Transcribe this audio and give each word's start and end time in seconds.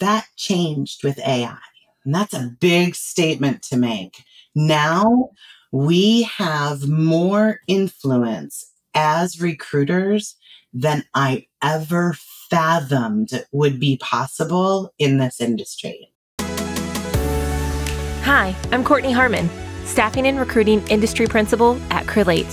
That 0.00 0.26
changed 0.36 1.04
with 1.04 1.18
AI. 1.18 1.56
And 2.04 2.14
that's 2.14 2.34
a 2.34 2.50
big 2.60 2.94
statement 2.94 3.62
to 3.64 3.76
make. 3.76 4.22
Now 4.54 5.30
we 5.72 6.22
have 6.22 6.88
more 6.88 7.60
influence 7.66 8.72
as 8.94 9.40
recruiters 9.40 10.36
than 10.72 11.04
I 11.14 11.46
ever 11.62 12.14
fathomed 12.50 13.30
would 13.52 13.80
be 13.80 13.96
possible 13.96 14.92
in 14.98 15.18
this 15.18 15.40
industry. 15.40 16.12
Hi, 18.22 18.54
I'm 18.72 18.84
Courtney 18.84 19.12
Harmon, 19.12 19.48
Staffing 19.84 20.26
and 20.26 20.38
Recruiting 20.38 20.86
Industry 20.88 21.26
Principal 21.26 21.80
at 21.90 22.06
Crelate. 22.06 22.50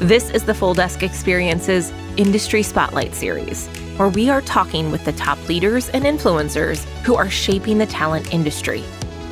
This 0.00 0.28
is 0.30 0.44
the 0.44 0.54
Full 0.54 0.74
Desk 0.74 1.02
Experiences 1.02 1.92
Industry 2.16 2.62
Spotlight 2.62 3.14
Series, 3.14 3.68
where 3.96 4.08
we 4.08 4.28
are 4.28 4.40
talking 4.40 4.90
with 4.90 5.04
the 5.04 5.12
top 5.12 5.38
leaders 5.48 5.88
and 5.90 6.04
influencers 6.04 6.84
who 7.04 7.14
are 7.14 7.30
shaping 7.30 7.78
the 7.78 7.86
talent 7.86 8.32
industry. 8.34 8.82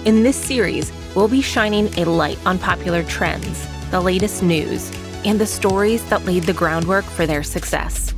In 0.04 0.22
this 0.22 0.36
series, 0.36 0.92
we'll 1.14 1.28
be 1.28 1.42
shining 1.42 1.86
a 1.98 2.04
light 2.04 2.38
on 2.46 2.58
popular 2.58 3.02
trends, 3.04 3.66
the 3.90 4.00
latest 4.00 4.42
news, 4.42 4.90
and 5.24 5.40
the 5.40 5.46
stories 5.46 6.04
that 6.10 6.24
laid 6.24 6.44
the 6.44 6.52
groundwork 6.52 7.04
for 7.04 7.26
their 7.26 7.42
success. 7.42 8.14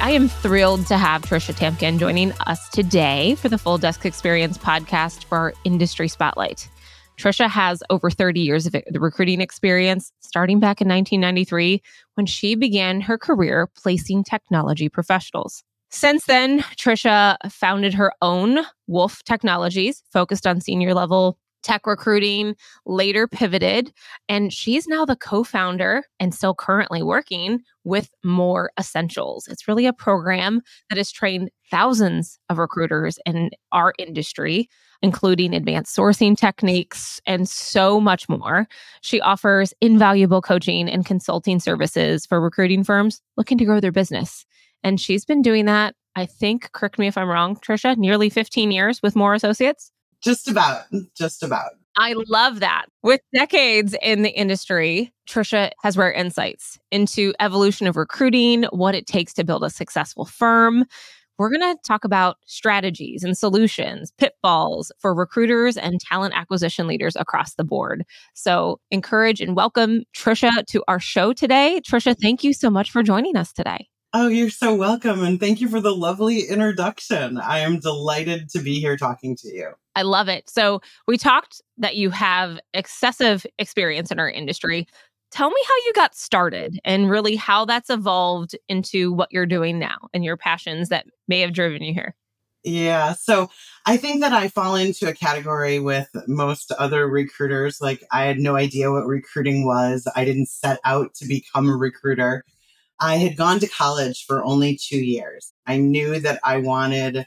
I 0.00 0.12
am 0.12 0.30
thrilled 0.30 0.86
to 0.86 0.96
have 0.96 1.20
Tricia 1.20 1.54
Tamkin 1.54 1.98
joining 1.98 2.32
us 2.46 2.70
today 2.70 3.34
for 3.34 3.50
the 3.50 3.58
Full 3.58 3.76
Desk 3.76 4.06
Experience 4.06 4.56
podcast 4.56 5.24
for 5.24 5.36
our 5.36 5.54
industry 5.64 6.08
spotlight. 6.08 6.66
Tricia 7.18 7.48
has 7.48 7.82
over 7.90 8.10
30 8.10 8.40
years 8.40 8.66
of 8.66 8.76
recruiting 8.94 9.40
experience, 9.40 10.12
starting 10.20 10.60
back 10.60 10.80
in 10.80 10.88
1993 10.88 11.82
when 12.14 12.26
she 12.26 12.54
began 12.54 13.00
her 13.00 13.18
career 13.18 13.68
placing 13.76 14.24
technology 14.24 14.88
professionals. 14.88 15.64
Since 15.90 16.26
then, 16.26 16.60
Tricia 16.76 17.36
founded 17.50 17.94
her 17.94 18.12
own 18.22 18.58
Wolf 18.86 19.24
Technologies, 19.24 20.02
focused 20.12 20.46
on 20.46 20.60
senior 20.60 20.94
level 20.94 21.38
tech 21.62 21.86
recruiting, 21.86 22.54
later 22.86 23.26
pivoted, 23.26 23.92
and 24.28 24.52
she's 24.52 24.86
now 24.86 25.04
the 25.04 25.16
co 25.16 25.42
founder 25.42 26.04
and 26.20 26.34
still 26.34 26.54
currently 26.54 27.02
working 27.02 27.60
with 27.84 28.10
Moore 28.24 28.70
eSSentials. 28.78 29.48
It's 29.48 29.66
really 29.66 29.86
a 29.86 29.92
program 29.92 30.62
that 30.88 30.98
has 30.98 31.10
trained 31.10 31.50
thousands 31.70 32.38
of 32.48 32.58
recruiters 32.58 33.18
in 33.26 33.50
our 33.72 33.92
industry, 33.98 34.68
including 35.02 35.54
advanced 35.54 35.96
sourcing 35.96 36.36
techniques 36.36 37.20
and 37.26 37.48
so 37.48 38.00
much 38.00 38.28
more. 38.28 38.66
She 39.00 39.20
offers 39.20 39.72
invaluable 39.80 40.42
coaching 40.42 40.88
and 40.88 41.06
consulting 41.06 41.60
services 41.60 42.26
for 42.26 42.40
recruiting 42.40 42.84
firms 42.84 43.20
looking 43.36 43.58
to 43.58 43.64
grow 43.64 43.80
their 43.80 43.92
business. 43.92 44.44
And 44.82 45.00
she's 45.00 45.24
been 45.24 45.42
doing 45.42 45.66
that, 45.66 45.94
I 46.16 46.26
think, 46.26 46.72
correct 46.72 46.98
me 46.98 47.06
if 47.06 47.16
I'm 47.16 47.28
wrong, 47.28 47.56
Tricia, 47.56 47.96
nearly 47.96 48.30
15 48.30 48.70
years 48.70 49.02
with 49.02 49.16
More 49.16 49.34
Associates. 49.34 49.92
Just 50.22 50.48
about, 50.48 50.84
just 51.16 51.42
about. 51.42 51.70
I 51.96 52.14
love 52.28 52.60
that. 52.60 52.86
With 53.02 53.20
decades 53.34 53.96
in 54.02 54.22
the 54.22 54.30
industry, 54.30 55.12
Tricia 55.28 55.72
has 55.82 55.96
rare 55.96 56.12
insights 56.12 56.78
into 56.92 57.34
evolution 57.40 57.88
of 57.88 57.96
recruiting, 57.96 58.64
what 58.70 58.94
it 58.94 59.06
takes 59.06 59.34
to 59.34 59.44
build 59.44 59.64
a 59.64 59.70
successful 59.70 60.24
firm. 60.24 60.84
We're 61.38 61.50
going 61.50 61.60
to 61.60 61.80
talk 61.86 62.04
about 62.04 62.38
strategies 62.46 63.22
and 63.22 63.38
solutions, 63.38 64.12
pitfalls 64.18 64.90
for 64.98 65.14
recruiters 65.14 65.76
and 65.76 66.00
talent 66.00 66.34
acquisition 66.34 66.88
leaders 66.88 67.14
across 67.14 67.54
the 67.54 67.62
board. 67.62 68.04
So, 68.34 68.80
encourage 68.90 69.40
and 69.40 69.54
welcome 69.54 70.02
Tricia 70.16 70.66
to 70.66 70.82
our 70.88 70.98
show 70.98 71.32
today. 71.32 71.80
Tricia, 71.88 72.16
thank 72.20 72.42
you 72.42 72.52
so 72.52 72.70
much 72.70 72.90
for 72.90 73.04
joining 73.04 73.36
us 73.36 73.52
today. 73.52 73.88
Oh, 74.12 74.26
you're 74.26 74.50
so 74.50 74.74
welcome. 74.74 75.22
And 75.22 75.38
thank 75.38 75.60
you 75.60 75.68
for 75.68 75.80
the 75.80 75.94
lovely 75.94 76.40
introduction. 76.40 77.38
I 77.38 77.60
am 77.60 77.78
delighted 77.78 78.48
to 78.50 78.58
be 78.58 78.80
here 78.80 78.96
talking 78.96 79.36
to 79.36 79.48
you. 79.48 79.74
I 79.94 80.02
love 80.02 80.28
it. 80.28 80.50
So, 80.50 80.80
we 81.06 81.18
talked 81.18 81.62
that 81.76 81.94
you 81.94 82.10
have 82.10 82.58
excessive 82.74 83.46
experience 83.60 84.10
in 84.10 84.18
our 84.18 84.28
industry. 84.28 84.88
Tell 85.30 85.50
me 85.50 85.60
how 85.66 85.74
you 85.86 85.92
got 85.94 86.14
started 86.14 86.80
and 86.84 87.10
really 87.10 87.36
how 87.36 87.64
that's 87.64 87.90
evolved 87.90 88.56
into 88.68 89.12
what 89.12 89.30
you're 89.30 89.46
doing 89.46 89.78
now 89.78 90.08
and 90.14 90.24
your 90.24 90.36
passions 90.36 90.88
that 90.88 91.06
may 91.26 91.40
have 91.40 91.52
driven 91.52 91.82
you 91.82 91.92
here. 91.92 92.14
Yeah. 92.64 93.12
So 93.12 93.50
I 93.86 93.96
think 93.96 94.20
that 94.20 94.32
I 94.32 94.48
fall 94.48 94.74
into 94.74 95.08
a 95.08 95.14
category 95.14 95.78
with 95.78 96.08
most 96.26 96.72
other 96.72 97.08
recruiters. 97.08 97.80
Like, 97.80 98.02
I 98.10 98.24
had 98.24 98.38
no 98.38 98.56
idea 98.56 98.90
what 98.90 99.06
recruiting 99.06 99.64
was, 99.64 100.08
I 100.16 100.24
didn't 100.24 100.48
set 100.48 100.80
out 100.84 101.14
to 101.14 101.26
become 101.26 101.68
a 101.68 101.76
recruiter. 101.76 102.44
I 103.00 103.16
had 103.16 103.36
gone 103.36 103.60
to 103.60 103.68
college 103.68 104.24
for 104.26 104.44
only 104.44 104.76
two 104.76 104.98
years. 104.98 105.52
I 105.66 105.76
knew 105.76 106.18
that 106.20 106.40
I 106.42 106.56
wanted 106.56 107.26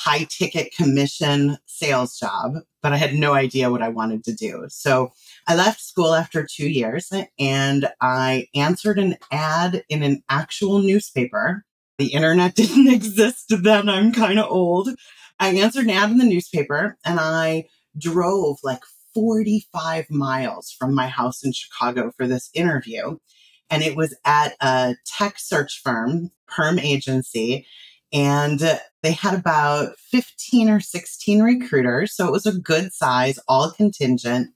high 0.00 0.26
ticket 0.30 0.74
commission 0.74 1.58
sales 1.66 2.18
job, 2.18 2.54
but 2.82 2.92
I 2.92 2.96
had 2.96 3.14
no 3.14 3.34
idea 3.34 3.70
what 3.70 3.82
I 3.82 3.90
wanted 3.90 4.24
to 4.24 4.34
do. 4.34 4.64
So 4.70 5.12
I 5.46 5.54
left 5.54 5.82
school 5.82 6.14
after 6.14 6.46
two 6.50 6.68
years 6.68 7.12
and 7.38 7.86
I 8.00 8.48
answered 8.54 8.98
an 8.98 9.16
ad 9.30 9.84
in 9.90 10.02
an 10.02 10.22
actual 10.30 10.78
newspaper. 10.78 11.66
The 11.98 12.14
internet 12.14 12.54
didn't 12.56 12.88
exist 12.88 13.52
then. 13.62 13.90
I'm 13.90 14.12
kind 14.12 14.38
of 14.38 14.50
old. 14.50 14.88
I 15.38 15.48
answered 15.48 15.84
an 15.84 15.90
ad 15.90 16.10
in 16.10 16.16
the 16.16 16.24
newspaper 16.24 16.96
and 17.04 17.20
I 17.20 17.66
drove 17.98 18.56
like 18.62 18.82
45 19.12 20.10
miles 20.10 20.74
from 20.78 20.94
my 20.94 21.08
house 21.08 21.44
in 21.44 21.52
Chicago 21.52 22.10
for 22.16 22.26
this 22.26 22.48
interview 22.54 23.18
and 23.70 23.82
it 23.82 23.96
was 23.96 24.14
at 24.24 24.54
a 24.60 24.96
tech 25.06 25.38
search 25.38 25.80
firm, 25.82 26.30
perm 26.48 26.78
agency. 26.78 27.66
And 28.12 28.60
they 29.02 29.12
had 29.12 29.34
about 29.34 29.96
15 29.98 30.68
or 30.68 30.80
16 30.80 31.42
recruiters. 31.42 32.14
So 32.14 32.26
it 32.26 32.32
was 32.32 32.46
a 32.46 32.58
good 32.58 32.92
size, 32.92 33.38
all 33.48 33.70
contingent. 33.70 34.50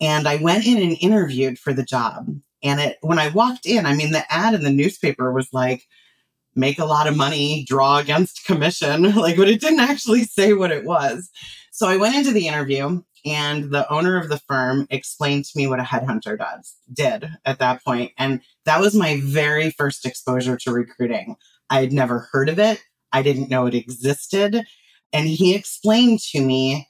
And 0.00 0.26
I 0.26 0.36
went 0.36 0.66
in 0.66 0.78
and 0.78 0.96
interviewed 1.00 1.58
for 1.58 1.72
the 1.72 1.84
job. 1.84 2.28
And 2.62 2.80
it, 2.80 2.98
when 3.02 3.18
I 3.18 3.28
walked 3.28 3.66
in, 3.66 3.86
I 3.86 3.94
mean, 3.94 4.10
the 4.10 4.24
ad 4.32 4.54
in 4.54 4.64
the 4.64 4.70
newspaper 4.70 5.32
was 5.32 5.48
like, 5.52 5.84
make 6.56 6.78
a 6.78 6.84
lot 6.84 7.06
of 7.06 7.16
money, 7.16 7.64
draw 7.68 7.98
against 7.98 8.44
commission, 8.44 9.02
like, 9.14 9.36
but 9.36 9.48
it 9.48 9.60
didn't 9.60 9.80
actually 9.80 10.24
say 10.24 10.52
what 10.54 10.72
it 10.72 10.84
was. 10.84 11.30
So 11.70 11.86
I 11.86 11.96
went 11.96 12.16
into 12.16 12.32
the 12.32 12.48
interview 12.48 13.00
and 13.24 13.70
the 13.70 13.90
owner 13.92 14.16
of 14.16 14.28
the 14.28 14.38
firm 14.38 14.86
explained 14.90 15.44
to 15.44 15.56
me 15.56 15.66
what 15.66 15.80
a 15.80 15.84
headhunter 15.84 16.38
does 16.38 16.76
did 16.92 17.28
at 17.44 17.58
that 17.58 17.84
point 17.84 18.12
and 18.18 18.40
that 18.64 18.80
was 18.80 18.94
my 18.94 19.20
very 19.22 19.70
first 19.70 20.06
exposure 20.06 20.56
to 20.56 20.72
recruiting 20.72 21.36
i 21.70 21.80
had 21.80 21.92
never 21.92 22.28
heard 22.32 22.48
of 22.48 22.58
it 22.58 22.82
i 23.12 23.22
didn't 23.22 23.50
know 23.50 23.66
it 23.66 23.74
existed 23.74 24.62
and 25.12 25.26
he 25.26 25.54
explained 25.54 26.20
to 26.20 26.40
me 26.40 26.86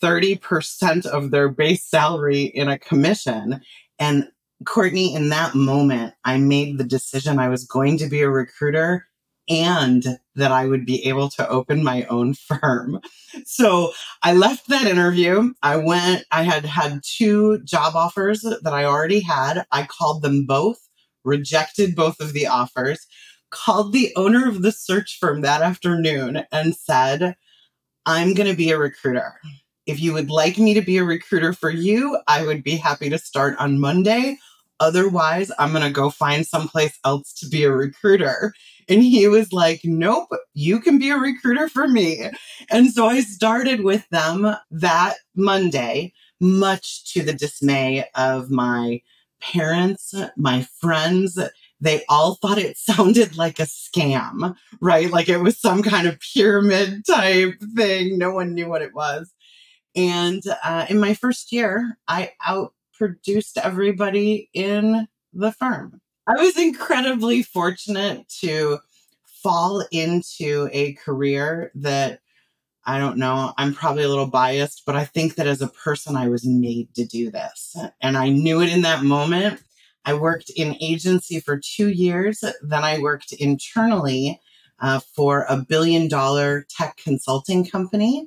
30% 0.00 1.06
of 1.06 1.32
their 1.32 1.48
base 1.48 1.84
salary 1.84 2.42
in 2.42 2.68
a 2.68 2.78
commission 2.78 3.60
and 3.98 4.28
courtney 4.64 5.14
in 5.14 5.28
that 5.28 5.54
moment 5.54 6.14
i 6.24 6.36
made 6.38 6.78
the 6.78 6.84
decision 6.84 7.38
i 7.38 7.48
was 7.48 7.64
going 7.64 7.98
to 7.98 8.08
be 8.08 8.20
a 8.20 8.28
recruiter 8.30 9.08
and 9.48 10.18
that 10.34 10.52
I 10.52 10.66
would 10.66 10.84
be 10.84 11.04
able 11.06 11.30
to 11.30 11.48
open 11.48 11.82
my 11.82 12.04
own 12.04 12.34
firm. 12.34 13.00
So 13.44 13.92
I 14.22 14.34
left 14.34 14.68
that 14.68 14.86
interview. 14.86 15.52
I 15.62 15.76
went, 15.76 16.24
I 16.30 16.42
had 16.42 16.64
had 16.64 17.00
two 17.02 17.60
job 17.64 17.94
offers 17.96 18.40
that 18.40 18.72
I 18.72 18.84
already 18.84 19.20
had. 19.20 19.64
I 19.72 19.84
called 19.84 20.22
them 20.22 20.46
both, 20.46 20.78
rejected 21.24 21.96
both 21.96 22.20
of 22.20 22.32
the 22.32 22.46
offers, 22.46 23.06
called 23.50 23.92
the 23.92 24.12
owner 24.16 24.48
of 24.48 24.62
the 24.62 24.72
search 24.72 25.18
firm 25.18 25.40
that 25.42 25.62
afternoon 25.62 26.44
and 26.52 26.74
said, 26.74 27.36
I'm 28.06 28.34
going 28.34 28.48
to 28.48 28.56
be 28.56 28.70
a 28.70 28.78
recruiter. 28.78 29.40
If 29.86 30.00
you 30.00 30.12
would 30.12 30.30
like 30.30 30.58
me 30.58 30.74
to 30.74 30.82
be 30.82 30.98
a 30.98 31.04
recruiter 31.04 31.52
for 31.52 31.70
you, 31.70 32.18
I 32.26 32.44
would 32.44 32.62
be 32.62 32.76
happy 32.76 33.10
to 33.10 33.18
start 33.18 33.56
on 33.58 33.80
Monday. 33.80 34.38
Otherwise, 34.80 35.50
I'm 35.58 35.72
going 35.72 35.82
to 35.82 35.90
go 35.90 36.10
find 36.10 36.46
someplace 36.46 36.98
else 37.04 37.32
to 37.34 37.48
be 37.48 37.64
a 37.64 37.72
recruiter. 37.72 38.52
And 38.88 39.02
he 39.02 39.26
was 39.28 39.52
like, 39.52 39.80
Nope, 39.84 40.28
you 40.54 40.80
can 40.80 40.98
be 40.98 41.10
a 41.10 41.16
recruiter 41.16 41.68
for 41.68 41.88
me. 41.88 42.30
And 42.70 42.92
so 42.92 43.06
I 43.06 43.20
started 43.20 43.82
with 43.82 44.08
them 44.10 44.54
that 44.70 45.16
Monday, 45.34 46.12
much 46.40 47.12
to 47.12 47.22
the 47.22 47.32
dismay 47.32 48.06
of 48.14 48.50
my 48.50 49.02
parents, 49.40 50.14
my 50.36 50.66
friends. 50.80 51.38
They 51.80 52.04
all 52.08 52.36
thought 52.36 52.58
it 52.58 52.76
sounded 52.78 53.36
like 53.36 53.58
a 53.58 53.64
scam, 53.64 54.56
right? 54.80 55.10
Like 55.10 55.28
it 55.28 55.38
was 55.38 55.58
some 55.58 55.82
kind 55.82 56.06
of 56.06 56.18
pyramid 56.34 57.04
type 57.06 57.60
thing. 57.76 58.18
No 58.18 58.32
one 58.32 58.54
knew 58.54 58.68
what 58.68 58.82
it 58.82 58.94
was. 58.94 59.32
And 59.96 60.42
uh, 60.62 60.86
in 60.88 61.00
my 61.00 61.14
first 61.14 61.52
year, 61.52 61.98
I 62.06 62.32
outproduced 62.46 63.56
everybody 63.62 64.48
in 64.52 65.08
the 65.32 65.52
firm. 65.52 66.00
I 66.26 66.42
was 66.42 66.58
incredibly 66.58 67.42
fortunate 67.42 68.28
to 68.40 68.78
fall 69.42 69.84
into 69.90 70.68
a 70.72 70.92
career 70.94 71.72
that 71.74 72.20
I 72.88 72.98
don't 72.98 73.18
know, 73.18 73.52
I'm 73.58 73.74
probably 73.74 74.04
a 74.04 74.08
little 74.08 74.26
biased, 74.26 74.84
but 74.86 74.96
I 74.96 75.04
think 75.04 75.34
that 75.34 75.46
as 75.46 75.60
a 75.60 75.68
person, 75.68 76.16
I 76.16 76.28
was 76.28 76.46
made 76.46 76.94
to 76.94 77.04
do 77.04 77.30
this. 77.30 77.76
And 78.00 78.16
I 78.16 78.30
knew 78.30 78.62
it 78.62 78.72
in 78.72 78.80
that 78.80 79.04
moment. 79.04 79.60
I 80.08 80.14
worked 80.14 80.48
in 80.56 80.74
agency 80.80 81.38
for 81.38 81.60
two 81.62 81.90
years. 81.90 82.42
Then 82.62 82.82
I 82.82 82.98
worked 82.98 83.34
internally 83.34 84.40
uh, 84.80 85.00
for 85.00 85.44
a 85.50 85.58
billion 85.58 86.08
dollar 86.08 86.64
tech 86.70 86.96
consulting 86.96 87.66
company. 87.66 88.26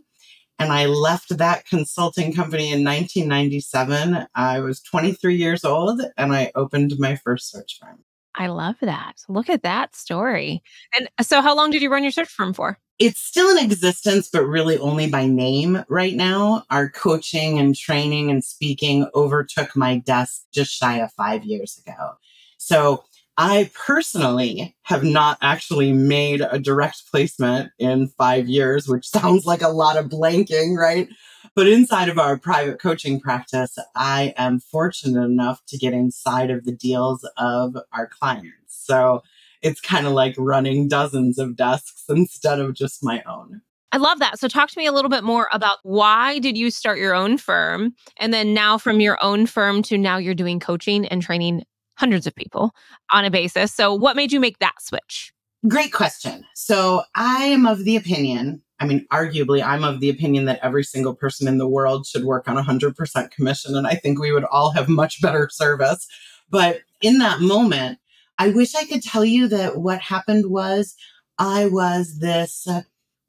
And 0.59 0.71
I 0.71 0.85
left 0.85 1.35
that 1.35 1.65
consulting 1.65 2.33
company 2.33 2.65
in 2.65 2.83
1997. 2.83 4.27
I 4.35 4.59
was 4.59 4.79
23 4.81 5.35
years 5.35 5.65
old 5.65 6.03
and 6.17 6.35
I 6.35 6.51
opened 6.53 6.93
my 6.99 7.15
first 7.15 7.49
search 7.49 7.79
firm. 7.81 8.03
I 8.35 8.45
love 8.45 8.75
that. 8.81 9.13
Look 9.27 9.49
at 9.49 9.63
that 9.63 9.95
story. 9.95 10.61
And 10.95 11.09
so, 11.25 11.41
how 11.41 11.55
long 11.55 11.71
did 11.71 11.81
you 11.81 11.91
run 11.91 12.03
your 12.03 12.11
search 12.11 12.29
firm 12.29 12.53
for? 12.53 12.77
It's 13.01 13.19
still 13.19 13.57
in 13.57 13.57
existence, 13.57 14.29
but 14.31 14.45
really 14.45 14.77
only 14.77 15.09
by 15.09 15.25
name 15.25 15.83
right 15.89 16.13
now. 16.13 16.65
Our 16.69 16.87
coaching 16.87 17.57
and 17.57 17.75
training 17.75 18.29
and 18.29 18.43
speaking 18.43 19.07
overtook 19.15 19.75
my 19.75 19.97
desk 19.97 20.43
just 20.53 20.71
shy 20.71 20.99
of 20.99 21.11
five 21.13 21.43
years 21.43 21.81
ago. 21.83 22.11
So, 22.59 23.03
I 23.37 23.71
personally 23.73 24.75
have 24.83 25.03
not 25.03 25.39
actually 25.41 25.93
made 25.93 26.41
a 26.41 26.59
direct 26.59 27.09
placement 27.09 27.71
in 27.79 28.09
five 28.09 28.47
years, 28.47 28.87
which 28.87 29.07
sounds 29.07 29.47
like 29.47 29.63
a 29.63 29.69
lot 29.69 29.97
of 29.97 30.05
blanking, 30.05 30.77
right? 30.77 31.09
But 31.55 31.67
inside 31.67 32.07
of 32.07 32.19
our 32.19 32.37
private 32.37 32.79
coaching 32.79 33.19
practice, 33.19 33.79
I 33.95 34.35
am 34.37 34.59
fortunate 34.59 35.23
enough 35.23 35.65
to 35.69 35.77
get 35.79 35.93
inside 35.93 36.51
of 36.51 36.65
the 36.65 36.71
deals 36.71 37.27
of 37.37 37.75
our 37.93 38.05
clients. 38.05 38.53
So 38.67 39.23
it's 39.61 39.81
kind 39.81 40.07
of 40.07 40.13
like 40.13 40.35
running 40.37 40.87
dozens 40.87 41.37
of 41.37 41.55
desks 41.55 42.03
instead 42.09 42.59
of 42.59 42.73
just 42.73 43.03
my 43.03 43.21
own. 43.27 43.61
I 43.93 43.97
love 43.97 44.19
that. 44.19 44.39
So 44.39 44.47
talk 44.47 44.69
to 44.69 44.77
me 44.77 44.85
a 44.85 44.91
little 44.91 45.09
bit 45.09 45.23
more 45.23 45.49
about 45.51 45.79
why 45.83 46.39
did 46.39 46.57
you 46.57 46.71
start 46.71 46.97
your 46.97 47.13
own 47.13 47.37
firm 47.37 47.93
and 48.17 48.33
then 48.33 48.53
now 48.53 48.77
from 48.77 49.01
your 49.01 49.17
own 49.21 49.45
firm 49.45 49.81
to 49.83 49.97
now 49.97 50.17
you're 50.17 50.33
doing 50.33 50.59
coaching 50.59 51.05
and 51.07 51.21
training 51.21 51.63
hundreds 51.97 52.25
of 52.25 52.33
people 52.33 52.73
on 53.11 53.25
a 53.25 53.29
basis. 53.29 53.73
So 53.73 53.93
what 53.93 54.15
made 54.15 54.31
you 54.31 54.39
make 54.39 54.59
that 54.59 54.81
switch? 54.81 55.33
Great 55.67 55.91
question. 55.91 56.45
So 56.55 57.03
I 57.15 57.43
am 57.45 57.65
of 57.65 57.83
the 57.83 57.97
opinion 57.97 58.63
I 58.81 58.85
mean, 58.85 59.05
arguably, 59.11 59.63
I'm 59.63 59.83
of 59.83 59.99
the 59.99 60.09
opinion 60.09 60.45
that 60.45 60.59
every 60.63 60.83
single 60.83 61.13
person 61.13 61.47
in 61.47 61.59
the 61.59 61.67
world 61.67 62.07
should 62.07 62.25
work 62.25 62.49
on 62.49 62.57
100% 62.57 63.29
commission. 63.29 63.77
And 63.77 63.85
I 63.85 63.93
think 63.93 64.19
we 64.19 64.31
would 64.31 64.43
all 64.45 64.71
have 64.71 64.89
much 64.89 65.21
better 65.21 65.47
service. 65.51 66.07
But 66.49 66.79
in 66.99 67.19
that 67.19 67.41
moment, 67.41 67.99
I 68.41 68.47
wish 68.47 68.73
I 68.73 68.85
could 68.85 69.03
tell 69.03 69.23
you 69.23 69.47
that 69.49 69.77
what 69.77 70.01
happened 70.01 70.47
was 70.49 70.95
I 71.37 71.67
was 71.67 72.17
this 72.17 72.67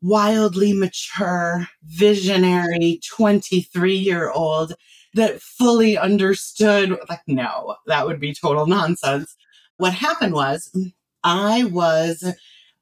wildly 0.01 0.73
mature, 0.73 1.69
visionary 1.85 2.99
23 3.07 3.95
year 3.95 4.31
old 4.31 4.73
that 5.13 5.43
fully 5.43 5.99
understood. 5.99 6.99
Like, 7.11 7.21
no, 7.27 7.77
that 7.89 8.07
would 8.07 8.21
be 8.21 8.33
total 8.33 8.65
nonsense. 8.67 9.37
What 9.77 9.93
happened 9.93 10.33
was 10.33 10.75
I 11.23 11.65
was 11.65 12.25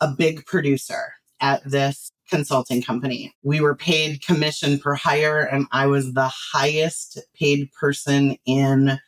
a 0.01 0.15
big 0.17 0.47
producer 0.47 1.15
at 1.41 1.69
this 1.69 2.13
consulting 2.29 2.81
company. 2.81 3.35
We 3.43 3.61
were 3.61 3.75
paid 3.75 4.25
commission 4.25 4.79
per 4.79 4.95
hire, 4.95 5.41
and 5.41 5.67
I 5.73 5.89
was 5.89 6.13
the 6.13 6.31
highest 6.53 7.19
paid 7.35 7.73
person 7.73 8.37
in 8.47 9.01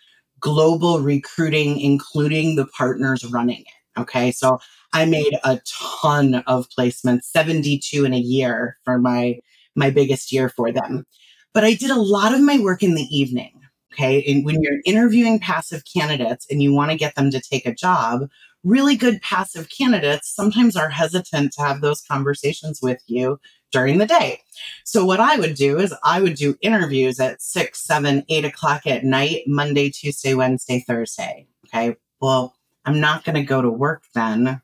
global 0.43 1.01
recruiting, 1.01 1.81
including 1.81 2.57
the 2.57 2.67
partners 2.67 3.25
running 3.25 3.61
it. 3.61 4.01
Okay. 4.01 4.33
So 4.33 4.59
I 4.93 5.07
made 5.07 5.39
a 5.45 5.61
ton 5.67 6.43
of 6.47 6.69
placements, 6.69 7.25
72 7.25 8.05
in 8.05 8.13
a 8.13 8.19
year 8.19 8.77
for 8.85 8.99
my, 8.99 9.39
my 9.75 9.91
biggest 9.91 10.33
year 10.33 10.51
for 10.51 10.71
them. 10.71 11.07
But 11.55 11.65
I 11.65 11.75
did 11.75 11.91
a 11.91 12.01
lot 12.01 12.35
of 12.35 12.41
my 12.41 12.59
work 12.59 12.83
in 12.83 12.95
the 12.95 13.07
evening. 13.11 13.53
Okay. 13.93 14.23
And 14.27 14.45
when 14.45 14.61
you're 14.61 14.81
interviewing 14.85 15.39
passive 15.39 15.83
candidates 15.85 16.47
and 16.51 16.63
you 16.63 16.73
want 16.75 16.91
to 16.91 16.97
get 16.97 17.15
them 17.15 17.31
to 17.31 17.41
take 17.41 17.67
a 17.67 17.75
job, 17.75 18.23
really 18.65 18.97
good 18.97 19.21
passive 19.23 19.69
candidates 19.69 20.35
sometimes 20.35 20.77
are 20.77 20.89
hesitant 20.89 21.53
to 21.53 21.63
have 21.63 21.81
those 21.81 22.03
conversations 22.03 22.81
with 22.83 23.01
you 23.07 23.41
during 23.73 23.99
the 23.99 24.07
day. 24.07 24.41
So 24.85 25.05
what 25.05 25.21
I 25.21 25.37
would 25.37 25.55
do 25.55 25.79
is 25.79 25.95
I 26.05 26.21
would 26.21 26.35
do 26.35 26.57
interviews 26.61 27.19
at 27.19 27.43
six, 27.43 27.85
seven, 27.85 28.25
eight 28.29 28.45
o'clock 28.45 28.87
at 28.87 29.05
night, 29.05 29.43
Monday, 29.47 29.91
Tuesday, 29.91 30.35
Wednesday, 30.35 30.85
Thursday. 30.87 31.47
Okay. 31.67 31.97
Well, 32.21 32.55
I'm 32.85 33.01
not 33.01 33.25
going 33.25 33.37
to 33.37 33.43
go 33.43 33.63
to 33.63 33.71
work 33.71 34.05
then 34.15 34.61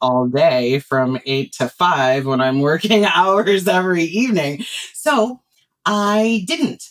all 0.00 0.26
day 0.26 0.80
from 0.80 1.18
eight 1.26 1.52
to 1.54 1.68
five 1.68 2.26
when 2.26 2.40
I'm 2.40 2.60
working 2.62 3.04
hours 3.04 3.66
every 3.66 4.04
evening. 4.04 4.64
So 4.92 5.40
I 5.86 6.44
didn't 6.46 6.84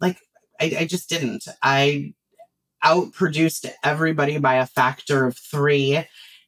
like, 0.00 0.18
I, 0.60 0.76
I 0.80 0.84
just 0.86 1.08
didn't. 1.08 1.46
I 1.62 2.14
outproduced 2.84 3.70
everybody 3.82 4.38
by 4.38 4.54
a 4.54 4.66
factor 4.66 5.26
of 5.26 5.36
three. 5.36 6.04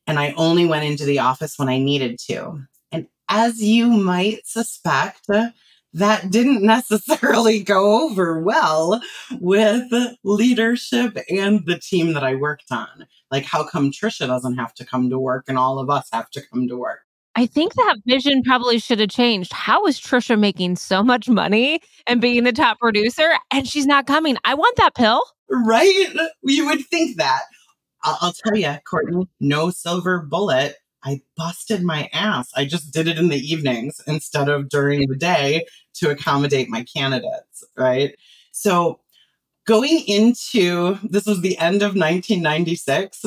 And 0.06 0.18
I 0.18 0.32
only 0.36 0.66
went 0.66 0.84
into 0.84 1.04
the 1.04 1.18
office 1.18 1.58
when 1.58 1.68
I 1.68 1.78
needed 1.78 2.18
to. 2.28 2.62
And 2.92 3.06
as 3.28 3.62
you 3.62 3.86
might 3.88 4.46
suspect, 4.46 5.26
that 5.92 6.30
didn't 6.30 6.62
necessarily 6.66 7.62
go 7.62 8.08
over 8.08 8.40
well 8.40 9.00
with 9.40 9.92
leadership 10.24 11.18
and 11.28 11.64
the 11.66 11.78
team 11.78 12.12
that 12.14 12.24
I 12.24 12.34
worked 12.34 12.70
on. 12.70 13.06
Like, 13.30 13.44
how 13.44 13.64
come 13.64 13.90
Tricia 13.90 14.26
doesn't 14.26 14.56
have 14.56 14.74
to 14.74 14.84
come 14.84 15.10
to 15.10 15.18
work 15.18 15.44
and 15.48 15.58
all 15.58 15.78
of 15.78 15.90
us 15.90 16.08
have 16.12 16.30
to 16.30 16.42
come 16.48 16.68
to 16.68 16.76
work? 16.76 17.00
I 17.36 17.46
think 17.46 17.74
that 17.74 17.96
vision 18.06 18.42
probably 18.42 18.78
should 18.78 18.98
have 18.98 19.08
changed. 19.08 19.52
How 19.52 19.86
is 19.86 20.00
Tricia 20.00 20.38
making 20.38 20.76
so 20.76 21.02
much 21.02 21.28
money 21.28 21.80
and 22.06 22.20
being 22.20 22.42
the 22.42 22.52
top 22.52 22.78
producer 22.80 23.34
and 23.52 23.66
she's 23.68 23.86
not 23.86 24.06
coming? 24.06 24.36
I 24.44 24.54
want 24.54 24.76
that 24.76 24.94
pill. 24.94 25.22
Right? 25.50 26.06
You 26.42 26.66
would 26.66 26.86
think 26.86 27.16
that. 27.18 27.42
I'll, 28.02 28.32
tell 28.32 28.56
you, 28.56 28.76
Courtney, 28.88 29.28
no 29.40 29.70
silver 29.70 30.20
bullet. 30.22 30.76
I 31.04 31.20
busted 31.36 31.82
my 31.82 32.08
ass. 32.12 32.50
I 32.56 32.64
just 32.64 32.92
did 32.92 33.08
it 33.08 33.18
in 33.18 33.28
the 33.28 33.38
evenings 33.38 34.00
instead 34.06 34.48
of 34.48 34.68
during 34.68 35.06
the 35.08 35.16
day 35.16 35.66
to 35.94 36.10
accommodate 36.10 36.68
my 36.68 36.84
candidates. 36.84 37.64
Right. 37.76 38.14
So 38.52 39.00
going 39.66 40.02
into 40.06 40.98
this 41.02 41.26
was 41.26 41.40
the 41.40 41.58
end 41.58 41.82
of 41.82 41.94
1996. 41.94 43.24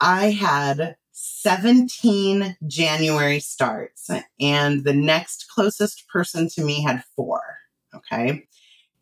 I 0.00 0.30
had 0.30 0.96
17 1.12 2.56
January 2.66 3.40
starts, 3.40 4.10
and 4.40 4.84
the 4.84 4.94
next 4.94 5.46
closest 5.48 6.08
person 6.08 6.48
to 6.50 6.64
me 6.64 6.82
had 6.82 7.04
four. 7.14 7.42
Okay. 7.94 8.46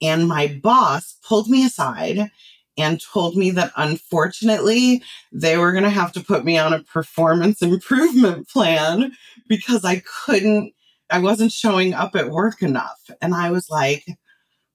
And 0.01 0.29
my 0.29 0.59
boss 0.63 1.17
pulled 1.27 1.49
me 1.49 1.65
aside 1.65 2.31
and 2.79 3.01
told 3.01 3.37
me 3.37 3.51
that 3.51 3.73
unfortunately 3.77 5.03
they 5.33 5.57
were 5.57 5.73
going 5.73 5.85
to 5.85 5.91
have 5.91 6.13
to 6.13 6.23
put 6.23 6.45
me 6.45 6.57
on 6.57 6.73
a 6.73 6.83
performance 6.85 7.61
improvement 7.63 8.49
plan 8.49 9.13
because 9.49 9.85
I 9.85 10.03
couldn't, 10.25 10.73
I 11.11 11.19
wasn't 11.19 11.53
showing 11.53 11.95
up 11.95 12.15
at 12.15 12.31
work 12.31 12.63
enough. 12.63 13.11
And 13.21 13.35
I 13.35 13.51
was 13.51 13.69
like, 13.69 14.05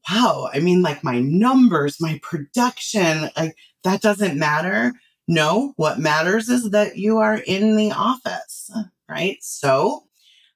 wow, 0.10 0.50
I 0.54 0.60
mean, 0.60 0.82
like 0.82 1.04
my 1.04 1.20
numbers, 1.20 2.02
my 2.02 2.20
production, 2.22 3.30
like 3.38 3.56
that 3.84 4.02
doesn't 4.02 4.38
matter. 4.38 4.94
No, 5.28 5.74
what 5.78 6.00
matters 6.00 6.50
is 6.50 6.72
that 6.72 6.98
you 6.98 7.20
are 7.20 7.38
in 7.38 7.78
the 7.78 7.92
office, 7.92 8.70
right? 9.08 9.38
So 9.42 10.04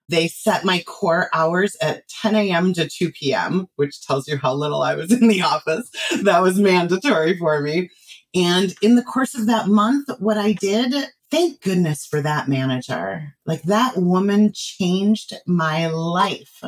they 0.09 0.27
set 0.27 0.63
my 0.63 0.83
core 0.85 1.29
hours 1.33 1.75
at 1.81 2.07
10 2.07 2.35
a.m. 2.35 2.73
to 2.73 2.87
2 2.87 3.11
p.m., 3.11 3.67
which 3.75 4.01
tells 4.05 4.27
you 4.27 4.37
how 4.37 4.53
little 4.53 4.81
I 4.81 4.95
was 4.95 5.11
in 5.21 5.27
the 5.27 5.41
office. 5.41 5.89
That 6.23 6.41
was 6.41 6.59
mandatory 6.59 7.37
for 7.37 7.61
me. 7.61 7.89
And 8.35 8.73
in 8.81 8.95
the 8.95 9.03
course 9.03 9.35
of 9.35 9.47
that 9.47 9.67
month, 9.67 10.09
what 10.19 10.37
I 10.37 10.53
did, 10.53 10.93
thank 11.31 11.61
goodness 11.61 12.05
for 12.05 12.21
that 12.21 12.47
manager. 12.47 13.33
Like 13.45 13.63
that 13.63 13.97
woman 13.97 14.51
changed 14.53 15.33
my 15.45 15.87
life. 15.87 16.61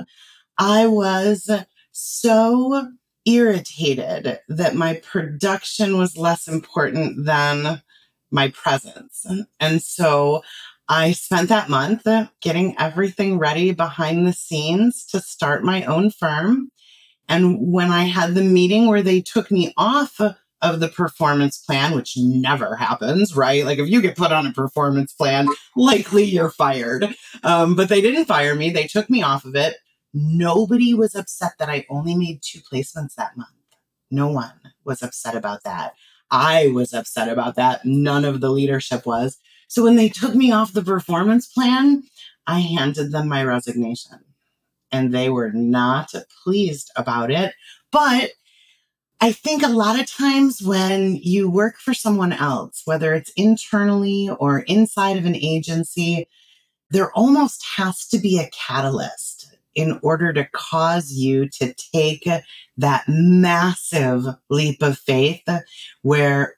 I 0.57 0.87
was 0.87 1.49
so 1.91 2.91
irritated 3.25 4.39
that 4.47 4.75
my 4.75 4.95
production 4.95 5.97
was 5.97 6.17
less 6.17 6.47
important 6.47 7.25
than 7.25 7.81
my 8.31 8.49
presence. 8.49 9.25
And 9.59 9.81
so 9.81 10.41
I 10.89 11.11
spent 11.11 11.49
that 11.49 11.69
month 11.69 12.07
getting 12.41 12.75
everything 12.79 13.37
ready 13.37 13.71
behind 13.71 14.25
the 14.25 14.33
scenes 14.33 15.05
to 15.07 15.21
start 15.21 15.63
my 15.63 15.83
own 15.83 16.09
firm. 16.09 16.71
And 17.27 17.71
when 17.71 17.91
I 17.91 18.05
had 18.05 18.33
the 18.33 18.43
meeting 18.43 18.87
where 18.87 19.03
they 19.03 19.21
took 19.21 19.51
me 19.51 19.71
off 19.77 20.19
of 20.61 20.79
the 20.79 20.87
performance 20.87 21.59
plan, 21.59 21.95
which 21.95 22.17
never 22.17 22.75
happens, 22.75 23.35
right? 23.35 23.63
Like 23.63 23.77
if 23.77 23.87
you 23.87 24.01
get 24.01 24.17
put 24.17 24.31
on 24.31 24.47
a 24.47 24.51
performance 24.51 25.13
plan, 25.13 25.47
likely 25.75 26.23
you're 26.23 26.49
fired. 26.49 27.15
Um, 27.43 27.75
but 27.75 27.87
they 27.87 28.01
didn't 28.01 28.25
fire 28.25 28.55
me. 28.55 28.71
They 28.71 28.87
took 28.87 29.11
me 29.11 29.21
off 29.21 29.45
of 29.45 29.55
it. 29.55 29.77
Nobody 30.11 30.95
was 30.95 31.13
upset 31.13 31.51
that 31.59 31.69
I 31.69 31.85
only 31.87 32.15
made 32.15 32.41
two 32.41 32.59
placements 32.61 33.13
that 33.13 33.37
month. 33.37 33.49
No 34.09 34.27
one 34.27 34.59
was 34.83 35.03
upset 35.03 35.35
about 35.35 35.63
that. 35.63 35.93
I 36.31 36.67
was 36.67 36.93
upset 36.93 37.29
about 37.29 37.55
that. 37.55 37.85
None 37.85 38.25
of 38.25 38.41
the 38.41 38.49
leadership 38.49 39.05
was. 39.05 39.37
So 39.69 39.83
when 39.83 39.95
they 39.95 40.09
took 40.09 40.35
me 40.35 40.51
off 40.51 40.73
the 40.73 40.83
performance 40.83 41.47
plan, 41.47 42.03
I 42.45 42.59
handed 42.59 43.11
them 43.11 43.29
my 43.29 43.43
resignation 43.43 44.19
and 44.91 45.13
they 45.13 45.29
were 45.29 45.51
not 45.51 46.11
pleased 46.43 46.91
about 46.95 47.29
it. 47.31 47.53
But 47.91 48.31
I 49.21 49.31
think 49.31 49.61
a 49.61 49.69
lot 49.69 49.99
of 49.99 50.09
times 50.09 50.61
when 50.61 51.17
you 51.17 51.49
work 51.49 51.77
for 51.77 51.93
someone 51.93 52.33
else, 52.33 52.81
whether 52.85 53.13
it's 53.13 53.31
internally 53.35 54.29
or 54.39 54.59
inside 54.61 55.17
of 55.17 55.25
an 55.25 55.35
agency, 55.35 56.27
there 56.89 57.11
almost 57.11 57.63
has 57.77 58.07
to 58.07 58.17
be 58.17 58.39
a 58.39 58.49
catalyst 58.49 59.55
in 59.75 59.99
order 60.01 60.33
to 60.33 60.49
cause 60.51 61.11
you 61.11 61.47
to 61.47 61.75
take 61.93 62.27
that 62.77 63.03
massive 63.07 64.25
leap 64.49 64.81
of 64.81 64.97
faith 64.97 65.47
where 66.01 66.55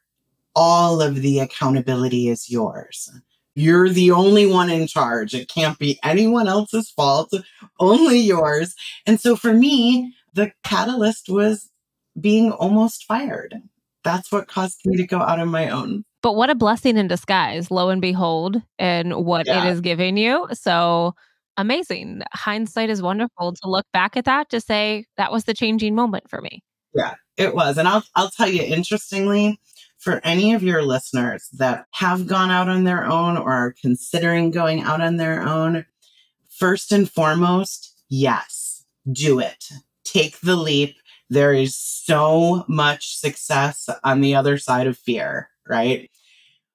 all 0.55 1.01
of 1.01 1.21
the 1.21 1.39
accountability 1.39 2.29
is 2.29 2.49
yours. 2.49 3.09
You're 3.55 3.89
the 3.89 4.11
only 4.11 4.45
one 4.45 4.69
in 4.69 4.87
charge. 4.87 5.33
It 5.33 5.49
can't 5.49 5.77
be 5.77 5.99
anyone 6.03 6.47
else's 6.47 6.89
fault, 6.89 7.33
only 7.79 8.19
yours. 8.19 8.75
And 9.05 9.19
so 9.19 9.35
for 9.35 9.53
me, 9.53 10.13
the 10.33 10.51
catalyst 10.63 11.27
was 11.27 11.69
being 12.19 12.51
almost 12.51 13.05
fired. 13.05 13.55
That's 14.03 14.31
what 14.31 14.47
caused 14.47 14.79
me 14.85 14.97
to 14.97 15.05
go 15.05 15.19
out 15.19 15.39
on 15.39 15.49
my 15.49 15.69
own. 15.69 16.05
But 16.21 16.35
what 16.35 16.49
a 16.49 16.55
blessing 16.55 16.97
in 16.97 17.07
disguise, 17.07 17.71
lo 17.71 17.89
and 17.89 18.01
behold, 18.01 18.61
and 18.79 19.25
what 19.25 19.47
yeah. 19.47 19.65
it 19.65 19.71
is 19.71 19.81
giving 19.81 20.17
you. 20.17 20.47
So 20.53 21.13
amazing. 21.57 22.21
Hindsight 22.33 22.89
is 22.89 23.01
wonderful 23.01 23.53
to 23.53 23.69
look 23.69 23.85
back 23.91 24.15
at 24.15 24.25
that 24.25 24.49
to 24.49 24.61
say 24.61 25.05
that 25.17 25.31
was 25.31 25.43
the 25.43 25.53
changing 25.53 25.95
moment 25.95 26.29
for 26.29 26.41
me. 26.41 26.63
Yeah, 26.93 27.15
it 27.37 27.55
was. 27.55 27.77
And 27.77 27.87
I'll 27.87 28.03
I'll 28.15 28.29
tell 28.29 28.49
you 28.49 28.61
interestingly, 28.61 29.59
for 30.01 30.19
any 30.23 30.53
of 30.53 30.63
your 30.63 30.81
listeners 30.81 31.47
that 31.53 31.85
have 31.91 32.25
gone 32.25 32.49
out 32.49 32.67
on 32.67 32.85
their 32.85 33.05
own 33.05 33.37
or 33.37 33.51
are 33.51 33.75
considering 33.79 34.49
going 34.49 34.81
out 34.81 34.99
on 34.99 35.17
their 35.17 35.43
own, 35.43 35.85
first 36.49 36.91
and 36.91 37.09
foremost, 37.09 38.03
yes, 38.09 38.83
do 39.11 39.39
it. 39.39 39.69
Take 40.03 40.39
the 40.41 40.55
leap. 40.55 40.95
There 41.29 41.53
is 41.53 41.75
so 41.75 42.65
much 42.67 43.15
success 43.15 43.87
on 44.03 44.21
the 44.21 44.33
other 44.33 44.57
side 44.57 44.87
of 44.87 44.97
fear, 44.97 45.49
right? 45.69 46.09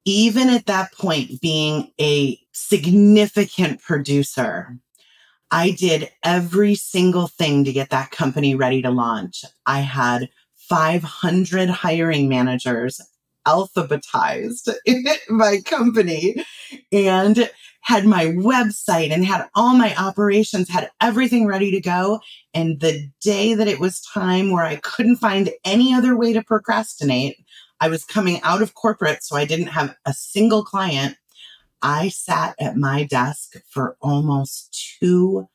Even 0.04 0.48
at 0.48 0.66
that 0.66 0.92
point, 0.92 1.40
being 1.40 1.90
a 2.00 2.38
significant 2.52 3.82
producer, 3.82 4.78
I 5.50 5.72
did 5.72 6.10
every 6.22 6.76
single 6.76 7.26
thing 7.26 7.64
to 7.64 7.72
get 7.72 7.90
that 7.90 8.12
company 8.12 8.54
ready 8.54 8.82
to 8.82 8.90
launch. 8.90 9.44
I 9.66 9.80
had 9.80 10.28
500 10.68 11.68
hiring 11.70 12.28
managers 12.28 13.00
alphabetized 13.46 14.74
my 15.28 15.60
company 15.64 16.44
and 16.92 17.50
had 17.86 18.04
my 18.04 18.26
website 18.26 19.12
and 19.12 19.24
had 19.24 19.48
all 19.54 19.74
my 19.74 19.94
operations, 19.96 20.68
had 20.68 20.90
everything 21.00 21.46
ready 21.46 21.70
to 21.70 21.80
go. 21.80 22.20
And 22.52 22.80
the 22.80 23.08
day 23.20 23.54
that 23.54 23.68
it 23.68 23.78
was 23.78 24.00
time 24.00 24.50
where 24.50 24.64
I 24.64 24.76
couldn't 24.76 25.16
find 25.16 25.50
any 25.64 25.94
other 25.94 26.16
way 26.16 26.32
to 26.32 26.42
procrastinate, 26.42 27.36
I 27.80 27.88
was 27.88 28.04
coming 28.04 28.40
out 28.42 28.60
of 28.60 28.74
corporate, 28.74 29.22
so 29.22 29.36
I 29.36 29.44
didn't 29.44 29.68
have 29.68 29.94
a 30.04 30.12
single 30.12 30.64
client. 30.64 31.16
I 31.80 32.08
sat 32.08 32.56
at 32.58 32.76
my 32.76 33.04
desk 33.04 33.52
for 33.70 33.96
almost 34.00 34.96
two 34.98 35.48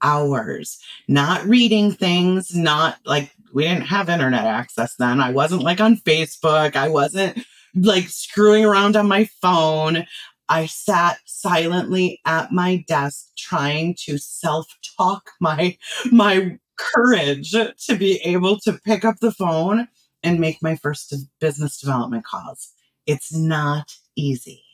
hours, 0.00 0.78
not 1.06 1.44
reading 1.44 1.92
things, 1.92 2.54
not 2.54 2.96
like 3.04 3.30
we 3.54 3.62
didn't 3.62 3.86
have 3.86 4.08
internet 4.08 4.44
access 4.44 4.96
then. 4.96 5.20
I 5.20 5.30
wasn't 5.30 5.62
like 5.62 5.80
on 5.80 5.96
Facebook. 5.96 6.76
I 6.76 6.88
wasn't 6.88 7.38
like 7.74 8.08
screwing 8.08 8.64
around 8.64 8.96
on 8.96 9.08
my 9.08 9.24
phone. 9.40 10.06
I 10.48 10.66
sat 10.66 11.18
silently 11.24 12.20
at 12.26 12.52
my 12.52 12.84
desk 12.86 13.28
trying 13.38 13.96
to 14.00 14.18
self-talk 14.18 15.30
my 15.40 15.78
my 16.10 16.58
courage 16.76 17.52
to 17.52 17.96
be 17.96 18.20
able 18.24 18.58
to 18.60 18.78
pick 18.84 19.04
up 19.04 19.20
the 19.20 19.32
phone 19.32 19.88
and 20.22 20.40
make 20.40 20.60
my 20.60 20.74
first 20.74 21.14
business 21.40 21.78
development 21.78 22.24
calls. 22.24 22.72
It's 23.06 23.32
not 23.34 23.94
easy, 24.16 24.64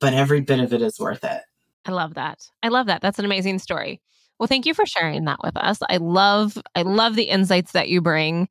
but 0.00 0.12
every 0.12 0.42
bit 0.42 0.60
of 0.60 0.72
it 0.72 0.82
is 0.82 1.00
worth 1.00 1.24
it. 1.24 1.42
I 1.86 1.92
love 1.92 2.14
that. 2.14 2.46
I 2.62 2.68
love 2.68 2.86
that. 2.86 3.00
That's 3.00 3.18
an 3.18 3.24
amazing 3.24 3.58
story. 3.58 4.02
Well, 4.38 4.46
thank 4.46 4.66
you 4.66 4.74
for 4.74 4.86
sharing 4.86 5.24
that 5.24 5.40
with 5.42 5.56
us. 5.56 5.78
I 5.88 5.96
love 5.96 6.56
I 6.74 6.82
love 6.82 7.16
the 7.16 7.24
insights 7.24 7.72
that 7.72 7.88
you 7.88 8.00
bring. 8.00 8.48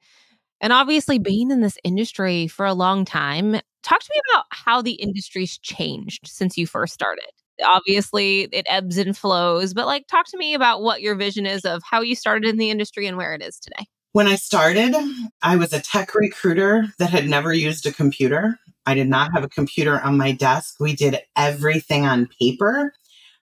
And 0.59 0.73
obviously 0.73 1.19
being 1.19 1.51
in 1.51 1.61
this 1.61 1.77
industry 1.83 2.47
for 2.47 2.65
a 2.65 2.73
long 2.73 3.05
time, 3.05 3.59
talk 3.83 3.99
to 3.99 4.11
me 4.13 4.21
about 4.31 4.45
how 4.49 4.81
the 4.81 4.93
industry's 4.93 5.57
changed 5.59 6.27
since 6.27 6.57
you 6.57 6.65
first 6.65 6.93
started. 6.93 7.29
Obviously, 7.63 8.49
it 8.51 8.65
ebbs 8.69 8.97
and 8.97 9.17
flows, 9.17 9.73
but 9.73 9.85
like 9.85 10.07
talk 10.07 10.27
to 10.27 10.37
me 10.37 10.53
about 10.53 10.81
what 10.81 11.01
your 11.01 11.15
vision 11.15 11.45
is 11.45 11.63
of 11.63 11.81
how 11.83 12.01
you 12.01 12.15
started 12.15 12.49
in 12.49 12.57
the 12.57 12.69
industry 12.69 13.07
and 13.07 13.17
where 13.17 13.33
it 13.33 13.41
is 13.41 13.59
today. 13.59 13.85
When 14.13 14.27
I 14.27 14.35
started, 14.35 14.95
I 15.43 15.57
was 15.57 15.73
a 15.73 15.79
tech 15.79 16.15
recruiter 16.15 16.87
that 16.97 17.11
had 17.11 17.27
never 17.27 17.53
used 17.53 17.85
a 17.85 17.91
computer. 17.91 18.59
I 18.85 18.93
did 18.93 19.07
not 19.07 19.31
have 19.33 19.43
a 19.43 19.49
computer 19.49 19.99
on 20.01 20.17
my 20.17 20.31
desk. 20.31 20.75
We 20.79 20.95
did 20.95 21.19
everything 21.35 22.05
on 22.05 22.29
paper 22.39 22.93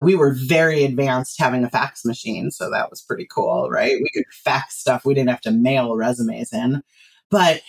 we 0.00 0.14
were 0.14 0.32
very 0.32 0.84
advanced 0.84 1.38
having 1.38 1.64
a 1.64 1.70
fax 1.70 2.04
machine. 2.04 2.50
So 2.50 2.70
that 2.70 2.90
was 2.90 3.02
pretty 3.02 3.26
cool, 3.26 3.68
right? 3.70 3.96
We 4.00 4.10
could 4.14 4.24
fax 4.32 4.76
stuff. 4.78 5.04
We 5.04 5.14
didn't 5.14 5.30
have 5.30 5.42
to 5.42 5.50
mail 5.50 5.96
resumes 5.96 6.52
in. 6.52 6.82
But 7.30 7.60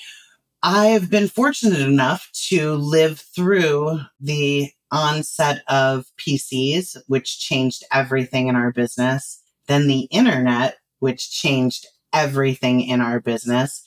I've 0.63 1.09
been 1.09 1.27
fortunate 1.27 1.81
enough 1.81 2.29
to 2.49 2.75
live 2.75 3.19
through 3.19 3.99
the 4.19 4.71
onset 4.91 5.63
of 5.67 6.05
PCs, 6.17 6.97
which 7.07 7.39
changed 7.39 7.83
everything 7.91 8.47
in 8.47 8.55
our 8.55 8.71
business, 8.71 9.41
then 9.67 9.87
the 9.87 10.01
internet, 10.11 10.77
which 10.99 11.31
changed 11.31 11.87
everything 12.13 12.81
in 12.81 13.01
our 13.01 13.19
business. 13.19 13.83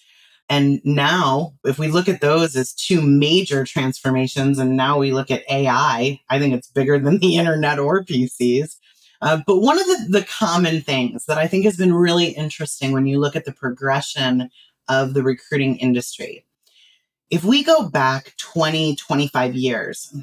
And 0.49 0.81
now, 0.85 1.55
if 1.65 1.79
we 1.79 1.89
look 1.89 2.09
at 2.09 2.21
those 2.21 2.55
as 2.55 2.75
two 2.75 3.01
major 3.01 3.65
transformations, 3.65 4.59
and 4.59 4.77
now 4.77 4.99
we 4.99 5.13
look 5.13 5.31
at 5.31 5.51
AI, 5.51 6.21
I 6.29 6.39
think 6.39 6.55
it's 6.55 6.69
bigger 6.69 6.99
than 6.99 7.19
the 7.19 7.37
internet 7.37 7.79
or 7.79 8.05
PCs. 8.05 8.77
Uh, 9.23 9.41
but 9.47 9.61
one 9.61 9.81
of 9.81 9.87
the, 9.87 10.07
the 10.11 10.27
common 10.27 10.83
things 10.83 11.25
that 11.27 11.39
I 11.39 11.47
think 11.47 11.65
has 11.65 11.77
been 11.77 11.95
really 11.95 12.29
interesting 12.29 12.93
when 12.93 13.07
you 13.07 13.19
look 13.19 13.37
at 13.37 13.47
the 13.47 13.53
progression 13.53 14.51
of 14.89 15.15
the 15.15 15.23
recruiting 15.23 15.77
industry, 15.77 16.45
if 17.31 17.43
we 17.43 17.65
go 17.65 17.89
back 17.89 18.35
20, 18.37 18.97
25 18.97 19.55
years, 19.55 20.15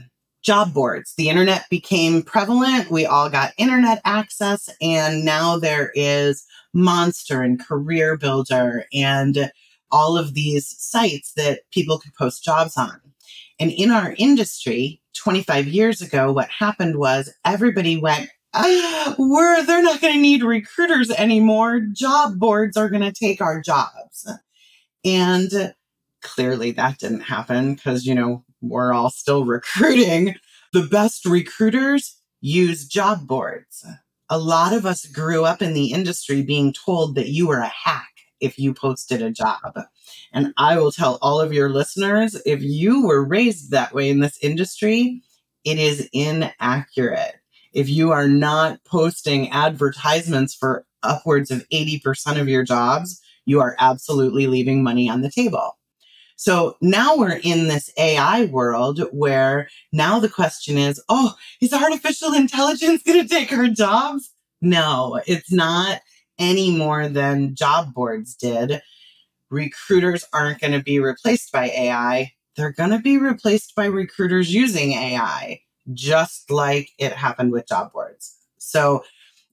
job 0.44 0.74
boards, 0.74 1.16
the 1.16 1.30
internet 1.30 1.66
became 1.70 2.22
prevalent. 2.22 2.92
We 2.92 3.08
all 3.08 3.30
got 3.30 3.54
internet 3.58 4.02
access, 4.06 4.70
and 4.82 5.26
now 5.26 5.58
there 5.58 5.92
is 5.96 6.46
Monster 6.74 7.42
and 7.42 7.60
Career 7.60 8.18
Builder 8.18 8.86
and 8.94 9.52
all 9.92 10.18
of 10.18 10.34
these 10.34 10.76
sites 10.80 11.34
that 11.34 11.62
people 11.72 12.00
could 12.00 12.14
post 12.14 12.44
jobs 12.44 12.78
on. 12.78 13.00
And 13.60 13.72
in 13.72 13.92
our 13.92 14.16
industry, 14.18 15.02
25 15.16 15.68
years 15.68 16.02
ago, 16.02 16.32
what 16.32 16.50
happened 16.50 16.98
was 16.98 17.34
everybody 17.46 17.98
went, 17.98 18.30
ah, 18.54 19.16
we're, 19.18 19.64
they're 19.64 19.84
not 19.84 20.02
going 20.02 20.14
to 20.14 20.20
need 20.20 20.44
recruiters 20.44 21.12
anymore. 21.12 21.82
Job 21.94 22.40
boards 22.40 22.78
are 22.78 22.90
going 22.90 23.04
to 23.04 23.12
take 23.12 23.42
our 23.42 23.62
jobs. 23.62 24.28
And 25.04 25.74
clearly 26.22 26.72
that 26.72 27.00
didn't 27.00 27.22
happen 27.22 27.76
because, 27.76 28.06
you 28.06 28.16
know, 28.16 28.44
we're 28.62 28.94
all 28.94 29.10
still 29.10 29.46
recruiting. 29.46 30.36
The 30.74 30.84
best 30.84 31.26
recruiters 31.26 32.18
use 32.40 32.88
job 32.88 33.28
boards. 33.28 33.86
A 34.30 34.40
lot 34.40 34.74
of 34.74 34.86
us 34.86 35.06
grew 35.06 35.44
up 35.44 35.62
in 35.62 35.74
the 35.74 35.92
industry 35.92 36.42
being 36.42 36.74
told 36.74 37.16
that 37.16 37.28
you 37.28 37.48
were 37.48 37.60
a 37.60 37.68
hack 37.84 38.11
if 38.42 38.60
you 38.60 38.74
posted 38.74 39.22
a 39.22 39.32
job. 39.32 39.80
And 40.34 40.54
I 40.58 40.78
will 40.78 40.92
tell 40.92 41.20
all 41.22 41.40
of 41.40 41.54
your 41.54 41.70
listeners 41.70 42.42
if 42.46 42.62
you 42.62 43.06
were 43.06 43.24
raised 43.24 43.72
that 43.72 43.94
way 43.94 44.10
in 44.10 44.20
this 44.20 44.38
industry, 44.42 45.22
it 45.64 45.78
is 45.78 46.10
inaccurate. 46.12 47.36
If 47.74 47.88
you 47.88 48.12
are 48.12 48.28
not 48.28 48.84
posting 48.84 49.50
advertisements 49.52 50.54
for 50.54 50.86
upwards 51.04 51.52
of 51.52 51.68
80% 51.70 52.40
of 52.40 52.50
your 52.50 52.64
jobs, 52.64 53.22
you 53.46 53.62
are 53.62 53.76
absolutely 53.80 54.48
leaving 54.48 54.84
money 54.84 55.10
on 55.10 55.22
the 55.22 55.32
table. 55.32 55.78
So 56.36 56.76
now 56.82 57.16
we're 57.16 57.40
in 57.44 57.68
this 57.68 57.92
AI 57.98 58.46
world 58.46 59.02
where 59.12 59.70
now 59.94 60.20
the 60.20 60.30
question 60.30 60.78
is, 60.78 61.02
oh, 61.08 61.36
is 61.62 61.72
artificial 61.72 62.34
intelligence 62.34 63.04
going 63.06 63.22
to 63.22 63.28
take 63.28 63.54
our 63.54 63.68
jobs? 63.68 64.32
No, 64.62 65.22
it's 65.28 65.52
not 65.52 66.02
any 66.42 66.76
more 66.76 67.08
than 67.08 67.56
job 67.56 67.94
boards 67.94 68.36
did. 68.36 68.82
Recruiters 69.50 70.26
aren't 70.34 70.60
going 70.60 70.74
to 70.74 70.84
be 70.84 71.00
replaced 71.00 71.52
by 71.52 71.70
AI. 71.70 72.34
They're 72.58 72.74
going 72.74 72.90
to 72.90 73.00
be 73.00 73.18
replaced 73.18 73.76
by 73.76 73.86
recruiters 73.86 74.54
using 74.54 74.92
AI, 74.94 75.62
just 75.94 76.52
like 76.52 76.90
it 76.98 77.14
happened 77.14 77.52
with 77.52 77.68
job 77.68 77.94
boards. 77.94 78.36
So 78.58 79.04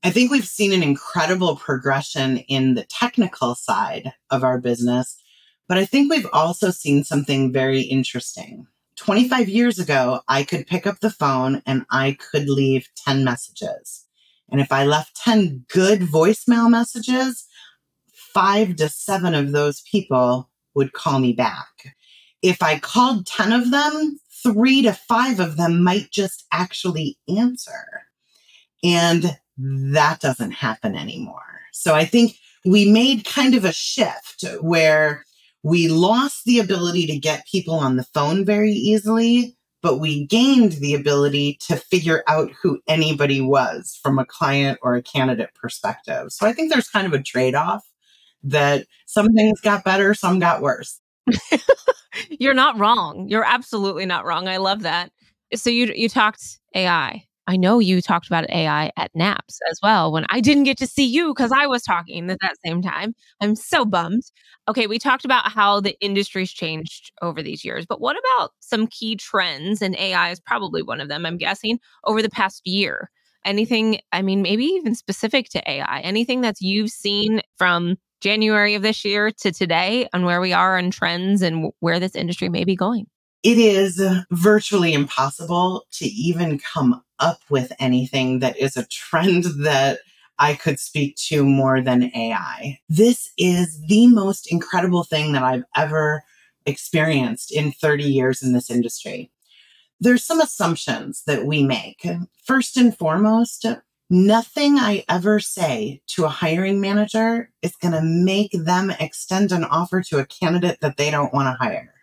I 0.02 0.10
think 0.10 0.30
we've 0.30 0.46
seen 0.46 0.72
an 0.72 0.82
incredible 0.82 1.56
progression 1.56 2.38
in 2.38 2.74
the 2.74 2.84
technical 2.84 3.54
side 3.54 4.12
of 4.30 4.42
our 4.42 4.58
business, 4.58 5.20
but 5.68 5.76
I 5.76 5.84
think 5.84 6.10
we've 6.10 6.28
also 6.32 6.70
seen 6.70 7.04
something 7.04 7.52
very 7.52 7.82
interesting. 7.82 8.66
25 8.96 9.48
years 9.48 9.78
ago, 9.78 10.20
I 10.26 10.42
could 10.42 10.66
pick 10.66 10.86
up 10.86 11.00
the 11.00 11.10
phone 11.10 11.62
and 11.66 11.84
I 11.90 12.16
could 12.18 12.48
leave 12.48 12.88
10 12.96 13.24
messages. 13.24 14.07
And 14.50 14.60
if 14.60 14.72
I 14.72 14.84
left 14.84 15.16
10 15.16 15.64
good 15.68 16.00
voicemail 16.00 16.70
messages, 16.70 17.46
five 18.32 18.76
to 18.76 18.88
seven 18.88 19.34
of 19.34 19.52
those 19.52 19.82
people 19.82 20.50
would 20.74 20.92
call 20.92 21.18
me 21.18 21.32
back. 21.32 21.96
If 22.42 22.62
I 22.62 22.78
called 22.78 23.26
10 23.26 23.52
of 23.52 23.70
them, 23.70 24.18
three 24.42 24.82
to 24.82 24.92
five 24.92 25.40
of 25.40 25.56
them 25.56 25.82
might 25.82 26.10
just 26.10 26.46
actually 26.52 27.18
answer. 27.28 28.04
And 28.84 29.36
that 29.58 30.20
doesn't 30.20 30.52
happen 30.52 30.96
anymore. 30.96 31.42
So 31.72 31.94
I 31.94 32.04
think 32.04 32.36
we 32.64 32.90
made 32.90 33.24
kind 33.24 33.54
of 33.54 33.64
a 33.64 33.72
shift 33.72 34.44
where 34.60 35.24
we 35.62 35.88
lost 35.88 36.44
the 36.44 36.60
ability 36.60 37.06
to 37.06 37.18
get 37.18 37.46
people 37.46 37.74
on 37.74 37.96
the 37.96 38.04
phone 38.04 38.44
very 38.44 38.72
easily, 38.72 39.56
but 39.82 39.98
we 39.98 40.26
gained 40.26 40.72
the 40.72 40.94
ability 40.94 41.58
to 41.62 41.76
figure 41.76 42.22
out 42.26 42.50
who 42.62 42.80
anybody 42.86 43.40
was 43.40 43.98
from 44.02 44.18
a 44.18 44.24
client 44.24 44.78
or 44.82 44.94
a 44.94 45.02
candidate 45.02 45.54
perspective. 45.54 46.32
So 46.32 46.46
I 46.46 46.52
think 46.52 46.72
there's 46.72 46.88
kind 46.88 47.06
of 47.06 47.12
a 47.12 47.22
trade 47.22 47.54
off 47.54 47.84
that 48.42 48.86
some 49.06 49.28
things 49.32 49.60
got 49.60 49.84
better, 49.84 50.14
some 50.14 50.38
got 50.38 50.62
worse. 50.62 51.00
You're 52.30 52.54
not 52.54 52.78
wrong. 52.78 53.26
You're 53.28 53.44
absolutely 53.44 54.06
not 54.06 54.24
wrong. 54.24 54.48
I 54.48 54.56
love 54.56 54.82
that. 54.82 55.12
So 55.54 55.70
you 55.70 55.92
you 55.94 56.08
talked 56.08 56.58
AI. 56.74 57.27
I 57.48 57.56
know 57.56 57.78
you 57.78 58.02
talked 58.02 58.26
about 58.26 58.48
AI 58.50 58.92
at 58.98 59.10
NAPS 59.14 59.58
as 59.70 59.80
well 59.82 60.12
when 60.12 60.26
I 60.28 60.42
didn't 60.42 60.64
get 60.64 60.76
to 60.78 60.86
see 60.86 61.06
you 61.06 61.32
because 61.32 61.50
I 61.50 61.66
was 61.66 61.82
talking 61.82 62.28
at 62.30 62.36
that 62.42 62.56
same 62.64 62.82
time. 62.82 63.14
I'm 63.40 63.56
so 63.56 63.86
bummed. 63.86 64.24
Okay, 64.68 64.86
we 64.86 64.98
talked 64.98 65.24
about 65.24 65.50
how 65.50 65.80
the 65.80 65.98
industry's 66.00 66.52
changed 66.52 67.10
over 67.22 67.42
these 67.42 67.64
years, 67.64 67.86
but 67.86 68.02
what 68.02 68.16
about 68.18 68.50
some 68.60 68.86
key 68.86 69.16
trends? 69.16 69.80
And 69.80 69.96
AI 69.98 70.30
is 70.30 70.40
probably 70.40 70.82
one 70.82 71.00
of 71.00 71.08
them, 71.08 71.24
I'm 71.24 71.38
guessing, 71.38 71.80
over 72.04 72.20
the 72.20 72.28
past 72.28 72.60
year. 72.66 73.10
Anything, 73.46 74.00
I 74.12 74.20
mean, 74.20 74.42
maybe 74.42 74.64
even 74.64 74.94
specific 74.94 75.48
to 75.50 75.70
AI, 75.70 76.00
anything 76.00 76.42
that 76.42 76.60
you've 76.60 76.90
seen 76.90 77.40
from 77.56 77.96
January 78.20 78.74
of 78.74 78.82
this 78.82 79.06
year 79.06 79.30
to 79.30 79.52
today 79.52 80.06
on 80.12 80.26
where 80.26 80.42
we 80.42 80.52
are 80.52 80.76
on 80.76 80.90
trends 80.90 81.40
and 81.40 81.72
where 81.80 81.98
this 81.98 82.14
industry 82.14 82.50
may 82.50 82.64
be 82.64 82.76
going? 82.76 83.06
It 83.42 83.58
is 83.58 84.02
virtually 84.30 84.92
impossible 84.92 85.86
to 85.92 86.06
even 86.06 86.58
come 86.58 87.02
up 87.18 87.40
with 87.48 87.72
anything 87.78 88.40
that 88.40 88.56
is 88.58 88.76
a 88.76 88.86
trend 88.86 89.44
that 89.60 90.00
I 90.38 90.54
could 90.54 90.78
speak 90.78 91.16
to 91.28 91.44
more 91.44 91.80
than 91.80 92.14
AI. 92.14 92.78
This 92.88 93.30
is 93.36 93.80
the 93.88 94.06
most 94.06 94.50
incredible 94.50 95.02
thing 95.02 95.32
that 95.32 95.42
I've 95.42 95.64
ever 95.76 96.22
experienced 96.64 97.50
in 97.50 97.72
30 97.72 98.04
years 98.04 98.42
in 98.42 98.52
this 98.52 98.70
industry. 98.70 99.30
There's 100.00 100.24
some 100.24 100.40
assumptions 100.40 101.24
that 101.26 101.44
we 101.44 101.64
make. 101.64 102.06
First 102.44 102.76
and 102.76 102.96
foremost, 102.96 103.66
nothing 104.10 104.78
I 104.78 105.04
ever 105.08 105.40
say 105.40 106.02
to 106.08 106.24
a 106.24 106.28
hiring 106.28 106.80
manager 106.80 107.50
is 107.62 107.74
going 107.74 107.94
to 107.94 108.02
make 108.02 108.52
them 108.52 108.92
extend 109.00 109.50
an 109.50 109.64
offer 109.64 110.02
to 110.02 110.18
a 110.18 110.26
candidate 110.26 110.78
that 110.80 110.98
they 110.98 111.10
don't 111.10 111.34
want 111.34 111.46
to 111.46 111.64
hire. 111.64 111.94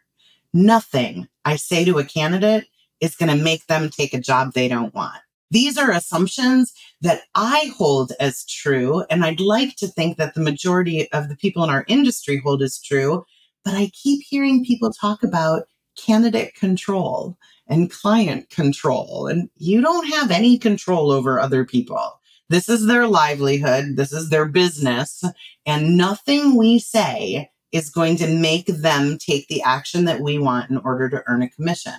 Nothing 0.56 1.28
I 1.44 1.58
say 1.58 1.84
to 1.84 2.00
a 2.00 2.06
candidate 2.06 2.68
is 3.02 3.18
going 3.18 3.38
to 3.38 3.44
make 3.44 3.68
them 3.68 3.90
take 3.90 4.14
a 4.14 4.22
job 4.22 4.54
they 4.54 4.70
don't 4.70 4.96
want. 4.96 5.20
These 5.52 5.78
are 5.78 5.92
assumptions 5.92 6.72
that 7.02 7.24
I 7.36 7.74
hold 7.78 8.14
as 8.22 8.46
true. 8.46 9.04
And 9.10 9.26
I'd 9.26 9.42
like 9.42 9.76
to 9.76 9.88
think 9.88 10.16
that 10.16 10.34
the 10.34 10.40
majority 10.40 11.12
of 11.12 11.28
the 11.28 11.36
people 11.36 11.62
in 11.66 11.70
our 11.70 11.84
industry 11.90 12.42
hold 12.42 12.62
as 12.62 12.82
true. 12.82 13.26
But 13.66 13.74
I 13.74 13.92
keep 14.02 14.24
hearing 14.26 14.64
people 14.64 14.94
talk 14.94 15.24
about 15.24 15.64
candidate 15.98 16.56
control 16.56 17.38
and 17.68 17.92
client 17.92 18.50
control. 18.50 19.28
And 19.28 19.50
you 19.58 19.82
don't 19.82 20.08
have 20.08 20.32
any 20.32 20.58
control 20.58 21.12
over 21.12 21.38
other 21.38 21.66
people. 21.66 22.22
This 22.48 22.70
is 22.70 22.88
their 22.88 23.08
livelihood. 23.08 23.98
This 23.98 24.14
is 24.14 24.30
their 24.30 24.46
business. 24.46 25.22
And 25.66 25.98
nothing 25.98 26.56
we 26.56 26.80
say 26.80 27.50
is 27.76 27.90
going 27.90 28.16
to 28.16 28.28
make 28.28 28.68
them 28.68 29.18
take 29.18 29.48
the 29.48 29.62
action 29.62 30.06
that 30.06 30.22
we 30.22 30.40
want 30.40 30.72
in 30.72 30.78
order 30.78 31.10
to 31.10 31.22
earn 31.28 31.42
a 31.42 31.50
commission. 31.50 31.94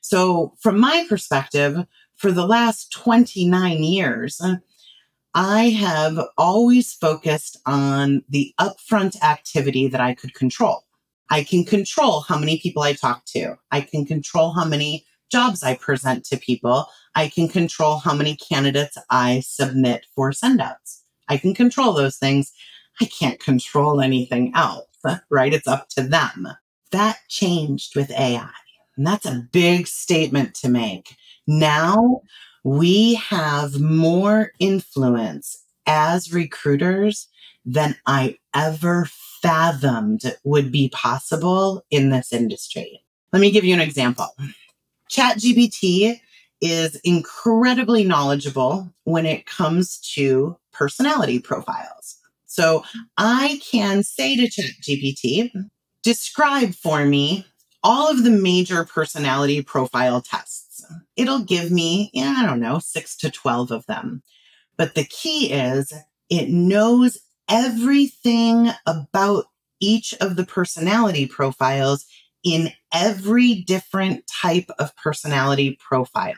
So, 0.00 0.54
from 0.60 0.78
my 0.78 1.06
perspective, 1.08 1.84
for 2.14 2.30
the 2.30 2.46
last 2.46 2.92
29 2.92 3.82
years, 3.82 4.40
I 5.34 5.70
have 5.70 6.18
always 6.38 6.94
focused 6.94 7.58
on 7.66 8.22
the 8.28 8.54
upfront 8.60 9.20
activity 9.22 9.88
that 9.88 10.00
I 10.00 10.14
could 10.14 10.34
control. 10.34 10.84
I 11.30 11.42
can 11.42 11.64
control 11.64 12.20
how 12.20 12.38
many 12.38 12.60
people 12.60 12.82
I 12.82 12.92
talk 12.92 13.24
to. 13.34 13.56
I 13.72 13.80
can 13.80 14.06
control 14.06 14.52
how 14.52 14.64
many 14.64 15.04
jobs 15.30 15.64
I 15.64 15.74
present 15.74 16.24
to 16.26 16.36
people. 16.36 16.86
I 17.16 17.28
can 17.28 17.48
control 17.48 17.98
how 17.98 18.14
many 18.14 18.36
candidates 18.36 18.96
I 19.10 19.40
submit 19.40 20.06
for 20.14 20.30
sendouts. 20.30 21.02
I 21.28 21.36
can 21.36 21.54
control 21.54 21.92
those 21.92 22.16
things. 22.16 22.52
I 23.00 23.04
can't 23.06 23.40
control 23.40 24.00
anything 24.00 24.52
else, 24.54 24.86
right? 25.30 25.52
It's 25.52 25.68
up 25.68 25.88
to 25.90 26.02
them. 26.02 26.48
That 26.90 27.18
changed 27.28 27.94
with 27.94 28.10
AI. 28.10 28.50
And 28.96 29.06
that's 29.06 29.26
a 29.26 29.46
big 29.52 29.86
statement 29.86 30.54
to 30.56 30.68
make. 30.68 31.16
Now 31.46 32.22
we 32.64 33.14
have 33.14 33.80
more 33.80 34.52
influence 34.58 35.62
as 35.86 36.32
recruiters 36.32 37.28
than 37.64 37.96
I 38.06 38.38
ever 38.54 39.08
fathomed 39.42 40.22
would 40.44 40.72
be 40.72 40.88
possible 40.88 41.84
in 41.90 42.10
this 42.10 42.32
industry. 42.32 43.02
Let 43.32 43.40
me 43.40 43.50
give 43.50 43.64
you 43.64 43.74
an 43.74 43.80
example. 43.80 44.34
ChatGPT 45.10 46.20
is 46.60 46.96
incredibly 46.96 48.04
knowledgeable 48.04 48.92
when 49.04 49.26
it 49.26 49.46
comes 49.46 49.98
to 50.14 50.56
personality 50.72 51.38
profiles. 51.38 52.16
So 52.58 52.82
I 53.16 53.60
can 53.70 54.02
say 54.02 54.36
to 54.36 54.48
ChatGPT, 54.48 55.52
describe 56.02 56.74
for 56.74 57.04
me 57.04 57.46
all 57.84 58.10
of 58.10 58.24
the 58.24 58.30
major 58.30 58.84
personality 58.84 59.62
profile 59.62 60.20
tests 60.20 60.68
it'll 61.16 61.44
give 61.44 61.70
me, 61.70 62.10
yeah, 62.12 62.36
I 62.38 62.46
don't 62.46 62.60
know, 62.60 62.78
six 62.78 63.16
to 63.18 63.30
12 63.30 63.70
of 63.70 63.86
them. 63.86 64.22
But 64.76 64.94
the 64.94 65.04
key 65.04 65.52
is 65.52 65.92
it 66.30 66.48
knows 66.48 67.18
everything 67.48 68.70
about 68.86 69.46
each 69.80 70.14
of 70.20 70.36
the 70.36 70.44
personality 70.44 71.26
profiles 71.26 72.06
in 72.44 72.70
every 72.92 73.54
different 73.54 74.24
type 74.42 74.70
of 74.78 74.94
personality 74.96 75.78
profiler. 75.90 76.34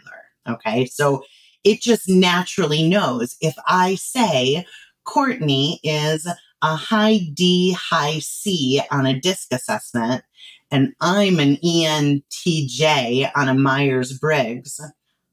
Okay. 0.48 0.86
So 0.86 1.22
it 1.62 1.82
just 1.82 2.08
naturally 2.08 2.88
knows 2.88 3.36
if 3.40 3.54
I 3.66 3.96
say 3.96 4.64
Courtney 5.04 5.80
is 5.82 6.26
a 6.62 6.76
high 6.76 7.20
D, 7.34 7.72
high 7.72 8.18
C 8.18 8.82
on 8.90 9.06
a 9.06 9.18
DISC 9.18 9.52
assessment, 9.52 10.22
and 10.70 10.92
I'm 11.00 11.40
an 11.40 11.56
ENTJ 11.56 13.30
on 13.34 13.48
a 13.48 13.54
Myers 13.54 14.18
Briggs, 14.18 14.80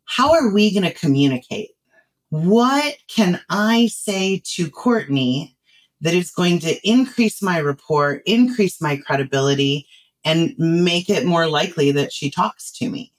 how 0.05 0.33
are 0.33 0.51
we 0.51 0.73
going 0.73 0.83
to 0.83 0.93
communicate? 0.93 1.71
What 2.29 2.95
can 3.07 3.41
I 3.49 3.87
say 3.87 4.41
to 4.55 4.69
Courtney 4.69 5.55
that 6.01 6.13
is 6.13 6.31
going 6.31 6.59
to 6.59 6.75
increase 6.87 7.41
my 7.41 7.59
rapport, 7.59 8.21
increase 8.25 8.81
my 8.81 8.97
credibility, 8.97 9.87
and 10.25 10.53
make 10.57 11.09
it 11.09 11.25
more 11.25 11.47
likely 11.47 11.91
that 11.91 12.11
she 12.11 12.31
talks 12.31 12.71
to 12.79 12.89
me? 12.89 13.13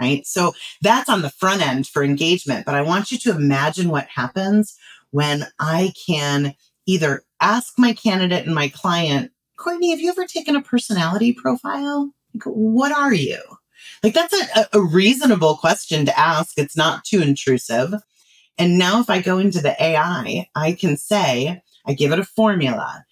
Right. 0.00 0.26
So 0.26 0.54
that's 0.82 1.08
on 1.08 1.22
the 1.22 1.30
front 1.30 1.64
end 1.64 1.86
for 1.86 2.02
engagement. 2.02 2.66
But 2.66 2.74
I 2.74 2.82
want 2.82 3.12
you 3.12 3.18
to 3.18 3.30
imagine 3.30 3.90
what 3.90 4.08
happens 4.08 4.76
when 5.14 5.46
I 5.60 5.92
can 6.08 6.56
either 6.86 7.22
ask 7.40 7.74
my 7.78 7.92
candidate 7.92 8.46
and 8.46 8.54
my 8.54 8.68
client 8.68 9.30
Courtney, 9.56 9.92
have 9.92 10.00
you 10.00 10.10
ever 10.10 10.26
taken 10.26 10.56
a 10.56 10.60
personality 10.60 11.32
profile? 11.32 12.10
Like, 12.34 12.42
what 12.42 12.90
are 12.90 13.14
you? 13.14 13.38
Like, 14.02 14.12
that's 14.12 14.34
a, 14.34 14.66
a 14.72 14.80
reasonable 14.80 15.56
question 15.56 16.04
to 16.06 16.18
ask. 16.18 16.58
It's 16.58 16.76
not 16.76 17.04
too 17.04 17.22
intrusive. 17.22 17.94
And 18.58 18.76
now, 18.76 18.98
if 18.98 19.08
I 19.08 19.22
go 19.22 19.38
into 19.38 19.60
the 19.60 19.80
AI, 19.80 20.48
I 20.56 20.72
can 20.72 20.96
say, 20.96 21.62
I 21.86 21.94
give 21.94 22.10
it 22.10 22.18
a 22.18 22.24
formula. 22.24 23.04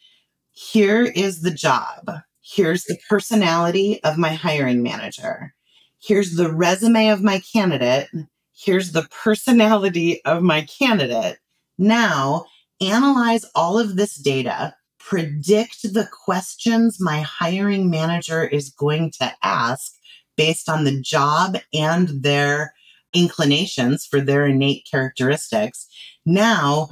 Here 0.50 1.04
is 1.04 1.42
the 1.42 1.52
job. 1.52 2.10
Here's 2.42 2.82
the 2.82 2.98
personality 3.08 4.02
of 4.02 4.18
my 4.18 4.30
hiring 4.30 4.82
manager. 4.82 5.54
Here's 6.02 6.34
the 6.34 6.52
resume 6.52 7.10
of 7.10 7.22
my 7.22 7.40
candidate. 7.52 8.08
Here's 8.52 8.90
the 8.90 9.06
personality 9.22 10.20
of 10.24 10.42
my 10.42 10.62
candidate. 10.62 11.38
Now, 11.82 12.44
analyze 12.80 13.44
all 13.56 13.76
of 13.76 13.96
this 13.96 14.14
data 14.14 14.76
predict 15.00 15.82
the 15.82 16.08
questions 16.24 17.00
my 17.00 17.22
hiring 17.22 17.90
manager 17.90 18.44
is 18.44 18.70
going 18.70 19.10
to 19.18 19.32
ask 19.42 19.92
based 20.36 20.68
on 20.68 20.84
the 20.84 21.00
job 21.00 21.58
and 21.74 22.22
their 22.22 22.72
inclinations 23.12 24.06
for 24.06 24.20
their 24.20 24.46
innate 24.46 24.86
characteristics. 24.88 25.88
Now, 26.24 26.90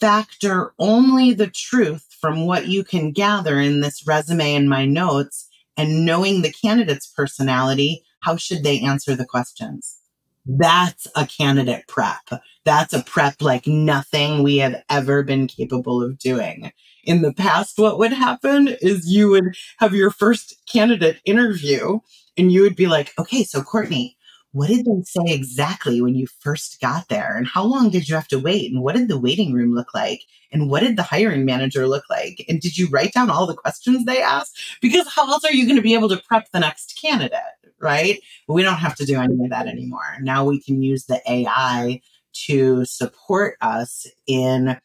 factor 0.00 0.74
only 0.80 1.32
the 1.34 1.46
truth 1.46 2.04
from 2.20 2.44
what 2.44 2.66
you 2.66 2.82
can 2.82 3.12
gather 3.12 3.60
in 3.60 3.80
this 3.80 4.04
resume 4.04 4.56
and 4.56 4.68
my 4.68 4.86
notes 4.86 5.48
and 5.76 6.04
knowing 6.04 6.42
the 6.42 6.52
candidate's 6.52 7.06
personality, 7.06 8.02
how 8.22 8.34
should 8.34 8.64
they 8.64 8.80
answer 8.80 9.14
the 9.14 9.24
questions? 9.24 10.01
That's 10.44 11.06
a 11.14 11.26
candidate 11.26 11.86
prep. 11.86 12.42
That's 12.64 12.92
a 12.92 13.02
prep 13.02 13.40
like 13.40 13.66
nothing 13.66 14.42
we 14.42 14.56
have 14.58 14.82
ever 14.90 15.22
been 15.22 15.46
capable 15.46 16.02
of 16.02 16.18
doing. 16.18 16.72
In 17.04 17.22
the 17.22 17.32
past, 17.32 17.78
what 17.78 17.98
would 17.98 18.12
happen 18.12 18.68
is 18.80 19.08
you 19.08 19.28
would 19.30 19.54
have 19.78 19.94
your 19.94 20.10
first 20.10 20.54
candidate 20.70 21.18
interview 21.24 21.98
and 22.36 22.50
you 22.50 22.62
would 22.62 22.76
be 22.76 22.86
like, 22.86 23.12
okay, 23.18 23.44
so 23.44 23.62
Courtney, 23.62 24.16
what 24.52 24.68
did 24.68 24.84
they 24.84 25.02
say 25.04 25.34
exactly 25.34 26.02
when 26.02 26.14
you 26.14 26.26
first 26.40 26.80
got 26.80 27.08
there? 27.08 27.36
And 27.36 27.46
how 27.46 27.64
long 27.64 27.90
did 27.90 28.08
you 28.08 28.14
have 28.14 28.28
to 28.28 28.38
wait? 28.38 28.70
And 28.70 28.82
what 28.82 28.94
did 28.94 29.08
the 29.08 29.18
waiting 29.18 29.54
room 29.54 29.74
look 29.74 29.94
like? 29.94 30.20
And 30.52 30.68
what 30.68 30.80
did 30.80 30.96
the 30.96 31.02
hiring 31.02 31.46
manager 31.46 31.88
look 31.88 32.04
like? 32.10 32.44
And 32.48 32.60
did 32.60 32.76
you 32.76 32.88
write 32.88 33.14
down 33.14 33.30
all 33.30 33.46
the 33.46 33.54
questions 33.54 34.04
they 34.04 34.20
asked? 34.20 34.78
Because 34.82 35.08
how 35.08 35.26
else 35.30 35.44
are 35.44 35.52
you 35.52 35.64
going 35.64 35.76
to 35.76 35.82
be 35.82 35.94
able 35.94 36.10
to 36.10 36.18
prep 36.28 36.50
the 36.52 36.60
next 36.60 37.00
candidate? 37.00 37.40
Right. 37.80 38.20
we 38.46 38.62
don't 38.62 38.76
have 38.76 38.94
to 38.96 39.04
do 39.04 39.18
any 39.20 39.42
of 39.42 39.50
that 39.50 39.66
anymore. 39.66 40.18
Now 40.20 40.44
we 40.44 40.60
can 40.60 40.82
use 40.82 41.06
the 41.06 41.20
AI 41.28 42.00
to 42.46 42.84
support 42.84 43.56
us 43.60 44.06
in 44.28 44.78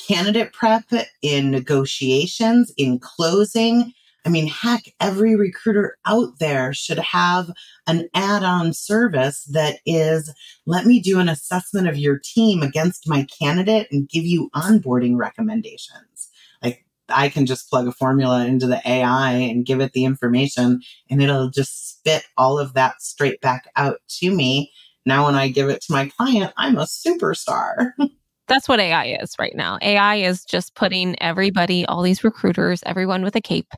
candidate 0.00 0.52
prep, 0.52 0.84
in 1.22 1.50
negotiations, 1.50 2.72
in 2.76 2.98
closing, 2.98 3.92
I 4.24 4.28
mean, 4.28 4.48
heck, 4.48 4.84
every 5.00 5.34
recruiter 5.34 5.96
out 6.04 6.38
there 6.38 6.74
should 6.74 6.98
have 6.98 7.50
an 7.86 8.08
add 8.14 8.42
on 8.42 8.72
service 8.72 9.44
that 9.52 9.78
is 9.86 10.32
let 10.66 10.84
me 10.84 11.00
do 11.00 11.18
an 11.18 11.28
assessment 11.28 11.88
of 11.88 11.96
your 11.96 12.20
team 12.22 12.62
against 12.62 13.08
my 13.08 13.26
candidate 13.40 13.88
and 13.90 14.08
give 14.08 14.24
you 14.24 14.50
onboarding 14.54 15.16
recommendations. 15.16 16.28
Like, 16.62 16.84
I 17.08 17.30
can 17.30 17.46
just 17.46 17.70
plug 17.70 17.88
a 17.88 17.92
formula 17.92 18.44
into 18.44 18.66
the 18.66 18.80
AI 18.86 19.32
and 19.32 19.64
give 19.64 19.80
it 19.80 19.94
the 19.94 20.04
information, 20.04 20.80
and 21.10 21.22
it'll 21.22 21.50
just 21.50 21.98
spit 21.98 22.24
all 22.36 22.58
of 22.58 22.74
that 22.74 23.00
straight 23.00 23.40
back 23.40 23.68
out 23.76 24.00
to 24.20 24.30
me. 24.30 24.70
Now, 25.06 25.24
when 25.24 25.34
I 25.34 25.48
give 25.48 25.70
it 25.70 25.80
to 25.82 25.92
my 25.92 26.08
client, 26.08 26.52
I'm 26.58 26.76
a 26.76 26.82
superstar. 26.82 27.92
That's 28.48 28.68
what 28.68 28.80
AI 28.80 29.16
is 29.22 29.34
right 29.38 29.54
now. 29.54 29.78
AI 29.80 30.16
is 30.16 30.44
just 30.44 30.74
putting 30.74 31.20
everybody, 31.22 31.86
all 31.86 32.02
these 32.02 32.24
recruiters, 32.24 32.82
everyone 32.84 33.22
with 33.22 33.36
a 33.36 33.40
cape 33.40 33.72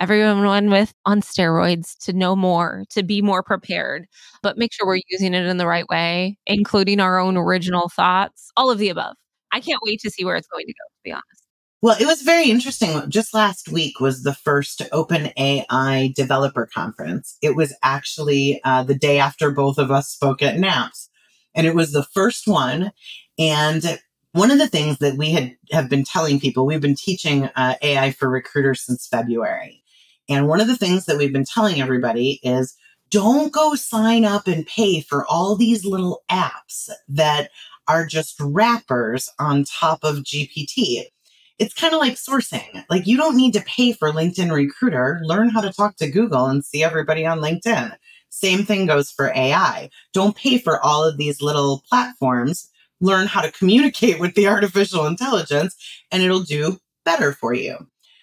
everyone 0.00 0.70
with 0.70 0.92
on 1.04 1.20
steroids 1.20 1.96
to 2.04 2.12
know 2.12 2.36
more, 2.36 2.84
to 2.90 3.02
be 3.02 3.22
more 3.22 3.42
prepared, 3.42 4.06
but 4.42 4.56
make 4.56 4.72
sure 4.72 4.86
we're 4.86 5.00
using 5.08 5.34
it 5.34 5.46
in 5.46 5.56
the 5.56 5.66
right 5.66 5.88
way, 5.88 6.38
including 6.46 7.00
our 7.00 7.18
own 7.18 7.36
original 7.36 7.88
thoughts, 7.88 8.50
all 8.56 8.70
of 8.70 8.78
the 8.78 8.88
above. 8.88 9.16
I 9.52 9.60
can't 9.60 9.80
wait 9.82 10.00
to 10.00 10.10
see 10.10 10.24
where 10.24 10.36
it's 10.36 10.48
going 10.48 10.66
to 10.66 10.72
go, 10.72 10.84
to 10.88 11.02
be 11.04 11.12
honest. 11.12 11.44
Well, 11.80 11.96
it 12.00 12.06
was 12.06 12.22
very 12.22 12.50
interesting. 12.50 13.08
Just 13.08 13.32
last 13.32 13.68
week 13.68 14.00
was 14.00 14.24
the 14.24 14.34
first 14.34 14.82
Open 14.90 15.30
AI 15.36 16.12
developer 16.16 16.68
conference. 16.72 17.36
It 17.40 17.54
was 17.54 17.74
actually 17.84 18.60
uh, 18.64 18.82
the 18.82 18.96
day 18.96 19.20
after 19.20 19.52
both 19.52 19.78
of 19.78 19.90
us 19.90 20.08
spoke 20.08 20.42
at 20.42 20.58
NAPS. 20.58 21.08
And 21.54 21.66
it 21.66 21.76
was 21.76 21.92
the 21.92 22.02
first 22.02 22.48
one. 22.48 22.90
And 23.38 24.00
one 24.32 24.50
of 24.50 24.58
the 24.58 24.68
things 24.68 24.98
that 24.98 25.16
we 25.16 25.30
had 25.30 25.56
have 25.70 25.88
been 25.88 26.04
telling 26.04 26.40
people, 26.40 26.66
we've 26.66 26.80
been 26.80 26.96
teaching 26.96 27.44
uh, 27.44 27.76
AI 27.80 28.10
for 28.10 28.28
recruiters 28.28 28.82
since 28.82 29.06
February. 29.06 29.82
And 30.28 30.46
one 30.46 30.60
of 30.60 30.66
the 30.66 30.76
things 30.76 31.06
that 31.06 31.16
we've 31.16 31.32
been 31.32 31.44
telling 31.44 31.80
everybody 31.80 32.40
is 32.42 32.76
don't 33.10 33.52
go 33.52 33.74
sign 33.74 34.24
up 34.24 34.46
and 34.46 34.66
pay 34.66 35.00
for 35.00 35.26
all 35.26 35.56
these 35.56 35.84
little 35.84 36.22
apps 36.30 36.90
that 37.08 37.50
are 37.86 38.04
just 38.04 38.36
wrappers 38.38 39.30
on 39.38 39.64
top 39.64 40.04
of 40.04 40.18
GPT. 40.18 41.04
It's 41.58 41.74
kind 41.74 41.94
of 41.94 42.00
like 42.00 42.14
sourcing. 42.14 42.84
Like 42.90 43.06
you 43.06 43.16
don't 43.16 43.36
need 43.36 43.54
to 43.54 43.62
pay 43.62 43.92
for 43.92 44.12
LinkedIn 44.12 44.52
Recruiter. 44.52 45.20
Learn 45.22 45.48
how 45.48 45.60
to 45.60 45.72
talk 45.72 45.96
to 45.96 46.10
Google 46.10 46.46
and 46.46 46.64
see 46.64 46.84
everybody 46.84 47.26
on 47.26 47.40
LinkedIn. 47.40 47.96
Same 48.30 48.64
thing 48.64 48.86
goes 48.86 49.10
for 49.10 49.32
AI. 49.34 49.88
Don't 50.12 50.36
pay 50.36 50.58
for 50.58 50.80
all 50.84 51.02
of 51.02 51.16
these 51.16 51.40
little 51.40 51.82
platforms. 51.88 52.68
Learn 53.00 53.26
how 53.26 53.40
to 53.40 53.50
communicate 53.50 54.20
with 54.20 54.34
the 54.34 54.46
artificial 54.48 55.06
intelligence 55.06 55.74
and 56.12 56.22
it'll 56.22 56.42
do 56.42 56.78
better 57.04 57.32
for 57.32 57.54
you. 57.54 57.78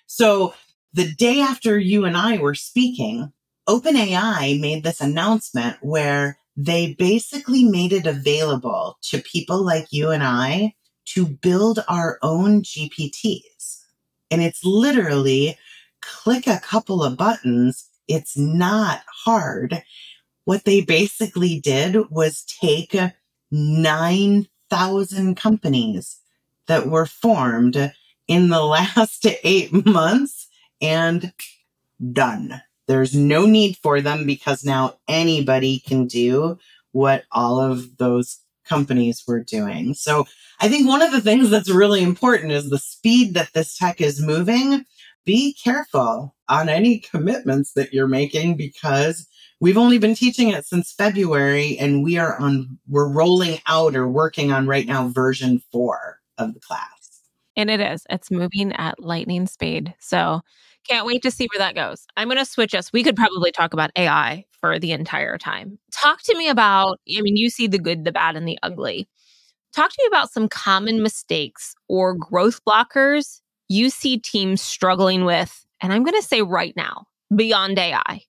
So 0.06 0.54
the 0.95 1.13
day 1.13 1.41
after 1.41 1.77
you 1.77 2.05
and 2.05 2.15
I 2.15 2.38
were 2.38 2.55
speaking, 2.55 3.34
OpenAI 3.67 4.60
made 4.62 4.84
this 4.84 5.01
announcement 5.01 5.75
where 5.81 6.38
they 6.55 6.93
basically 6.93 7.65
made 7.65 7.91
it 7.91 8.08
available 8.08 8.97
to 9.10 9.21
people 9.21 9.62
like 9.62 9.91
you 9.91 10.12
and 10.12 10.23
I 10.23 10.73
to 11.08 11.25
build 11.25 11.84
our 11.89 12.17
own 12.21 12.62
GPTs. 12.62 13.81
And 14.31 14.41
it's 14.41 14.63
literally 14.63 15.58
click 16.01 16.47
a 16.47 16.62
couple 16.62 17.03
of 17.03 17.17
buttons. 17.17 17.89
It's 18.08 18.38
not 18.38 19.01
hard. 19.25 19.84
What 20.45 20.63
they 20.63 20.79
basically 20.79 21.60
did 21.60 22.10
was 22.10 22.45
take 22.45 22.95
9,000 23.51 25.36
companies 25.36 26.21
that 26.67 26.88
were 26.88 27.05
formed 27.05 27.93
in 28.29 28.47
the 28.47 28.63
last 28.63 29.27
eight 29.43 29.86
months 29.86 30.44
and 30.82 31.34
done. 32.12 32.62
There's 32.88 33.16
no 33.16 33.46
need 33.46 33.78
for 33.78 34.02
them 34.02 34.26
because 34.26 34.64
now 34.64 34.98
anybody 35.08 35.80
can 35.80 36.08
do 36.08 36.60
what 36.92 37.24
all 37.32 37.60
of 37.60 37.98
those 37.98 38.40
companies 38.68 39.24
were 39.28 39.44
doing. 39.44 39.94
So 39.94 40.26
I 40.60 40.70
think 40.70 40.88
one 40.88 41.02
of 41.02 41.12
the 41.12 41.22
things 41.22 41.50
that's 41.50 41.70
really 41.70 42.02
important 42.02 42.52
is 42.52 42.70
the 42.70 42.80
speed 42.80 43.34
that 43.34 43.54
this 43.54 43.78
tech 43.78 44.02
is 44.02 44.22
moving. 44.22 44.86
Be 45.26 45.54
careful 45.54 46.36
on 46.48 46.70
any 46.70 47.00
commitments 47.00 47.74
that 47.74 47.94
you're 47.94 48.08
making 48.08 48.56
because 48.56 49.28
we've 49.60 49.78
only 49.78 49.98
been 49.98 50.16
teaching 50.16 50.50
it 50.50 50.66
since 50.66 50.92
February 50.92 51.78
and 51.78 52.04
we 52.04 52.18
are 52.18 52.38
on, 52.40 52.78
we're 52.88 53.12
rolling 53.12 53.60
out 53.68 53.96
or 53.96 54.08
working 54.08 54.52
on 54.52 54.68
right 54.68 54.86
now 54.86 55.08
version 55.08 55.62
four 55.72 56.20
of 56.38 56.54
the 56.54 56.60
class. 56.60 57.05
And 57.58 57.70
it 57.70 57.80
is, 57.80 58.06
it's 58.10 58.32
moving 58.32 58.74
at 58.74 59.00
lightning 59.00 59.48
speed. 59.48 59.94
So 60.00 60.41
can't 60.88 61.06
wait 61.06 61.24
to 61.24 61.32
see 61.32 61.48
where 61.54 61.65
that 61.65 61.76
goes. 61.76 62.06
I'm 62.15 62.28
going 62.28 62.38
to 62.38 62.46
switch 62.46 62.76
us. 62.76 62.94
We 62.94 63.04
could 63.04 63.15
probably 63.15 63.52
talk 63.52 63.74
about 63.74 63.91
AI 63.96 64.46
for 64.52 64.78
the 64.78 64.91
entire 64.91 65.38
time. 65.38 65.80
Talk 65.91 66.22
to 66.24 66.38
me 66.38 66.50
about, 66.50 67.00
I 67.10 67.22
mean, 67.22 67.38
you 67.38 67.50
see 67.50 67.68
the 67.68 67.80
good, 67.80 68.06
the 68.06 68.12
bad, 68.12 68.36
and 68.36 68.48
the 68.48 68.60
ugly. 68.62 69.08
Talk 69.74 69.89
to 69.89 69.98
me 70.04 70.08
about 70.08 70.32
some 70.32 70.48
common 70.48 71.02
mistakes 71.02 71.76
or 71.88 72.13
growth 72.13 72.63
blockers 72.65 73.41
you 73.68 73.89
see 73.89 74.18
teams 74.18 74.62
struggling 74.62 75.26
with. 75.26 75.65
And 75.82 75.91
I'm 75.91 76.04
going 76.04 76.20
to 76.20 76.28
say 76.28 76.41
right 76.41 76.74
now, 76.76 77.08
beyond 77.36 77.80
AI. 77.80 78.22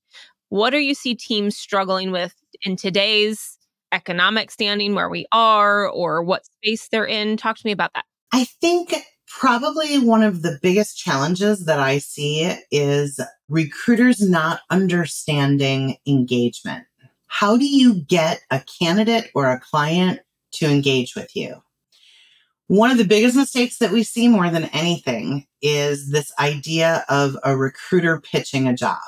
What 0.48 0.74
are 0.74 0.80
you 0.80 0.94
see 0.94 1.14
teams 1.14 1.56
struggling 1.56 2.10
with 2.10 2.34
in 2.62 2.76
today's 2.76 3.58
economic 3.92 4.50
standing 4.50 4.94
where 4.94 5.08
we 5.08 5.26
are 5.32 5.88
or 5.88 6.22
what 6.22 6.46
space 6.46 6.88
they're 6.88 7.06
in? 7.06 7.36
Talk 7.36 7.56
to 7.58 7.66
me 7.66 7.72
about 7.72 7.92
that. 7.94 8.04
I 8.32 8.44
think 8.44 8.94
Probably 9.28 9.98
one 9.98 10.22
of 10.22 10.42
the 10.42 10.58
biggest 10.62 10.96
challenges 10.96 11.66
that 11.66 11.80
I 11.80 11.98
see 11.98 12.54
is 12.70 13.20
recruiters 13.48 14.20
not 14.20 14.60
understanding 14.70 15.96
engagement. 16.06 16.84
How 17.26 17.56
do 17.56 17.66
you 17.66 17.94
get 18.02 18.40
a 18.50 18.62
candidate 18.78 19.30
or 19.34 19.50
a 19.50 19.60
client 19.60 20.20
to 20.52 20.66
engage 20.66 21.14
with 21.14 21.34
you? 21.34 21.62
One 22.68 22.90
of 22.90 22.98
the 22.98 23.04
biggest 23.04 23.36
mistakes 23.36 23.78
that 23.78 23.92
we 23.92 24.02
see 24.02 24.26
more 24.26 24.50
than 24.50 24.64
anything 24.66 25.46
is 25.62 26.10
this 26.10 26.32
idea 26.40 27.04
of 27.08 27.36
a 27.44 27.56
recruiter 27.56 28.20
pitching 28.20 28.66
a 28.66 28.74
job. 28.74 28.98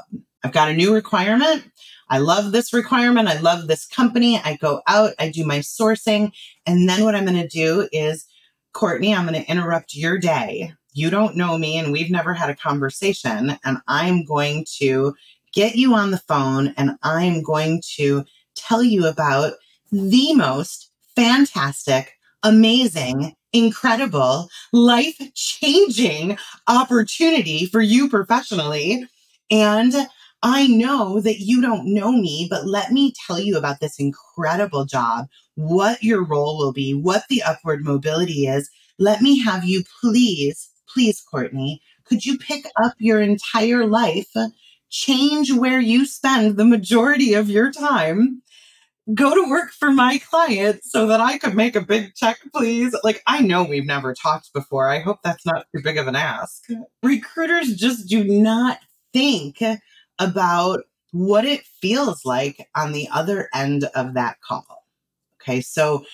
I've 0.44 0.52
got 0.52 0.68
a 0.68 0.74
new 0.74 0.94
requirement. 0.94 1.64
I 2.08 2.18
love 2.18 2.52
this 2.52 2.72
requirement. 2.72 3.28
I 3.28 3.40
love 3.40 3.66
this 3.66 3.84
company. 3.86 4.38
I 4.38 4.56
go 4.56 4.82
out, 4.86 5.12
I 5.18 5.28
do 5.30 5.44
my 5.44 5.58
sourcing, 5.58 6.32
and 6.66 6.88
then 6.88 7.04
what 7.04 7.14
I'm 7.14 7.24
going 7.24 7.40
to 7.42 7.48
do 7.48 7.88
is 7.92 8.26
Courtney, 8.78 9.12
I'm 9.12 9.26
going 9.26 9.42
to 9.42 9.50
interrupt 9.50 9.96
your 9.96 10.18
day. 10.18 10.72
You 10.92 11.10
don't 11.10 11.34
know 11.34 11.58
me 11.58 11.78
and 11.78 11.90
we've 11.90 12.12
never 12.12 12.32
had 12.32 12.48
a 12.48 12.54
conversation. 12.54 13.58
And 13.64 13.78
I'm 13.88 14.24
going 14.24 14.66
to 14.76 15.16
get 15.52 15.74
you 15.74 15.94
on 15.94 16.12
the 16.12 16.18
phone 16.28 16.74
and 16.76 16.92
I'm 17.02 17.42
going 17.42 17.82
to 17.96 18.24
tell 18.54 18.84
you 18.84 19.08
about 19.08 19.54
the 19.90 20.32
most 20.34 20.92
fantastic, 21.16 22.12
amazing, 22.44 23.34
incredible, 23.52 24.48
life 24.72 25.20
changing 25.34 26.38
opportunity 26.68 27.66
for 27.66 27.82
you 27.82 28.08
professionally. 28.08 29.08
And 29.50 29.92
I 30.44 30.68
know 30.68 31.20
that 31.20 31.40
you 31.40 31.60
don't 31.60 31.92
know 31.92 32.12
me, 32.12 32.46
but 32.48 32.64
let 32.64 32.92
me 32.92 33.12
tell 33.26 33.40
you 33.40 33.56
about 33.58 33.80
this 33.80 33.98
incredible 33.98 34.84
job 34.84 35.26
what 35.58 36.04
your 36.04 36.22
role 36.22 36.56
will 36.56 36.72
be, 36.72 36.94
what 36.94 37.24
the 37.28 37.42
upward 37.42 37.84
mobility 37.84 38.46
is. 38.46 38.70
Let 38.96 39.20
me 39.20 39.40
have 39.40 39.64
you 39.64 39.82
please, 40.00 40.70
please, 40.88 41.20
Courtney, 41.20 41.82
could 42.04 42.24
you 42.24 42.38
pick 42.38 42.64
up 42.80 42.94
your 42.98 43.20
entire 43.20 43.84
life, 43.84 44.32
change 44.88 45.52
where 45.52 45.80
you 45.80 46.06
spend 46.06 46.56
the 46.56 46.64
majority 46.64 47.34
of 47.34 47.50
your 47.50 47.72
time, 47.72 48.40
go 49.12 49.34
to 49.34 49.50
work 49.50 49.72
for 49.72 49.90
my 49.90 50.18
client 50.18 50.82
so 50.84 51.08
that 51.08 51.20
I 51.20 51.38
could 51.38 51.56
make 51.56 51.74
a 51.74 51.80
big 51.80 52.14
check, 52.14 52.38
please? 52.54 52.94
Like, 53.02 53.20
I 53.26 53.40
know 53.40 53.64
we've 53.64 53.84
never 53.84 54.14
talked 54.14 54.52
before. 54.52 54.88
I 54.88 55.00
hope 55.00 55.18
that's 55.24 55.44
not 55.44 55.66
too 55.74 55.82
big 55.82 55.98
of 55.98 56.06
an 56.06 56.14
ask. 56.14 56.62
Recruiters 57.02 57.74
just 57.74 58.08
do 58.08 58.22
not 58.22 58.78
think 59.12 59.60
about 60.20 60.84
what 61.10 61.44
it 61.44 61.62
feels 61.80 62.24
like 62.24 62.68
on 62.76 62.92
the 62.92 63.08
other 63.12 63.48
end 63.52 63.88
of 63.96 64.14
that 64.14 64.36
call 64.40 64.77
Okay. 65.48 65.62
So 65.62 66.04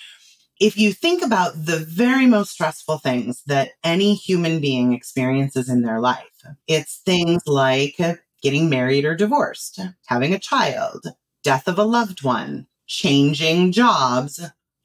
if 0.60 0.78
you 0.78 0.92
think 0.92 1.24
about 1.24 1.54
the 1.56 1.78
very 1.78 2.26
most 2.26 2.52
stressful 2.52 2.98
things 2.98 3.42
that 3.46 3.70
any 3.82 4.14
human 4.14 4.60
being 4.60 4.92
experiences 4.92 5.68
in 5.68 5.82
their 5.82 6.00
life, 6.00 6.44
it's 6.68 7.00
things 7.04 7.42
like 7.46 7.96
getting 8.42 8.70
married 8.70 9.04
or 9.04 9.16
divorced, 9.16 9.80
having 10.06 10.32
a 10.32 10.38
child, 10.38 11.06
death 11.42 11.66
of 11.66 11.78
a 11.78 11.84
loved 11.84 12.22
one, 12.22 12.68
changing 12.86 13.72
jobs, 13.72 14.40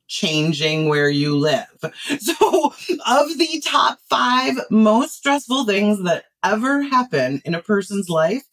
changing 0.07 0.89
where 0.89 1.09
you 1.09 1.38
live. 1.38 1.67
So, 2.19 2.73
of 3.07 3.38
the 3.38 3.62
top 3.63 3.99
five 4.09 4.55
most 4.71 5.15
stressful 5.15 5.65
things 5.65 6.03
that 6.05 6.25
ever 6.43 6.81
happen 6.81 7.41
in 7.45 7.53
a 7.53 7.62
person's 7.62 8.09
life, 8.09 8.43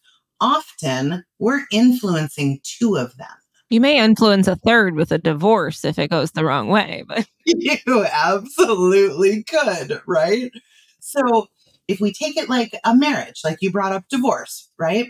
often 0.41 1.25
we're 1.39 1.63
influencing 1.73 2.61
two 2.63 2.97
of 2.99 3.17
them. 3.17 3.29
You 3.69 3.81
may 3.81 3.99
influence 3.99 4.47
a 4.47 4.57
third 4.57 4.95
with 4.95 5.11
a 5.11 5.19
divorce 5.19 5.85
if 5.85 5.99
it 5.99 6.11
goes 6.11 6.31
the 6.31 6.45
wrong 6.45 6.69
way, 6.69 7.05
but 7.09 7.27
you 7.45 8.05
absolutely 8.11 9.43
could, 9.45 10.01
right? 10.07 10.51
So, 11.01 11.47
if 11.89 12.01
we 12.01 12.13
take 12.13 12.37
it 12.37 12.49
like 12.49 12.73
a 12.85 12.97
marriage, 12.97 13.43
like 13.45 13.59
you 13.61 13.71
brought 13.71 13.93
up 13.93 14.09
divorce, 14.09 14.71
right? 14.79 15.09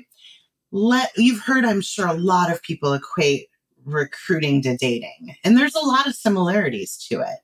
Let 0.73 1.11
you've 1.17 1.41
heard 1.41 1.65
I'm 1.65 1.81
sure 1.81 2.07
a 2.07 2.15
lot 2.15 2.53
of 2.53 2.63
people 2.63 2.93
equate 2.93 3.49
recruiting 3.87 4.61
to 4.63 4.77
dating. 4.77 5.37
And 5.45 5.57
there's 5.57 5.75
a 5.75 5.87
lot 5.87 6.07
of 6.07 6.15
similarities 6.15 6.97
to 7.09 7.21
it. 7.21 7.39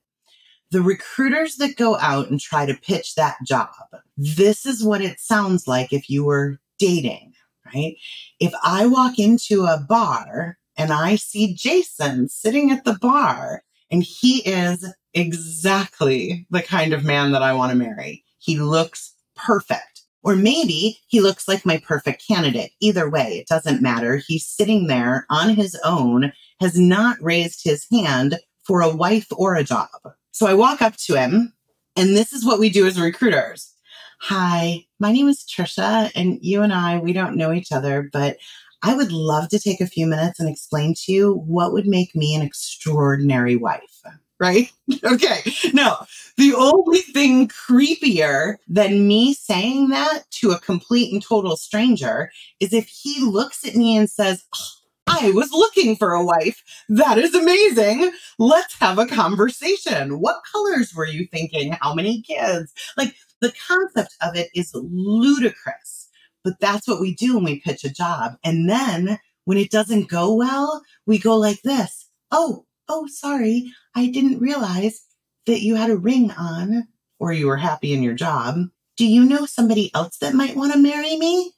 The 0.70 0.82
recruiters 0.82 1.56
that 1.56 1.76
go 1.76 1.96
out 1.98 2.30
and 2.30 2.40
try 2.40 2.66
to 2.66 2.74
pitch 2.74 3.14
that 3.14 3.36
job, 3.46 3.70
this 4.16 4.66
is 4.66 4.84
what 4.84 5.00
it 5.00 5.20
sounds 5.20 5.68
like 5.68 5.92
if 5.92 6.10
you 6.10 6.24
were 6.24 6.58
dating, 6.78 7.32
right? 7.72 7.94
If 8.40 8.52
I 8.62 8.86
walk 8.86 9.18
into 9.18 9.64
a 9.64 9.78
bar 9.78 10.58
and 10.76 10.92
I 10.92 11.16
see 11.16 11.54
Jason 11.54 12.28
sitting 12.28 12.70
at 12.70 12.84
the 12.84 12.98
bar 13.00 13.62
and 13.90 14.02
he 14.02 14.38
is 14.48 14.86
exactly 15.14 16.46
the 16.50 16.62
kind 16.62 16.92
of 16.92 17.04
man 17.04 17.32
that 17.32 17.42
I 17.42 17.52
want 17.52 17.72
to 17.72 17.78
marry, 17.78 18.24
he 18.38 18.58
looks 18.58 19.14
perfect 19.36 19.92
or 20.22 20.36
maybe 20.36 20.98
he 21.08 21.20
looks 21.20 21.48
like 21.48 21.66
my 21.66 21.78
perfect 21.78 22.26
candidate. 22.26 22.70
Either 22.80 23.10
way, 23.10 23.38
it 23.38 23.48
doesn't 23.48 23.82
matter. 23.82 24.22
He's 24.26 24.46
sitting 24.46 24.86
there 24.86 25.26
on 25.30 25.50
his 25.50 25.78
own, 25.84 26.32
has 26.60 26.78
not 26.78 27.16
raised 27.20 27.64
his 27.64 27.86
hand 27.90 28.38
for 28.64 28.80
a 28.80 28.94
wife 28.94 29.26
or 29.32 29.54
a 29.56 29.64
job. 29.64 29.88
So 30.30 30.46
I 30.46 30.54
walk 30.54 30.80
up 30.80 30.96
to 31.06 31.14
him, 31.14 31.52
and 31.96 32.16
this 32.16 32.32
is 32.32 32.44
what 32.44 32.60
we 32.60 32.70
do 32.70 32.86
as 32.86 33.00
recruiters. 33.00 33.74
Hi, 34.20 34.84
my 35.00 35.10
name 35.10 35.28
is 35.28 35.44
Tricia, 35.44 36.12
and 36.14 36.38
you 36.40 36.62
and 36.62 36.72
I, 36.72 36.98
we 36.98 37.12
don't 37.12 37.36
know 37.36 37.52
each 37.52 37.72
other, 37.72 38.08
but 38.12 38.36
I 38.82 38.94
would 38.94 39.12
love 39.12 39.48
to 39.50 39.58
take 39.58 39.80
a 39.80 39.86
few 39.86 40.06
minutes 40.06 40.40
and 40.40 40.48
explain 40.48 40.94
to 41.04 41.12
you 41.12 41.34
what 41.46 41.72
would 41.72 41.86
make 41.86 42.14
me 42.14 42.34
an 42.34 42.42
extraordinary 42.42 43.56
wife 43.56 44.02
right? 44.42 44.72
okay. 45.04 45.40
No, 45.72 45.98
the 46.36 46.52
only 46.54 46.98
thing 46.98 47.48
creepier 47.48 48.56
than 48.66 49.06
me 49.06 49.34
saying 49.34 49.90
that 49.90 50.24
to 50.32 50.50
a 50.50 50.58
complete 50.58 51.12
and 51.12 51.22
total 51.22 51.56
stranger 51.56 52.32
is 52.58 52.72
if 52.72 52.88
he 52.88 53.20
looks 53.20 53.64
at 53.64 53.76
me 53.76 53.96
and 53.96 54.10
says, 54.10 54.44
oh, 54.54 54.66
I 55.06 55.30
was 55.30 55.52
looking 55.52 55.94
for 55.96 56.12
a 56.12 56.24
wife. 56.24 56.62
That 56.88 57.18
is 57.18 57.34
amazing. 57.34 58.12
Let's 58.38 58.78
have 58.80 58.98
a 58.98 59.06
conversation. 59.06 60.20
What 60.20 60.42
colors 60.50 60.92
were 60.94 61.06
you 61.06 61.26
thinking? 61.26 61.76
How 61.80 61.94
many 61.94 62.22
kids? 62.22 62.72
Like 62.96 63.14
the 63.40 63.52
concept 63.68 64.16
of 64.22 64.36
it 64.36 64.48
is 64.54 64.72
ludicrous, 64.74 66.01
but 66.44 66.58
that's 66.60 66.88
what 66.88 67.00
we 67.00 67.14
do 67.14 67.34
when 67.34 67.44
we 67.44 67.60
pitch 67.60 67.84
a 67.84 67.92
job. 67.92 68.36
And 68.44 68.68
then 68.68 69.18
when 69.44 69.58
it 69.58 69.70
doesn't 69.70 70.08
go 70.08 70.34
well, 70.34 70.82
we 71.06 71.18
go 71.18 71.36
like 71.36 71.62
this. 71.62 72.08
Oh, 72.30 72.66
oh, 72.88 73.06
sorry. 73.06 73.72
I 73.94 74.08
didn't 74.08 74.40
realize 74.40 75.04
that 75.46 75.62
you 75.62 75.74
had 75.74 75.90
a 75.90 75.96
ring 75.96 76.30
on 76.32 76.88
or 77.18 77.32
you 77.32 77.46
were 77.46 77.56
happy 77.56 77.92
in 77.92 78.02
your 78.02 78.14
job. 78.14 78.56
Do 78.96 79.06
you 79.06 79.24
know 79.24 79.46
somebody 79.46 79.90
else 79.94 80.18
that 80.18 80.34
might 80.34 80.56
want 80.56 80.72
to 80.72 80.78
marry 80.78 81.16
me? 81.16 81.52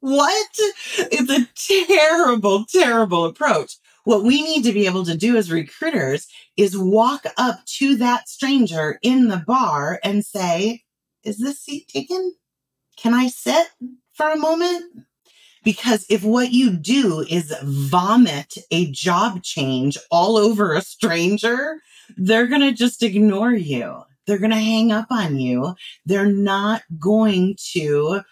What? 0.00 0.50
It's 0.98 1.30
a 1.30 1.86
terrible, 1.86 2.64
terrible 2.64 3.24
approach. 3.24 3.76
What 4.04 4.24
we 4.24 4.42
need 4.42 4.64
to 4.64 4.72
be 4.72 4.86
able 4.86 5.04
to 5.04 5.16
do 5.16 5.36
as 5.36 5.52
recruiters 5.52 6.26
is 6.56 6.76
walk 6.76 7.24
up 7.36 7.64
to 7.78 7.94
that 7.96 8.28
stranger 8.28 8.98
in 9.02 9.28
the 9.28 9.44
bar 9.46 10.00
and 10.02 10.24
say, 10.24 10.82
Is 11.22 11.38
this 11.38 11.60
seat 11.60 11.86
taken? 11.86 12.34
Can 12.96 13.14
I 13.14 13.28
sit 13.28 13.68
for 14.14 14.30
a 14.30 14.36
moment? 14.36 14.84
Because 15.64 16.04
if 16.08 16.24
what 16.24 16.50
you 16.50 16.70
do 16.70 17.24
is 17.28 17.54
vomit 17.62 18.54
a 18.70 18.90
job 18.90 19.42
change 19.42 19.96
all 20.10 20.36
over 20.36 20.74
a 20.74 20.82
stranger, 20.82 21.78
they're 22.16 22.48
going 22.48 22.62
to 22.62 22.72
just 22.72 23.02
ignore 23.02 23.52
you. 23.52 24.02
They're 24.26 24.38
going 24.38 24.50
to 24.50 24.56
hang 24.56 24.92
up 24.92 25.06
on 25.10 25.38
you. 25.38 25.74
They're 26.04 26.32
not 26.32 26.82
going 26.98 27.56
to 27.72 28.22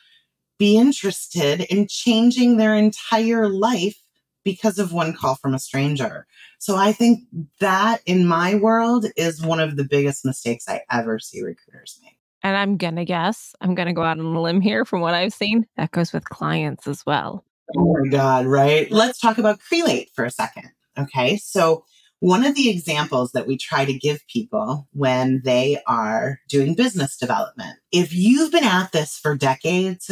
be 0.58 0.76
interested 0.76 1.62
in 1.62 1.86
changing 1.88 2.56
their 2.56 2.74
entire 2.74 3.48
life 3.48 3.96
because 4.44 4.78
of 4.78 4.92
one 4.92 5.12
call 5.12 5.36
from 5.36 5.54
a 5.54 5.58
stranger. 5.58 6.26
So 6.58 6.76
I 6.76 6.92
think 6.92 7.20
that 7.60 8.02
in 8.06 8.26
my 8.26 8.54
world 8.54 9.06
is 9.16 9.42
one 9.42 9.60
of 9.60 9.76
the 9.76 9.84
biggest 9.84 10.24
mistakes 10.24 10.68
I 10.68 10.82
ever 10.90 11.18
see 11.18 11.42
recruiters 11.42 11.98
make. 12.02 12.19
And 12.42 12.56
I'm 12.56 12.76
going 12.76 12.96
to 12.96 13.04
guess, 13.04 13.54
I'm 13.60 13.74
going 13.74 13.88
to 13.88 13.94
go 13.94 14.02
out 14.02 14.18
on 14.18 14.24
a 14.24 14.40
limb 14.40 14.60
here 14.60 14.84
from 14.84 15.00
what 15.00 15.14
I've 15.14 15.32
seen. 15.32 15.66
That 15.76 15.90
goes 15.90 16.12
with 16.12 16.28
clients 16.28 16.86
as 16.86 17.04
well. 17.04 17.44
Oh 17.76 17.96
my 18.00 18.08
God, 18.08 18.46
right? 18.46 18.90
Let's 18.90 19.20
talk 19.20 19.38
about 19.38 19.60
Crelate 19.60 20.08
for 20.14 20.24
a 20.24 20.30
second. 20.30 20.70
Okay. 20.98 21.36
So, 21.36 21.84
one 22.20 22.44
of 22.44 22.54
the 22.54 22.68
examples 22.68 23.32
that 23.32 23.46
we 23.46 23.56
try 23.56 23.86
to 23.86 23.94
give 23.94 24.26
people 24.26 24.86
when 24.92 25.40
they 25.42 25.80
are 25.86 26.40
doing 26.50 26.74
business 26.74 27.16
development, 27.16 27.78
if 27.92 28.12
you've 28.12 28.52
been 28.52 28.64
at 28.64 28.92
this 28.92 29.16
for 29.16 29.34
decades, 29.34 30.10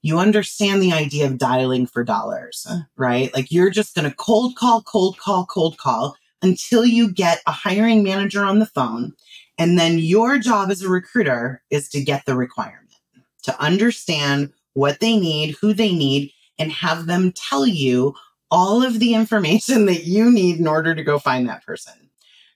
you 0.00 0.18
understand 0.20 0.80
the 0.80 0.92
idea 0.92 1.26
of 1.26 1.36
dialing 1.36 1.88
for 1.88 2.04
dollars, 2.04 2.64
right? 2.96 3.34
Like 3.34 3.50
you're 3.50 3.70
just 3.70 3.96
going 3.96 4.08
to 4.08 4.16
cold 4.16 4.54
call, 4.54 4.82
cold 4.82 5.18
call, 5.18 5.46
cold 5.46 5.78
call 5.78 6.14
until 6.42 6.84
you 6.84 7.12
get 7.12 7.42
a 7.46 7.52
hiring 7.52 8.04
manager 8.04 8.44
on 8.44 8.60
the 8.60 8.66
phone 8.66 9.14
and 9.58 9.78
then 9.78 9.98
your 9.98 10.38
job 10.38 10.70
as 10.70 10.82
a 10.82 10.88
recruiter 10.88 11.62
is 11.70 11.88
to 11.90 12.02
get 12.02 12.24
the 12.24 12.36
requirement, 12.36 12.94
to 13.42 13.60
understand 13.60 14.52
what 14.74 15.00
they 15.00 15.16
need, 15.16 15.56
who 15.60 15.74
they 15.74 15.92
need, 15.92 16.32
and 16.58 16.72
have 16.72 17.06
them 17.06 17.32
tell 17.32 17.66
you 17.66 18.14
all 18.50 18.82
of 18.82 19.00
the 19.00 19.14
information 19.14 19.86
that 19.86 20.04
you 20.04 20.30
need 20.30 20.58
in 20.58 20.68
order 20.68 20.94
to 20.94 21.02
go 21.02 21.18
find 21.18 21.48
that 21.48 21.64
person. 21.64 21.92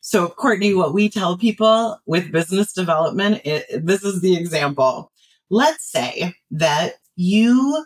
So, 0.00 0.28
Courtney, 0.28 0.74
what 0.74 0.94
we 0.94 1.08
tell 1.08 1.38
people 1.38 2.00
with 2.06 2.32
business 2.32 2.72
development, 2.72 3.40
it, 3.44 3.86
this 3.86 4.02
is 4.02 4.20
the 4.20 4.36
example. 4.36 5.12
Let's 5.48 5.90
say 5.90 6.34
that 6.50 6.94
you 7.14 7.84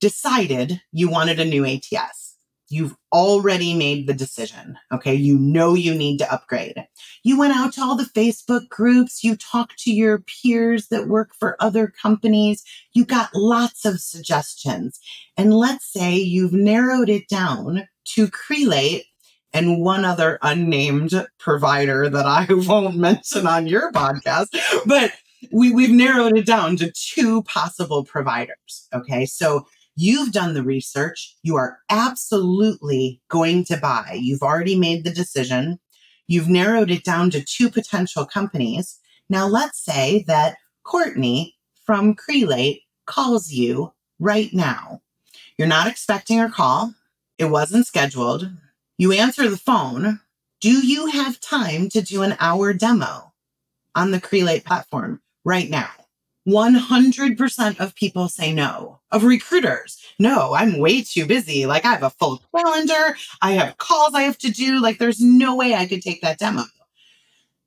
decided 0.00 0.80
you 0.92 1.10
wanted 1.10 1.40
a 1.40 1.44
new 1.44 1.64
ATS 1.66 2.27
You've 2.70 2.94
already 3.12 3.74
made 3.74 4.06
the 4.06 4.14
decision. 4.14 4.78
Okay. 4.92 5.14
You 5.14 5.38
know 5.38 5.74
you 5.74 5.94
need 5.94 6.18
to 6.18 6.32
upgrade. 6.32 6.86
You 7.24 7.38
went 7.38 7.56
out 7.56 7.72
to 7.74 7.82
all 7.82 7.96
the 7.96 8.04
Facebook 8.04 8.68
groups. 8.68 9.24
You 9.24 9.36
talked 9.36 9.78
to 9.80 9.92
your 9.92 10.18
peers 10.18 10.88
that 10.88 11.08
work 11.08 11.30
for 11.38 11.56
other 11.60 11.92
companies. 12.00 12.62
You 12.92 13.04
got 13.04 13.30
lots 13.34 13.84
of 13.84 14.00
suggestions. 14.00 15.00
And 15.36 15.54
let's 15.54 15.90
say 15.90 16.16
you've 16.16 16.52
narrowed 16.52 17.08
it 17.08 17.28
down 17.28 17.88
to 18.14 18.28
Crelate 18.28 19.04
and 19.52 19.80
one 19.82 20.04
other 20.04 20.38
unnamed 20.42 21.26
provider 21.38 22.08
that 22.10 22.26
I 22.26 22.46
won't 22.50 22.96
mention 22.96 23.46
on 23.46 23.66
your 23.66 23.92
podcast, 23.92 24.48
but 24.86 25.12
we, 25.52 25.72
we've 25.72 25.90
narrowed 25.90 26.36
it 26.36 26.46
down 26.46 26.76
to 26.76 26.92
two 26.92 27.42
possible 27.44 28.04
providers. 28.04 28.88
Okay. 28.92 29.24
So 29.24 29.66
You've 30.00 30.30
done 30.30 30.54
the 30.54 30.62
research. 30.62 31.34
You 31.42 31.56
are 31.56 31.80
absolutely 31.90 33.20
going 33.28 33.64
to 33.64 33.76
buy. 33.76 34.16
You've 34.20 34.44
already 34.44 34.78
made 34.78 35.02
the 35.02 35.10
decision. 35.10 35.80
You've 36.28 36.48
narrowed 36.48 36.92
it 36.92 37.02
down 37.02 37.30
to 37.30 37.44
two 37.44 37.68
potential 37.68 38.24
companies. 38.24 39.00
Now, 39.28 39.48
let's 39.48 39.84
say 39.84 40.24
that 40.28 40.58
Courtney 40.84 41.56
from 41.84 42.14
Crelate 42.14 42.82
calls 43.06 43.50
you 43.50 43.92
right 44.20 44.54
now. 44.54 45.02
You're 45.58 45.66
not 45.66 45.88
expecting 45.88 46.38
her 46.38 46.48
call. 46.48 46.94
It 47.36 47.46
wasn't 47.46 47.88
scheduled. 47.88 48.48
You 48.98 49.10
answer 49.10 49.50
the 49.50 49.56
phone. 49.56 50.20
Do 50.60 50.86
you 50.86 51.06
have 51.06 51.40
time 51.40 51.88
to 51.88 52.02
do 52.02 52.22
an 52.22 52.36
hour 52.38 52.72
demo 52.72 53.32
on 53.96 54.12
the 54.12 54.20
Crelate 54.20 54.64
platform 54.64 55.22
right 55.44 55.68
now? 55.68 55.90
100% 56.48 57.78
of 57.78 57.94
people 57.94 58.28
say 58.28 58.52
no. 58.52 59.00
Of 59.10 59.24
recruiters, 59.24 60.02
no, 60.18 60.54
I'm 60.54 60.78
way 60.78 61.02
too 61.02 61.26
busy. 61.26 61.66
Like 61.66 61.84
I 61.84 61.92
have 61.92 62.02
a 62.02 62.10
full 62.10 62.42
calendar, 62.54 63.16
I 63.42 63.52
have 63.52 63.78
calls 63.78 64.14
I 64.14 64.22
have 64.22 64.38
to 64.38 64.50
do. 64.50 64.80
Like 64.80 64.98
there's 64.98 65.20
no 65.20 65.54
way 65.54 65.74
I 65.74 65.86
could 65.86 66.02
take 66.02 66.22
that 66.22 66.38
demo. 66.38 66.64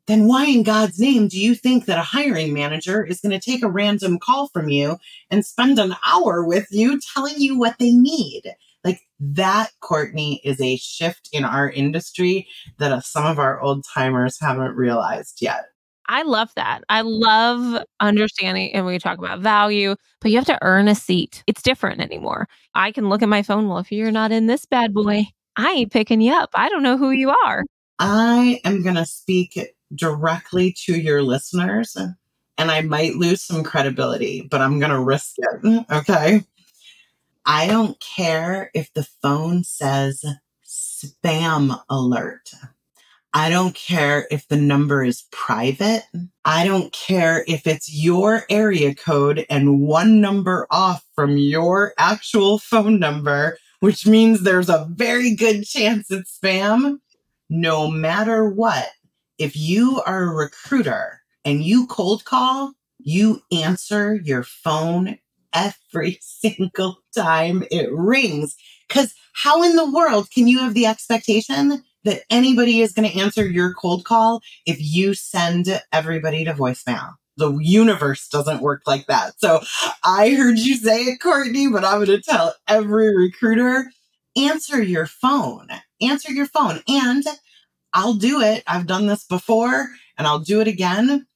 Then 0.07 0.27
why 0.27 0.45
in 0.45 0.63
God's 0.63 0.99
name 0.99 1.27
do 1.27 1.39
you 1.39 1.55
think 1.55 1.85
that 1.85 1.99
a 1.99 2.03
hiring 2.03 2.53
manager 2.53 3.05
is 3.05 3.21
going 3.21 3.31
to 3.31 3.39
take 3.39 3.63
a 3.63 3.69
random 3.69 4.19
call 4.19 4.47
from 4.49 4.67
you 4.67 4.97
and 5.29 5.45
spend 5.45 5.79
an 5.79 5.95
hour 6.05 6.43
with 6.43 6.67
you 6.71 6.99
telling 7.13 7.35
you 7.37 7.57
what 7.57 7.77
they 7.79 7.91
need? 7.91 8.53
Like 8.83 9.01
that, 9.19 9.69
Courtney, 9.79 10.41
is 10.43 10.59
a 10.59 10.77
shift 10.77 11.29
in 11.31 11.45
our 11.45 11.69
industry 11.69 12.47
that 12.79 13.05
some 13.05 13.25
of 13.25 13.37
our 13.37 13.61
old 13.61 13.85
timers 13.85 14.39
haven't 14.41 14.75
realized 14.75 15.37
yet. 15.39 15.65
I 16.11 16.23
love 16.23 16.51
that. 16.57 16.83
I 16.89 17.01
love 17.01 17.85
understanding, 18.01 18.73
and 18.73 18.85
we 18.85 18.99
talk 18.99 19.17
about 19.17 19.39
value, 19.39 19.95
but 20.19 20.29
you 20.29 20.35
have 20.35 20.45
to 20.47 20.59
earn 20.61 20.89
a 20.89 20.93
seat. 20.93 21.41
It's 21.47 21.61
different 21.61 22.01
anymore. 22.01 22.49
I 22.75 22.91
can 22.91 23.07
look 23.07 23.23
at 23.23 23.29
my 23.29 23.43
phone. 23.43 23.69
Well, 23.69 23.77
if 23.77 23.93
you're 23.93 24.11
not 24.11 24.33
in 24.33 24.45
this 24.45 24.65
bad 24.65 24.93
boy, 24.93 25.27
I 25.55 25.71
ain't 25.71 25.91
picking 25.93 26.19
you 26.19 26.33
up. 26.33 26.49
I 26.53 26.67
don't 26.67 26.83
know 26.83 26.97
who 26.97 27.11
you 27.11 27.33
are. 27.45 27.63
I 27.97 28.59
am 28.65 28.83
going 28.83 28.95
to 28.95 29.05
speak 29.05 29.57
directly 29.95 30.75
to 30.83 30.99
your 30.99 31.23
listeners, 31.23 31.95
and 31.95 32.71
I 32.71 32.81
might 32.81 33.15
lose 33.15 33.41
some 33.41 33.63
credibility, 33.63 34.45
but 34.51 34.59
I'm 34.59 34.79
going 34.79 34.91
to 34.91 34.99
risk 34.99 35.35
it. 35.37 35.61
Mm, 35.63 35.89
okay. 35.89 36.43
I 37.45 37.67
don't 37.67 37.97
care 38.01 38.69
if 38.73 38.93
the 38.93 39.07
phone 39.21 39.63
says 39.63 40.25
spam 40.67 41.81
alert. 41.89 42.51
I 43.33 43.49
don't 43.49 43.73
care 43.73 44.27
if 44.29 44.47
the 44.49 44.57
number 44.57 45.03
is 45.03 45.23
private. 45.31 46.03
I 46.43 46.65
don't 46.65 46.91
care 46.91 47.45
if 47.47 47.65
it's 47.65 47.93
your 47.93 48.43
area 48.49 48.93
code 48.93 49.45
and 49.49 49.81
one 49.81 50.19
number 50.19 50.67
off 50.69 51.05
from 51.15 51.37
your 51.37 51.93
actual 51.97 52.59
phone 52.59 52.99
number, 52.99 53.57
which 53.79 54.05
means 54.05 54.41
there's 54.41 54.69
a 54.69 54.87
very 54.91 55.33
good 55.33 55.63
chance 55.63 56.11
it's 56.11 56.37
spam. 56.37 56.99
No 57.49 57.89
matter 57.89 58.49
what, 58.49 58.89
if 59.37 59.55
you 59.55 60.01
are 60.05 60.23
a 60.23 60.35
recruiter 60.35 61.21
and 61.45 61.63
you 61.63 61.87
cold 61.87 62.25
call, 62.25 62.73
you 62.99 63.41
answer 63.51 64.15
your 64.15 64.43
phone 64.43 65.17
every 65.53 66.19
single 66.21 66.97
time 67.15 67.63
it 67.71 67.89
rings. 67.93 68.57
Because 68.89 69.13
how 69.33 69.63
in 69.63 69.77
the 69.77 69.89
world 69.89 70.29
can 70.31 70.49
you 70.49 70.59
have 70.59 70.73
the 70.73 70.85
expectation 70.85 71.83
that 72.03 72.23
anybody 72.29 72.81
is 72.81 72.93
going 72.93 73.09
to 73.09 73.19
answer 73.19 73.45
your 73.47 73.73
cold 73.73 74.05
call 74.05 74.41
if 74.65 74.77
you 74.79 75.13
send 75.13 75.81
everybody 75.91 76.45
to 76.45 76.53
voicemail? 76.53 77.15
The 77.37 77.57
universe 77.57 78.27
doesn't 78.27 78.61
work 78.61 78.83
like 78.85 79.07
that. 79.07 79.39
So 79.39 79.61
I 80.03 80.31
heard 80.31 80.59
you 80.59 80.75
say 80.75 81.03
it, 81.03 81.21
Courtney, 81.21 81.67
but 81.69 81.85
I'm 81.85 82.03
going 82.03 82.07
to 82.07 82.21
tell 82.21 82.55
every 82.67 83.15
recruiter 83.15 83.91
answer 84.35 84.81
your 84.81 85.05
phone. 85.05 85.67
Answer 86.01 86.31
your 86.31 86.45
phone. 86.45 86.81
And 86.87 87.23
I'll 87.93 88.13
do 88.13 88.41
it. 88.41 88.63
I've 88.67 88.87
done 88.87 89.07
this 89.07 89.23
before 89.23 89.89
and 90.17 90.27
I'll 90.27 90.39
do 90.39 90.61
it 90.61 90.67
again. 90.67 91.27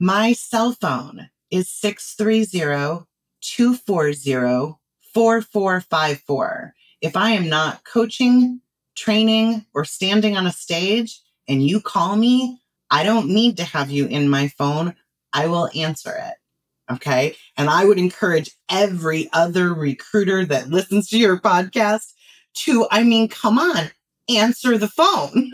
My 0.00 0.32
cell 0.32 0.72
phone 0.72 1.30
is 1.50 1.68
630 1.68 3.04
240 3.40 4.78
4454. 5.14 6.74
If 7.00 7.16
I 7.16 7.30
am 7.32 7.48
not 7.48 7.84
coaching, 7.84 8.60
training, 8.96 9.64
or 9.74 9.84
standing 9.84 10.36
on 10.36 10.46
a 10.46 10.52
stage 10.52 11.20
and 11.48 11.66
you 11.66 11.80
call 11.80 12.16
me, 12.16 12.60
I 12.90 13.04
don't 13.04 13.28
need 13.28 13.56
to 13.56 13.64
have 13.64 13.90
you 13.90 14.06
in 14.06 14.28
my 14.28 14.48
phone. 14.48 14.94
I 15.32 15.46
will 15.46 15.70
answer 15.74 16.14
it. 16.14 16.34
Okay. 16.92 17.36
And 17.56 17.70
I 17.70 17.84
would 17.84 17.98
encourage 17.98 18.50
every 18.70 19.30
other 19.32 19.72
recruiter 19.72 20.44
that 20.46 20.68
listens 20.68 21.08
to 21.08 21.18
your 21.18 21.38
podcast 21.38 22.12
to, 22.54 22.86
I 22.90 23.02
mean, 23.02 23.28
come 23.28 23.58
on, 23.58 23.90
answer 24.28 24.76
the 24.76 24.88
phone. 24.88 25.50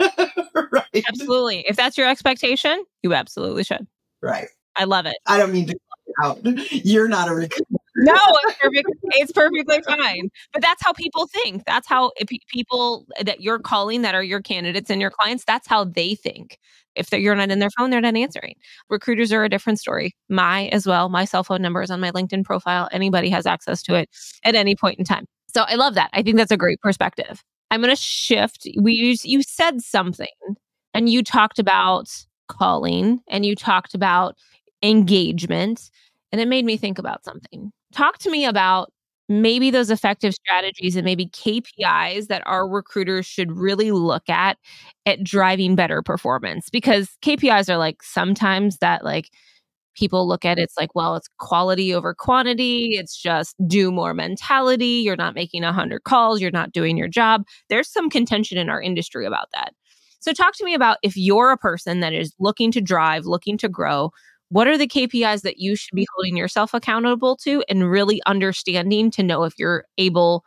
right. 0.71 1.05
Absolutely. 1.07 1.65
If 1.67 1.77
that's 1.77 1.97
your 1.97 2.09
expectation, 2.09 2.83
you 3.03 3.13
absolutely 3.13 3.63
should. 3.63 3.87
Right. 4.21 4.47
I 4.75 4.83
love 4.83 5.05
it. 5.05 5.15
I 5.27 5.37
don't 5.37 5.53
mean 5.53 5.67
to 5.67 5.75
out. 6.21 6.39
You're 6.71 7.07
not 7.07 7.29
a 7.29 7.33
recruiter. 7.33 7.78
No, 7.99 8.13
it's, 8.43 8.57
perfect, 8.59 8.89
it's 9.03 9.31
perfectly 9.31 9.81
fine. 9.81 10.29
But 10.53 10.61
that's 10.61 10.83
how 10.83 10.93
people 10.93 11.27
think. 11.27 11.65
That's 11.65 11.87
how 11.87 12.11
people 12.47 13.05
that 13.21 13.41
you're 13.41 13.59
calling 13.59 14.01
that 14.01 14.15
are 14.15 14.23
your 14.23 14.41
candidates 14.41 14.89
and 14.89 15.01
your 15.01 15.11
clients, 15.11 15.43
that's 15.45 15.67
how 15.67 15.83
they 15.83 16.15
think. 16.15 16.57
If 16.95 17.11
you're 17.11 17.35
not 17.35 17.51
in 17.51 17.59
their 17.59 17.69
phone, 17.77 17.91
they're 17.91 18.01
not 18.01 18.15
answering. 18.15 18.55
Recruiters 18.89 19.31
are 19.31 19.43
a 19.43 19.49
different 19.49 19.79
story. 19.79 20.15
My 20.27 20.67
as 20.67 20.85
well. 20.85 21.07
My 21.07 21.25
cell 21.25 21.43
phone 21.43 21.61
number 21.61 21.81
is 21.81 21.91
on 21.91 21.99
my 21.99 22.11
LinkedIn 22.11 22.43
profile. 22.43 22.89
Anybody 22.91 23.29
has 23.29 23.45
access 23.45 23.81
to 23.83 23.95
it 23.95 24.09
at 24.43 24.55
any 24.55 24.75
point 24.75 24.99
in 24.99 25.05
time. 25.05 25.25
So 25.53 25.63
I 25.63 25.75
love 25.75 25.95
that. 25.95 26.09
I 26.13 26.21
think 26.23 26.37
that's 26.37 26.51
a 26.51 26.57
great 26.57 26.79
perspective. 26.81 27.43
I'm 27.71 27.81
going 27.81 27.95
to 27.95 28.01
shift. 28.01 28.67
We 28.79 29.17
you 29.23 29.43
said 29.43 29.81
something 29.81 30.27
and 30.93 31.09
you 31.09 31.23
talked 31.23 31.59
about 31.59 32.09
calling 32.47 33.19
and 33.29 33.45
you 33.45 33.55
talked 33.55 33.93
about 33.93 34.35
engagement 34.81 35.89
and 36.31 36.41
it 36.41 36.47
made 36.47 36.65
me 36.65 36.77
think 36.77 36.99
about 36.99 37.23
something. 37.23 37.71
Talk 37.93 38.17
to 38.19 38.29
me 38.29 38.45
about 38.45 38.91
maybe 39.29 39.69
those 39.69 39.91
effective 39.91 40.33
strategies 40.33 40.95
and 40.95 41.05
maybe 41.05 41.27
mm-hmm. 41.27 41.49
KPIs 41.83 42.27
that 42.27 42.41
our 42.45 42.67
recruiters 42.67 43.25
should 43.25 43.51
really 43.51 43.91
look 43.91 44.27
at 44.27 44.57
at 45.05 45.23
driving 45.23 45.75
better 45.75 46.01
performance 46.01 46.69
because 46.69 47.09
KPIs 47.21 47.69
are 47.69 47.77
like 47.77 48.01
sometimes 48.01 48.77
that 48.77 49.05
like 49.05 49.29
people 49.95 50.27
look 50.27 50.45
at 50.45 50.57
it's 50.57 50.75
like 50.77 50.95
well 50.95 51.15
it's 51.15 51.27
quality 51.39 51.93
over 51.93 52.13
quantity 52.13 52.91
it's 52.93 53.15
just 53.17 53.55
do 53.67 53.91
more 53.91 54.13
mentality 54.13 55.01
you're 55.03 55.15
not 55.15 55.35
making 55.35 55.63
100 55.63 56.03
calls 56.03 56.41
you're 56.41 56.51
not 56.51 56.71
doing 56.71 56.97
your 56.97 57.07
job. 57.07 57.43
There's 57.69 57.89
some 57.89 58.09
contention 58.09 58.57
in 58.57 58.69
our 58.69 58.81
industry 58.81 59.25
about 59.25 59.49
that. 59.53 59.73
So 60.21 60.33
talk 60.33 60.55
to 60.57 60.65
me 60.65 60.73
about 60.73 60.97
if 61.03 61.15
you're 61.15 61.51
a 61.51 61.57
person 61.57 61.99
that 62.01 62.13
is 62.13 62.33
looking 62.39 62.71
to 62.71 62.81
drive 62.81 63.25
looking 63.25 63.57
to 63.59 63.69
grow 63.69 64.11
what 64.49 64.67
are 64.67 64.77
the 64.77 64.87
KPIs 64.87 65.41
that 65.41 65.59
you 65.59 65.75
should 65.75 65.95
be 65.95 66.01
mm-hmm. 66.01 66.13
holding 66.15 66.37
yourself 66.37 66.73
accountable 66.73 67.37
to 67.37 67.63
and 67.69 67.89
really 67.89 68.21
understanding 68.25 69.11
to 69.11 69.23
know 69.23 69.43
if 69.43 69.53
you're 69.57 69.85
able 69.97 70.43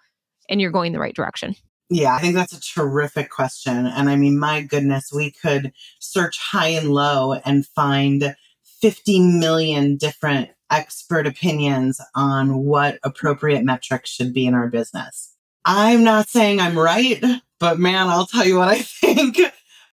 and 0.49 0.61
you're 0.61 0.71
going 0.71 0.93
the 0.93 1.01
right 1.01 1.15
direction? 1.15 1.55
Yeah, 1.89 2.15
I 2.15 2.19
think 2.21 2.35
that's 2.35 2.53
a 2.53 2.61
terrific 2.61 3.31
question. 3.31 3.87
And 3.87 4.09
I 4.09 4.17
mean, 4.17 4.39
my 4.39 4.63
goodness, 4.63 5.11
we 5.13 5.31
could 5.31 5.73
search 5.99 6.39
high 6.39 6.69
and 6.69 6.91
low 6.91 7.35
and 7.45 7.67
find 7.67 8.35
50 8.81 9.21
million 9.39 9.97
different 9.97 10.51
expert 10.71 11.27
opinions 11.27 12.01
on 12.15 12.65
what 12.65 12.99
appropriate 13.05 13.63
metrics 13.63 14.11
should 14.11 14.33
be 14.33 14.47
in 14.47 14.55
our 14.55 14.69
business. 14.69 15.37
I'm 15.65 16.03
not 16.03 16.29
saying 16.29 16.61
I'm 16.61 16.79
right, 16.79 17.23
but 17.61 17.79
man, 17.79 18.09
I'll 18.09 18.27
tell 18.27 18.47
you 18.47 18.57
what 18.57 18.69
I 18.69 18.79
think. 18.79 19.39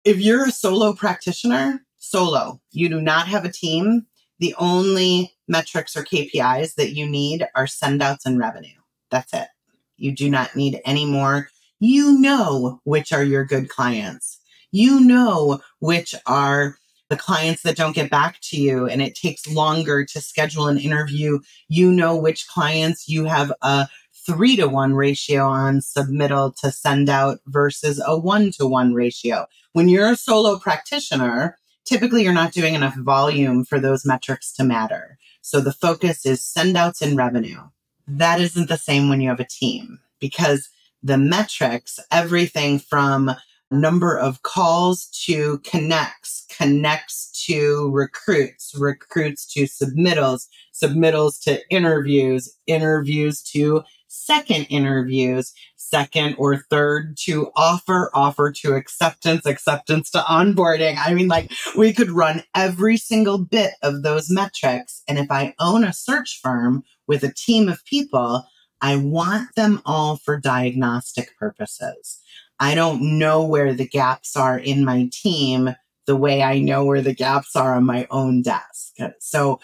if 0.05 0.19
you're 0.19 0.47
a 0.47 0.53
solo 0.53 0.93
practitioner, 0.93 1.86
solo. 2.11 2.61
You 2.73 2.89
do 2.89 3.01
not 3.01 3.29
have 3.29 3.45
a 3.45 3.53
team. 3.53 4.07
The 4.39 4.55
only 4.59 5.33
metrics 5.49 5.97
or 5.97 6.05
KPIs 6.05 6.75
that 6.75 6.95
you 6.95 7.09
need 7.09 7.47
are 7.55 7.67
sendouts 7.67 8.27
and 8.27 8.39
revenue. 8.39 8.79
That's 9.11 9.33
it. 9.33 9.49
You 9.97 10.13
do 10.13 10.31
not 10.31 10.57
need 10.57 10.81
any 10.85 11.07
more. 11.07 11.49
You 11.81 12.19
know 12.19 12.81
which 12.85 13.13
are 13.13 13.25
your 13.25 13.45
good 13.45 13.69
clients. 13.69 14.41
You 14.73 15.01
know 15.01 15.61
which 15.79 16.15
are 16.27 16.77
the 17.09 17.17
clients 17.17 17.63
that 17.63 17.77
don't 17.77 17.95
get 17.95 18.11
back 18.11 18.39
to 18.43 18.57
you 18.57 18.87
and 18.87 19.01
it 19.01 19.15
takes 19.15 19.47
longer 19.47 20.05
to 20.05 20.21
schedule 20.21 20.67
an 20.67 20.79
interview. 20.79 21.39
You 21.69 21.93
know 21.93 22.17
which 22.17 22.49
clients 22.49 23.09
you 23.09 23.27
have 23.27 23.53
a 23.63 23.89
three 24.27 24.57
to 24.57 24.67
one 24.67 24.95
ratio 24.95 25.47
on 25.47 25.79
submittal 25.79 26.55
to 26.57 26.73
send 26.73 27.09
out 27.09 27.39
versus 27.47 28.03
a 28.05 28.19
one 28.19 28.51
to 28.53 28.67
one 28.67 28.93
ratio. 28.93 29.47
When 29.73 29.89
you're 29.89 30.11
a 30.11 30.17
solo 30.17 30.59
practitioner, 30.59 31.59
typically 31.87 32.23
you're 32.23 32.33
not 32.33 32.53
doing 32.53 32.75
enough 32.75 32.97
volume 32.97 33.65
for 33.65 33.81
those 33.81 34.05
metrics 34.05 34.53
to 34.55 34.65
matter. 34.65 35.19
So 35.41 35.61
the 35.61 35.73
focus 35.73 36.27
is 36.27 36.41
sendouts 36.41 37.01
and 37.01 37.17
revenue. 37.17 37.61
That 38.07 38.41
isn't 38.41 38.69
the 38.69 38.77
same 38.77 39.09
when 39.09 39.21
you 39.21 39.29
have 39.29 39.41
a 39.41 39.47
team 39.49 40.01
because 40.21 40.69
the 41.03 41.17
metrics, 41.17 41.99
everything 42.11 42.79
from 42.79 43.31
number 43.71 44.17
of 44.17 44.43
calls 44.43 45.07
to 45.27 45.59
connects, 45.59 46.47
connects 46.57 47.45
to 47.47 47.91
recruits, 47.93 48.75
recruits 48.77 49.47
to 49.55 49.65
submittals, 49.65 50.47
submittals 50.73 51.43
to 51.43 51.61
interviews, 51.71 52.55
interviews 52.67 53.43
to 53.43 53.83
second 54.09 54.65
interviews, 54.65 55.53
second 55.89 56.35
or 56.39 56.59
third 56.71 57.17
to 57.25 57.51
offer, 57.57 58.11
offer 58.15 58.53
to 58.53 58.75
acceptance, 58.75 59.47
acceptance 59.47 60.11
to 60.11 60.19
onboarding. 60.19 60.97
I 60.99 61.15
mean, 61.15 61.29
like 61.29 61.53
we 61.77 61.93
could 61.93 62.11
run 62.11 62.43
every 62.55 62.97
single 62.97 63.39
bit 63.39 63.75
of 63.83 64.03
those 64.03 64.31
metrics. 64.31 65.03
And 65.07 65.19
if 65.19 65.31
I 65.31 65.55
own 65.59 65.85
a 65.85 65.93
search 65.93 66.41
firm 66.43 66.83
with 67.07 67.23
a 67.23 67.33
team 67.33 67.69
of 67.69 67.85
people, 67.85 68.45
I 68.81 68.97
want 68.97 69.55
them 69.55 69.81
all 69.87 70.17
for 70.17 70.39
diagnostic 70.39 71.31
purposes. 71.39 72.21
I 72.59 72.75
don't 72.75 73.19
know 73.19 73.45
where 73.45 73.73
the 73.73 73.89
gaps 73.89 74.37
are 74.37 74.59
in 74.59 74.85
my 74.85 75.09
team 75.13 75.75
the 76.07 76.17
way 76.17 76.43
I 76.43 76.61
know 76.61 76.85
where 76.85 77.03
the 77.03 77.15
gaps 77.15 77.57
are 77.57 77.75
on 77.75 77.85
my 77.85 78.07
own 78.11 78.43
desk. 78.43 78.95
So 79.19 79.61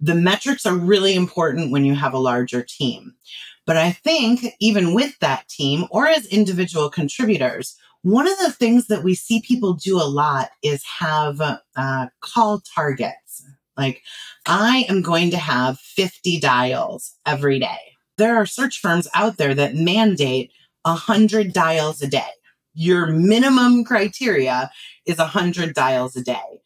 the 0.00 0.14
metrics 0.14 0.66
are 0.66 0.74
really 0.74 1.14
important 1.14 1.70
when 1.70 1.84
you 1.84 1.94
have 1.94 2.14
a 2.14 2.18
larger 2.18 2.62
team. 2.62 3.14
But 3.68 3.76
I 3.76 3.92
think 3.92 4.46
even 4.60 4.94
with 4.94 5.18
that 5.18 5.46
team 5.46 5.84
or 5.90 6.08
as 6.08 6.24
individual 6.24 6.88
contributors, 6.88 7.76
one 8.00 8.26
of 8.26 8.38
the 8.38 8.50
things 8.50 8.86
that 8.86 9.04
we 9.04 9.14
see 9.14 9.42
people 9.42 9.74
do 9.74 10.00
a 10.00 10.08
lot 10.08 10.48
is 10.62 10.82
have 10.98 11.38
uh, 11.76 12.06
call 12.22 12.62
targets. 12.74 13.44
Like, 13.76 14.00
I 14.46 14.86
am 14.88 15.02
going 15.02 15.30
to 15.32 15.36
have 15.36 15.78
50 15.80 16.40
dials 16.40 17.12
every 17.26 17.58
day. 17.58 17.92
There 18.16 18.36
are 18.36 18.46
search 18.46 18.80
firms 18.80 19.06
out 19.12 19.36
there 19.36 19.54
that 19.54 19.74
mandate 19.74 20.50
100 20.84 21.52
dials 21.52 22.00
a 22.00 22.08
day. 22.08 22.30
Your 22.72 23.08
minimum 23.08 23.84
criteria 23.84 24.70
is 25.04 25.18
100 25.18 25.74
dials 25.74 26.16
a 26.16 26.24
day. 26.24 26.62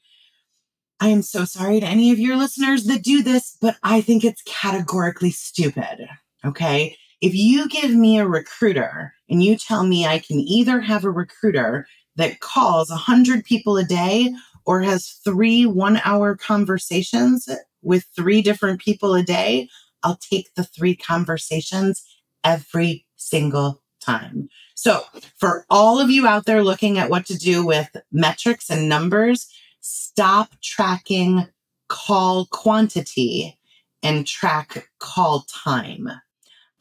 I 1.00 1.08
am 1.08 1.22
so 1.22 1.44
sorry 1.46 1.80
to 1.80 1.86
any 1.86 2.12
of 2.12 2.20
your 2.20 2.36
listeners 2.36 2.84
that 2.84 3.02
do 3.02 3.24
this, 3.24 3.56
but 3.60 3.76
I 3.82 4.02
think 4.02 4.24
it's 4.24 4.42
categorically 4.42 5.32
stupid. 5.32 6.08
Okay. 6.44 6.96
If 7.20 7.34
you 7.34 7.68
give 7.68 7.92
me 7.92 8.18
a 8.18 8.26
recruiter 8.26 9.14
and 9.28 9.42
you 9.42 9.56
tell 9.56 9.84
me 9.84 10.06
I 10.06 10.18
can 10.18 10.40
either 10.40 10.80
have 10.80 11.04
a 11.04 11.10
recruiter 11.10 11.86
that 12.16 12.40
calls 12.40 12.90
100 12.90 13.44
people 13.44 13.76
a 13.76 13.84
day 13.84 14.32
or 14.64 14.80
has 14.82 15.20
three 15.24 15.66
one 15.66 16.00
hour 16.04 16.36
conversations 16.36 17.48
with 17.82 18.06
three 18.14 18.42
different 18.42 18.80
people 18.80 19.14
a 19.14 19.22
day, 19.22 19.68
I'll 20.02 20.16
take 20.16 20.54
the 20.54 20.64
three 20.64 20.96
conversations 20.96 22.02
every 22.44 23.06
single 23.16 23.82
time. 24.00 24.48
So, 24.74 25.04
for 25.38 25.64
all 25.70 26.00
of 26.00 26.10
you 26.10 26.26
out 26.26 26.44
there 26.44 26.64
looking 26.64 26.98
at 26.98 27.10
what 27.10 27.26
to 27.26 27.36
do 27.36 27.64
with 27.64 27.88
metrics 28.10 28.70
and 28.70 28.88
numbers, 28.88 29.48
stop 29.80 30.50
tracking 30.62 31.46
call 31.88 32.46
quantity 32.46 33.58
and 34.02 34.26
track 34.26 34.88
call 34.98 35.44
time. 35.48 36.08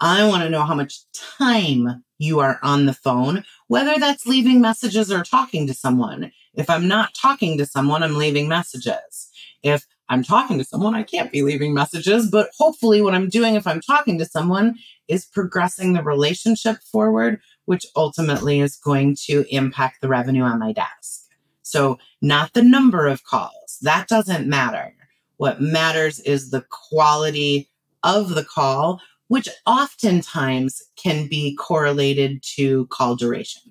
I 0.02 0.28
want 0.28 0.42
to 0.42 0.50
know 0.50 0.64
how 0.64 0.74
much 0.74 1.00
time 1.14 2.04
you 2.18 2.40
are 2.40 2.60
on 2.64 2.88
the 2.88 2.94
phone, 2.94 3.44
whether 3.68 4.00
that's 4.00 4.26
leaving 4.26 4.60
messages 4.60 5.12
or 5.12 5.24
talking 5.24 5.68
to 5.68 5.76
someone. 5.76 6.32
If 6.56 6.72
I'm 6.72 6.88
not 6.88 7.14
talking 7.14 7.56
to 7.60 7.68
someone, 7.68 8.02
I'm 8.02 8.16
leaving 8.16 8.48
messages. 8.48 9.30
If 9.62 9.86
I'm 10.10 10.24
talking 10.24 10.58
to 10.58 10.66
someone, 10.66 10.96
I 10.96 11.04
can't 11.04 11.32
be 11.32 11.44
leaving 11.44 11.76
messages, 11.76 12.32
but 12.32 12.50
hopefully, 12.58 13.02
what 13.02 13.14
I'm 13.14 13.30
doing 13.30 13.54
if 13.54 13.68
I'm 13.68 13.80
talking 13.80 14.18
to 14.18 14.26
someone 14.26 14.76
is 15.08 15.26
progressing 15.26 15.94
the 15.94 16.04
relationship 16.04 16.78
forward, 16.92 17.40
which 17.66 17.86
ultimately 17.96 18.60
is 18.60 18.78
going 18.78 19.16
to 19.28 19.46
impact 19.56 20.02
the 20.02 20.08
revenue 20.08 20.44
on 20.44 20.60
my 20.60 20.74
desk. 20.74 21.30
So, 21.62 22.00
not 22.24 22.54
the 22.54 22.64
number 22.64 23.06
of 23.06 23.24
calls, 23.24 23.78
that 23.84 24.08
doesn't 24.08 24.48
matter. 24.48 24.96
What 25.38 25.62
matters 25.62 26.20
is 26.20 26.50
the 26.50 26.66
quality 26.70 27.70
of 28.04 28.30
the 28.30 28.44
call, 28.44 29.00
which 29.32 29.48
oftentimes 29.66 30.84
can 30.98 31.26
be 31.26 31.56
correlated 31.56 32.44
to 32.44 32.86
call 32.88 33.16
duration. 33.16 33.62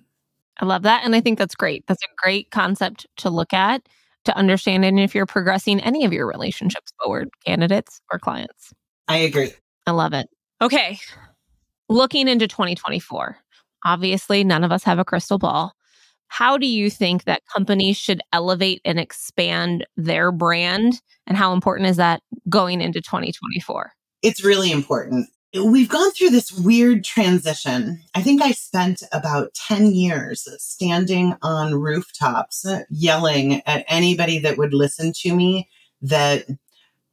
I 0.58 0.64
love 0.64 0.84
that. 0.84 1.04
And 1.04 1.14
I 1.14 1.20
think 1.20 1.38
that's 1.38 1.54
great. 1.54 1.84
That's 1.86 2.02
a 2.02 2.08
great 2.16 2.50
concept 2.50 3.06
to 3.18 3.28
look 3.28 3.52
at 3.52 3.86
to 4.24 4.34
understand 4.34 4.86
and 4.86 4.98
if 4.98 5.14
you're 5.14 5.26
progressing 5.26 5.78
any 5.80 6.06
of 6.06 6.14
your 6.14 6.26
relationships 6.26 6.92
forward, 6.98 7.28
candidates 7.44 8.00
or 8.10 8.18
clients. 8.18 8.72
I 9.06 9.18
agree. 9.18 9.52
I 9.86 9.90
love 9.90 10.14
it. 10.14 10.28
Okay. 10.62 10.98
Looking 11.90 12.26
into 12.26 12.48
2024, 12.48 13.36
obviously, 13.84 14.42
none 14.42 14.64
of 14.64 14.72
us 14.72 14.82
have 14.84 14.98
a 14.98 15.04
crystal 15.04 15.38
ball. 15.38 15.74
How 16.28 16.56
do 16.56 16.66
you 16.66 16.88
think 16.88 17.24
that 17.24 17.42
companies 17.54 17.98
should 17.98 18.22
elevate 18.32 18.80
and 18.86 18.98
expand 18.98 19.86
their 19.98 20.32
brand? 20.32 21.02
And 21.26 21.36
how 21.36 21.52
important 21.52 21.90
is 21.90 21.98
that 21.98 22.22
going 22.48 22.80
into 22.80 23.02
2024? 23.02 23.92
It's 24.22 24.42
really 24.42 24.72
important 24.72 25.28
we've 25.54 25.88
gone 25.88 26.12
through 26.12 26.30
this 26.30 26.52
weird 26.52 27.04
transition. 27.04 28.02
I 28.14 28.22
think 28.22 28.42
I 28.42 28.52
spent 28.52 29.02
about 29.12 29.54
10 29.54 29.92
years 29.92 30.46
standing 30.58 31.34
on 31.42 31.74
rooftops 31.74 32.66
yelling 32.88 33.62
at 33.66 33.84
anybody 33.88 34.38
that 34.40 34.58
would 34.58 34.72
listen 34.72 35.12
to 35.20 35.34
me 35.34 35.68
that 36.02 36.46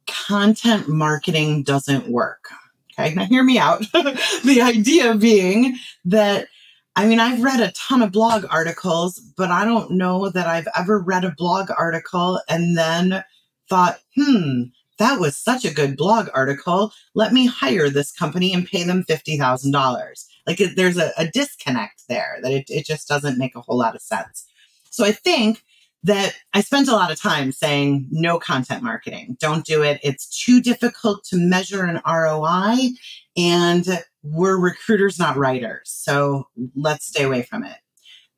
content 0.06 0.88
marketing 0.88 1.62
doesn't 1.62 2.08
work. 2.08 2.50
Okay, 2.98 3.14
now 3.14 3.24
hear 3.24 3.42
me 3.42 3.58
out. 3.58 3.80
the 3.92 4.60
idea 4.62 5.14
being 5.14 5.76
that 6.04 6.48
I 6.96 7.06
mean, 7.06 7.20
I've 7.20 7.44
read 7.44 7.60
a 7.60 7.70
ton 7.72 8.02
of 8.02 8.10
blog 8.10 8.44
articles, 8.50 9.20
but 9.36 9.52
I 9.52 9.64
don't 9.64 9.92
know 9.92 10.30
that 10.30 10.48
I've 10.48 10.66
ever 10.76 10.98
read 10.98 11.24
a 11.24 11.30
blog 11.30 11.70
article 11.78 12.40
and 12.48 12.76
then 12.76 13.22
thought, 13.70 14.00
hmm, 14.16 14.64
that 14.98 15.20
was 15.20 15.36
such 15.36 15.64
a 15.64 15.72
good 15.72 15.96
blog 15.96 16.28
article. 16.34 16.92
Let 17.14 17.32
me 17.32 17.46
hire 17.46 17.88
this 17.88 18.12
company 18.12 18.52
and 18.52 18.66
pay 18.66 18.82
them 18.84 19.04
$50,000. 19.08 20.24
Like 20.46 20.60
it, 20.60 20.76
there's 20.76 20.96
a, 20.96 21.12
a, 21.16 21.26
disconnect 21.26 22.04
there 22.08 22.38
that 22.42 22.52
it, 22.52 22.64
it 22.68 22.86
just 22.86 23.06
doesn't 23.06 23.38
make 23.38 23.54
a 23.54 23.60
whole 23.60 23.78
lot 23.78 23.94
of 23.94 24.00
sense. 24.00 24.46
So 24.90 25.04
I 25.04 25.12
think 25.12 25.62
that 26.04 26.34
I 26.54 26.60
spent 26.60 26.88
a 26.88 26.92
lot 26.92 27.10
of 27.10 27.20
time 27.20 27.52
saying 27.52 28.06
no 28.10 28.38
content 28.38 28.82
marketing. 28.82 29.36
Don't 29.40 29.64
do 29.64 29.82
it. 29.82 30.00
It's 30.02 30.44
too 30.44 30.60
difficult 30.60 31.24
to 31.24 31.36
measure 31.36 31.84
an 31.84 32.00
ROI 32.06 32.90
and 33.36 33.86
we're 34.22 34.58
recruiters, 34.58 35.18
not 35.18 35.36
writers. 35.36 35.82
So 35.84 36.48
let's 36.74 37.06
stay 37.06 37.24
away 37.24 37.42
from 37.42 37.64
it. 37.64 37.76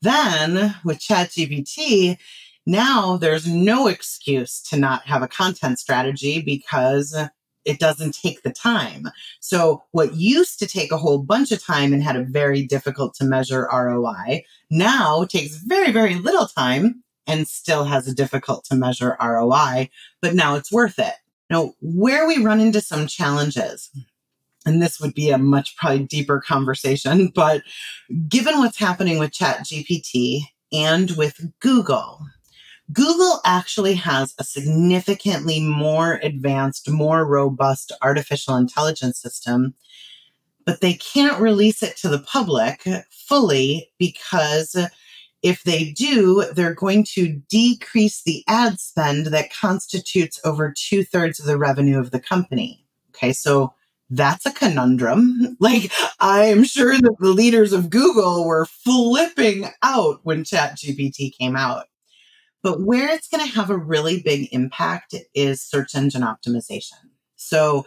Then 0.02 0.74
with 0.84 0.98
ChatGPT, 0.98 2.16
now 2.66 3.16
there's 3.16 3.46
no 3.46 3.86
excuse 3.86 4.60
to 4.62 4.76
not 4.76 5.06
have 5.06 5.22
a 5.22 5.28
content 5.28 5.78
strategy 5.78 6.40
because 6.40 7.16
it 7.64 7.78
doesn't 7.78 8.14
take 8.14 8.42
the 8.42 8.52
time. 8.52 9.08
So, 9.40 9.82
what 9.92 10.14
used 10.14 10.58
to 10.60 10.66
take 10.66 10.92
a 10.92 10.98
whole 10.98 11.18
bunch 11.18 11.52
of 11.52 11.62
time 11.62 11.92
and 11.92 12.02
had 12.02 12.16
a 12.16 12.24
very 12.24 12.64
difficult 12.64 13.14
to 13.14 13.24
measure 13.24 13.68
ROI 13.72 14.44
now 14.70 15.24
takes 15.24 15.56
very, 15.56 15.92
very 15.92 16.14
little 16.14 16.46
time 16.46 17.02
and 17.26 17.46
still 17.46 17.84
has 17.84 18.08
a 18.08 18.14
difficult 18.14 18.64
to 18.64 18.74
measure 18.74 19.16
ROI, 19.20 19.90
but 20.20 20.34
now 20.34 20.54
it's 20.56 20.72
worth 20.72 20.98
it. 20.98 21.14
Now, 21.48 21.74
where 21.80 22.26
we 22.26 22.42
run 22.42 22.60
into 22.60 22.80
some 22.80 23.06
challenges, 23.06 23.90
and 24.64 24.80
this 24.80 25.00
would 25.00 25.14
be 25.14 25.30
a 25.30 25.38
much 25.38 25.76
probably 25.76 26.04
deeper 26.04 26.40
conversation, 26.40 27.28
but 27.34 27.62
given 28.28 28.58
what's 28.58 28.78
happening 28.78 29.18
with 29.18 29.32
ChatGPT 29.32 30.42
and 30.72 31.10
with 31.12 31.52
Google, 31.60 32.20
Google 32.92 33.40
actually 33.44 33.94
has 33.94 34.34
a 34.38 34.44
significantly 34.44 35.60
more 35.60 36.14
advanced, 36.22 36.88
more 36.88 37.26
robust 37.26 37.92
artificial 38.02 38.56
intelligence 38.56 39.20
system, 39.20 39.74
but 40.64 40.80
they 40.80 40.94
can't 40.94 41.40
release 41.40 41.82
it 41.82 41.96
to 41.98 42.08
the 42.08 42.20
public 42.20 42.86
fully 43.10 43.90
because 43.98 44.76
if 45.42 45.62
they 45.62 45.90
do, 45.90 46.44
they're 46.52 46.74
going 46.74 47.04
to 47.14 47.40
decrease 47.48 48.22
the 48.22 48.44
ad 48.46 48.78
spend 48.78 49.26
that 49.26 49.52
constitutes 49.52 50.40
over 50.44 50.72
two 50.76 51.02
thirds 51.04 51.40
of 51.40 51.46
the 51.46 51.58
revenue 51.58 51.98
of 51.98 52.10
the 52.10 52.20
company. 52.20 52.84
Okay, 53.10 53.32
so 53.32 53.72
that's 54.10 54.46
a 54.46 54.52
conundrum. 54.52 55.56
Like, 55.60 55.92
I'm 56.20 56.64
sure 56.64 56.94
that 56.94 57.16
the 57.20 57.28
leaders 57.28 57.72
of 57.72 57.90
Google 57.90 58.46
were 58.46 58.66
flipping 58.66 59.68
out 59.82 60.20
when 60.22 60.42
ChatGPT 60.42 61.36
came 61.36 61.54
out. 61.54 61.86
But 62.62 62.82
where 62.82 63.08
it's 63.08 63.28
going 63.28 63.46
to 63.46 63.54
have 63.54 63.70
a 63.70 63.76
really 63.76 64.20
big 64.22 64.48
impact 64.52 65.14
is 65.34 65.62
search 65.62 65.94
engine 65.94 66.22
optimization. 66.22 66.98
So 67.36 67.86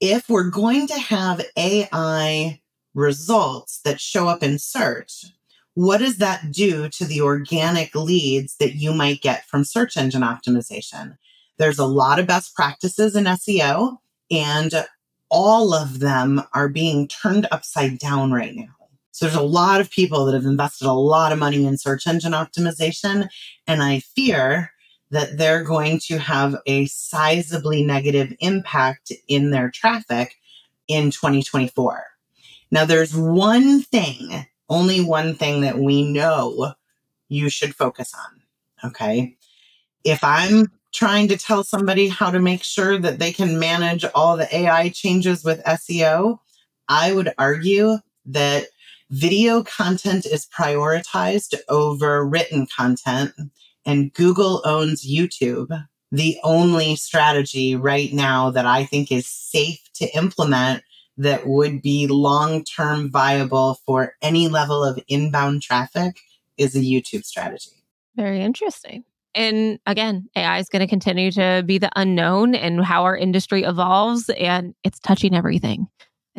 if 0.00 0.28
we're 0.28 0.50
going 0.50 0.86
to 0.88 0.98
have 0.98 1.44
AI 1.56 2.60
results 2.94 3.80
that 3.84 4.00
show 4.00 4.26
up 4.26 4.42
in 4.42 4.58
search, 4.58 5.26
what 5.74 5.98
does 5.98 6.16
that 6.16 6.50
do 6.50 6.88
to 6.88 7.04
the 7.04 7.20
organic 7.20 7.94
leads 7.94 8.56
that 8.56 8.74
you 8.74 8.92
might 8.92 9.20
get 9.20 9.46
from 9.46 9.64
search 9.64 9.96
engine 9.96 10.22
optimization? 10.22 11.16
There's 11.58 11.78
a 11.78 11.86
lot 11.86 12.18
of 12.18 12.26
best 12.26 12.54
practices 12.54 13.14
in 13.14 13.24
SEO, 13.24 13.98
and 14.30 14.86
all 15.28 15.72
of 15.72 16.00
them 16.00 16.42
are 16.54 16.68
being 16.68 17.06
turned 17.06 17.46
upside 17.52 17.98
down 17.98 18.32
right 18.32 18.54
now. 18.54 18.79
So 19.20 19.26
there's 19.26 19.36
a 19.36 19.42
lot 19.42 19.82
of 19.82 19.90
people 19.90 20.24
that 20.24 20.32
have 20.32 20.46
invested 20.46 20.86
a 20.86 20.94
lot 20.94 21.30
of 21.30 21.38
money 21.38 21.66
in 21.66 21.76
search 21.76 22.06
engine 22.06 22.32
optimization. 22.32 23.28
And 23.66 23.82
I 23.82 24.00
fear 24.00 24.72
that 25.10 25.36
they're 25.36 25.62
going 25.62 26.00
to 26.06 26.16
have 26.16 26.56
a 26.64 26.86
sizably 26.86 27.84
negative 27.84 28.32
impact 28.40 29.12
in 29.28 29.50
their 29.50 29.70
traffic 29.70 30.36
in 30.88 31.10
2024. 31.10 32.02
Now, 32.70 32.86
there's 32.86 33.14
one 33.14 33.82
thing, 33.82 34.46
only 34.70 35.02
one 35.02 35.34
thing 35.34 35.60
that 35.60 35.76
we 35.76 36.10
know 36.10 36.72
you 37.28 37.50
should 37.50 37.76
focus 37.76 38.14
on. 38.14 38.88
Okay. 38.90 39.36
If 40.02 40.24
I'm 40.24 40.72
trying 40.94 41.28
to 41.28 41.36
tell 41.36 41.62
somebody 41.62 42.08
how 42.08 42.30
to 42.30 42.40
make 42.40 42.64
sure 42.64 42.96
that 42.96 43.18
they 43.18 43.32
can 43.32 43.58
manage 43.58 44.06
all 44.14 44.38
the 44.38 44.56
AI 44.56 44.88
changes 44.88 45.44
with 45.44 45.62
SEO, 45.64 46.38
I 46.88 47.12
would 47.12 47.34
argue 47.36 47.98
that 48.24 48.64
video 49.10 49.62
content 49.62 50.24
is 50.26 50.46
prioritized 50.46 51.54
over 51.68 52.24
written 52.26 52.66
content, 52.66 53.32
and 53.84 54.12
Google 54.12 54.62
owns 54.64 55.06
YouTube. 55.06 55.68
The 56.12 56.38
only 56.42 56.96
strategy 56.96 57.76
right 57.76 58.12
now 58.12 58.50
that 58.50 58.66
I 58.66 58.84
think 58.84 59.12
is 59.12 59.26
safe 59.26 59.80
to 59.94 60.06
implement 60.16 60.82
that 61.16 61.46
would 61.46 61.82
be 61.82 62.06
long 62.06 62.64
term 62.64 63.10
viable 63.10 63.78
for 63.86 64.14
any 64.22 64.48
level 64.48 64.82
of 64.82 64.98
inbound 65.08 65.62
traffic 65.62 66.18
is 66.56 66.74
a 66.74 66.80
YouTube 66.80 67.24
strategy. 67.24 67.70
Very 68.16 68.40
interesting. 68.40 69.04
And 69.34 69.78
again, 69.86 70.28
AI 70.34 70.58
is 70.58 70.68
going 70.68 70.80
to 70.80 70.88
continue 70.88 71.30
to 71.32 71.62
be 71.64 71.78
the 71.78 71.90
unknown 71.94 72.54
and 72.54 72.84
how 72.84 73.04
our 73.04 73.16
industry 73.16 73.62
evolves, 73.62 74.28
and 74.30 74.74
it's 74.82 74.98
touching 74.98 75.34
everything. 75.34 75.86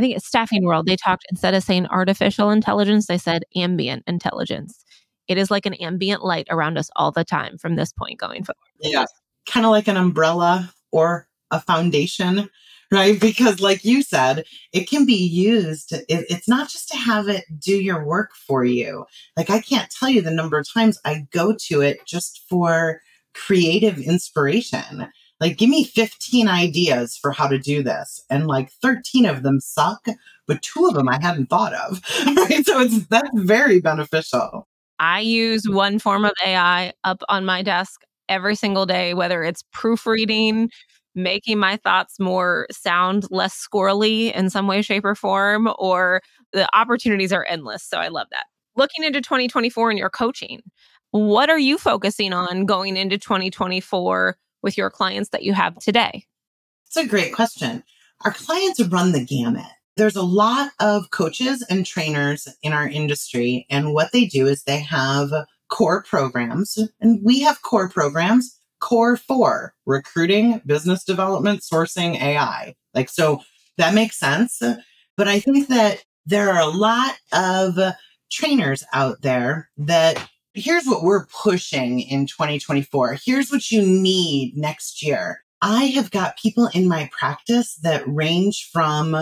I 0.01 0.03
think 0.03 0.15
it's 0.15 0.25
Staffing 0.25 0.65
World, 0.65 0.87
they 0.87 0.95
talked 0.95 1.27
instead 1.29 1.53
of 1.53 1.61
saying 1.61 1.85
artificial 1.85 2.49
intelligence, 2.49 3.05
they 3.05 3.19
said 3.19 3.43
ambient 3.55 4.03
intelligence. 4.07 4.83
It 5.27 5.37
is 5.37 5.51
like 5.51 5.67
an 5.67 5.75
ambient 5.75 6.25
light 6.25 6.47
around 6.49 6.79
us 6.79 6.89
all 6.95 7.11
the 7.11 7.23
time 7.23 7.59
from 7.59 7.75
this 7.75 7.93
point 7.93 8.19
going 8.19 8.43
forward. 8.43 8.57
Yeah. 8.79 9.05
Kind 9.47 9.63
of 9.63 9.71
like 9.71 9.87
an 9.87 9.97
umbrella 9.97 10.73
or 10.91 11.27
a 11.51 11.59
foundation, 11.59 12.49
right? 12.91 13.19
Because, 13.21 13.59
like 13.59 13.85
you 13.85 14.01
said, 14.01 14.43
it 14.73 14.89
can 14.89 15.05
be 15.05 15.13
used. 15.13 15.91
It, 15.91 16.05
it's 16.09 16.49
not 16.49 16.67
just 16.67 16.89
to 16.89 16.97
have 16.97 17.29
it 17.29 17.45
do 17.59 17.75
your 17.75 18.03
work 18.03 18.31
for 18.33 18.65
you. 18.65 19.05
Like, 19.37 19.51
I 19.51 19.61
can't 19.61 19.91
tell 19.91 20.09
you 20.09 20.23
the 20.23 20.31
number 20.31 20.57
of 20.57 20.67
times 20.67 20.99
I 21.05 21.27
go 21.31 21.55
to 21.67 21.81
it 21.81 21.99
just 22.07 22.41
for 22.49 23.01
creative 23.35 23.99
inspiration. 23.99 25.11
Like, 25.41 25.57
give 25.57 25.69
me 25.69 25.83
15 25.83 26.47
ideas 26.47 27.17
for 27.17 27.31
how 27.31 27.47
to 27.47 27.57
do 27.57 27.81
this. 27.81 28.23
And 28.29 28.47
like 28.47 28.71
13 28.71 29.25
of 29.25 29.41
them 29.41 29.59
suck, 29.59 30.05
but 30.47 30.61
two 30.61 30.85
of 30.85 30.93
them 30.93 31.09
I 31.09 31.19
hadn't 31.19 31.49
thought 31.49 31.73
of. 31.73 31.99
Right. 32.37 32.65
So 32.65 32.79
it's 32.79 33.07
that's 33.07 33.29
very 33.33 33.81
beneficial. 33.81 34.67
I 34.99 35.19
use 35.19 35.67
one 35.67 35.97
form 35.99 36.25
of 36.25 36.33
AI 36.45 36.93
up 37.03 37.23
on 37.27 37.43
my 37.43 37.63
desk 37.63 38.01
every 38.29 38.55
single 38.55 38.85
day, 38.85 39.13
whether 39.15 39.43
it's 39.43 39.63
proofreading, 39.73 40.69
making 41.15 41.57
my 41.57 41.77
thoughts 41.77 42.19
more 42.19 42.67
sound 42.71 43.25
less 43.31 43.67
squirrely 43.67 44.31
in 44.33 44.49
some 44.49 44.67
way, 44.67 44.81
shape, 44.81 45.03
or 45.03 45.15
form, 45.15 45.71
or 45.79 46.21
the 46.53 46.67
opportunities 46.75 47.33
are 47.33 47.45
endless. 47.45 47.83
So 47.83 47.97
I 47.97 48.09
love 48.09 48.27
that. 48.31 48.45
Looking 48.75 49.03
into 49.03 49.21
2024 49.21 49.91
in 49.91 49.97
your 49.97 50.09
coaching, 50.09 50.61
what 51.11 51.49
are 51.49 51.59
you 51.59 51.77
focusing 51.77 52.31
on 52.31 52.65
going 52.65 52.95
into 52.95 53.17
2024 53.17 54.37
with 54.61 54.77
your 54.77 54.89
clients 54.89 55.29
that 55.29 55.43
you 55.43 55.53
have 55.53 55.77
today? 55.79 56.25
It's 56.87 56.97
a 56.97 57.07
great 57.07 57.33
question. 57.33 57.83
Our 58.23 58.31
clients 58.31 58.83
run 58.87 59.11
the 59.11 59.25
gamut. 59.25 59.65
There's 59.97 60.15
a 60.15 60.23
lot 60.23 60.71
of 60.79 61.11
coaches 61.11 61.65
and 61.69 61.85
trainers 61.85 62.47
in 62.63 62.73
our 62.73 62.87
industry, 62.87 63.65
and 63.69 63.93
what 63.93 64.11
they 64.11 64.25
do 64.25 64.47
is 64.47 64.63
they 64.63 64.79
have 64.79 65.29
core 65.69 66.03
programs, 66.03 66.77
and 66.99 67.19
we 67.23 67.41
have 67.41 67.61
core 67.61 67.89
programs 67.89 68.57
core 68.81 69.15
four 69.15 69.73
recruiting, 69.85 70.61
business 70.65 71.05
development, 71.05 71.61
sourcing, 71.61 72.21
AI. 72.21 72.75
Like, 72.93 73.07
so 73.07 73.41
that 73.77 73.93
makes 73.93 74.19
sense. 74.19 74.61
But 75.15 75.27
I 75.29 75.39
think 75.39 75.69
that 75.69 76.03
there 76.25 76.49
are 76.49 76.61
a 76.61 76.75
lot 76.75 77.15
of 77.31 77.77
trainers 78.29 78.83
out 78.93 79.21
there 79.21 79.69
that 79.77 80.27
here's 80.53 80.85
what 80.85 81.03
we're 81.03 81.25
pushing 81.27 81.99
in 81.99 82.25
2024. 82.27 83.17
Here's 83.23 83.51
what 83.51 83.71
you 83.71 83.81
need 83.81 84.57
next 84.57 85.03
year. 85.03 85.43
I 85.61 85.85
have 85.85 86.11
got 86.11 86.39
people 86.39 86.69
in 86.73 86.87
my 86.87 87.09
practice 87.17 87.75
that 87.83 88.03
range 88.07 88.69
from 88.71 89.15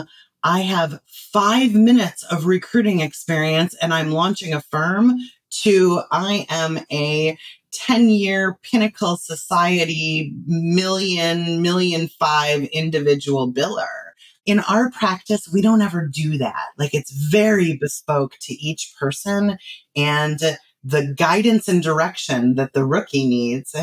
I 0.44 0.62
have 0.62 1.02
five 1.06 1.74
minutes 1.74 2.24
of 2.24 2.46
recruiting 2.46 3.02
experience 3.02 3.76
and 3.82 3.94
I'm 3.94 4.12
launching 4.12 4.54
a 4.54 4.62
firm 4.62 5.18
to 5.64 6.02
I 6.12 6.46
am 6.50 6.80
a 6.92 7.38
10 7.74 8.10
year 8.10 8.58
pinnacle 8.64 9.18
society 9.18 10.34
million, 10.46 11.62
million 11.62 12.08
five 12.20 12.64
individual 12.72 13.52
biller. 13.52 13.88
In 14.46 14.60
our 14.62 14.90
practice, 14.92 15.48
we 15.54 15.62
don't 15.62 15.82
ever 15.82 16.08
do 16.08 16.38
that. 16.38 16.70
Like 16.78 16.94
it's 16.94 17.12
very 17.12 17.78
bespoke 17.78 18.38
to 18.42 18.54
each 18.54 18.94
person. 18.98 19.58
And 19.96 20.40
the 20.84 21.14
guidance 21.18 21.68
and 21.68 21.84
direction 21.84 22.56
that 22.56 22.74
the 22.74 22.86
rookie 22.86 23.28
needs 23.28 23.76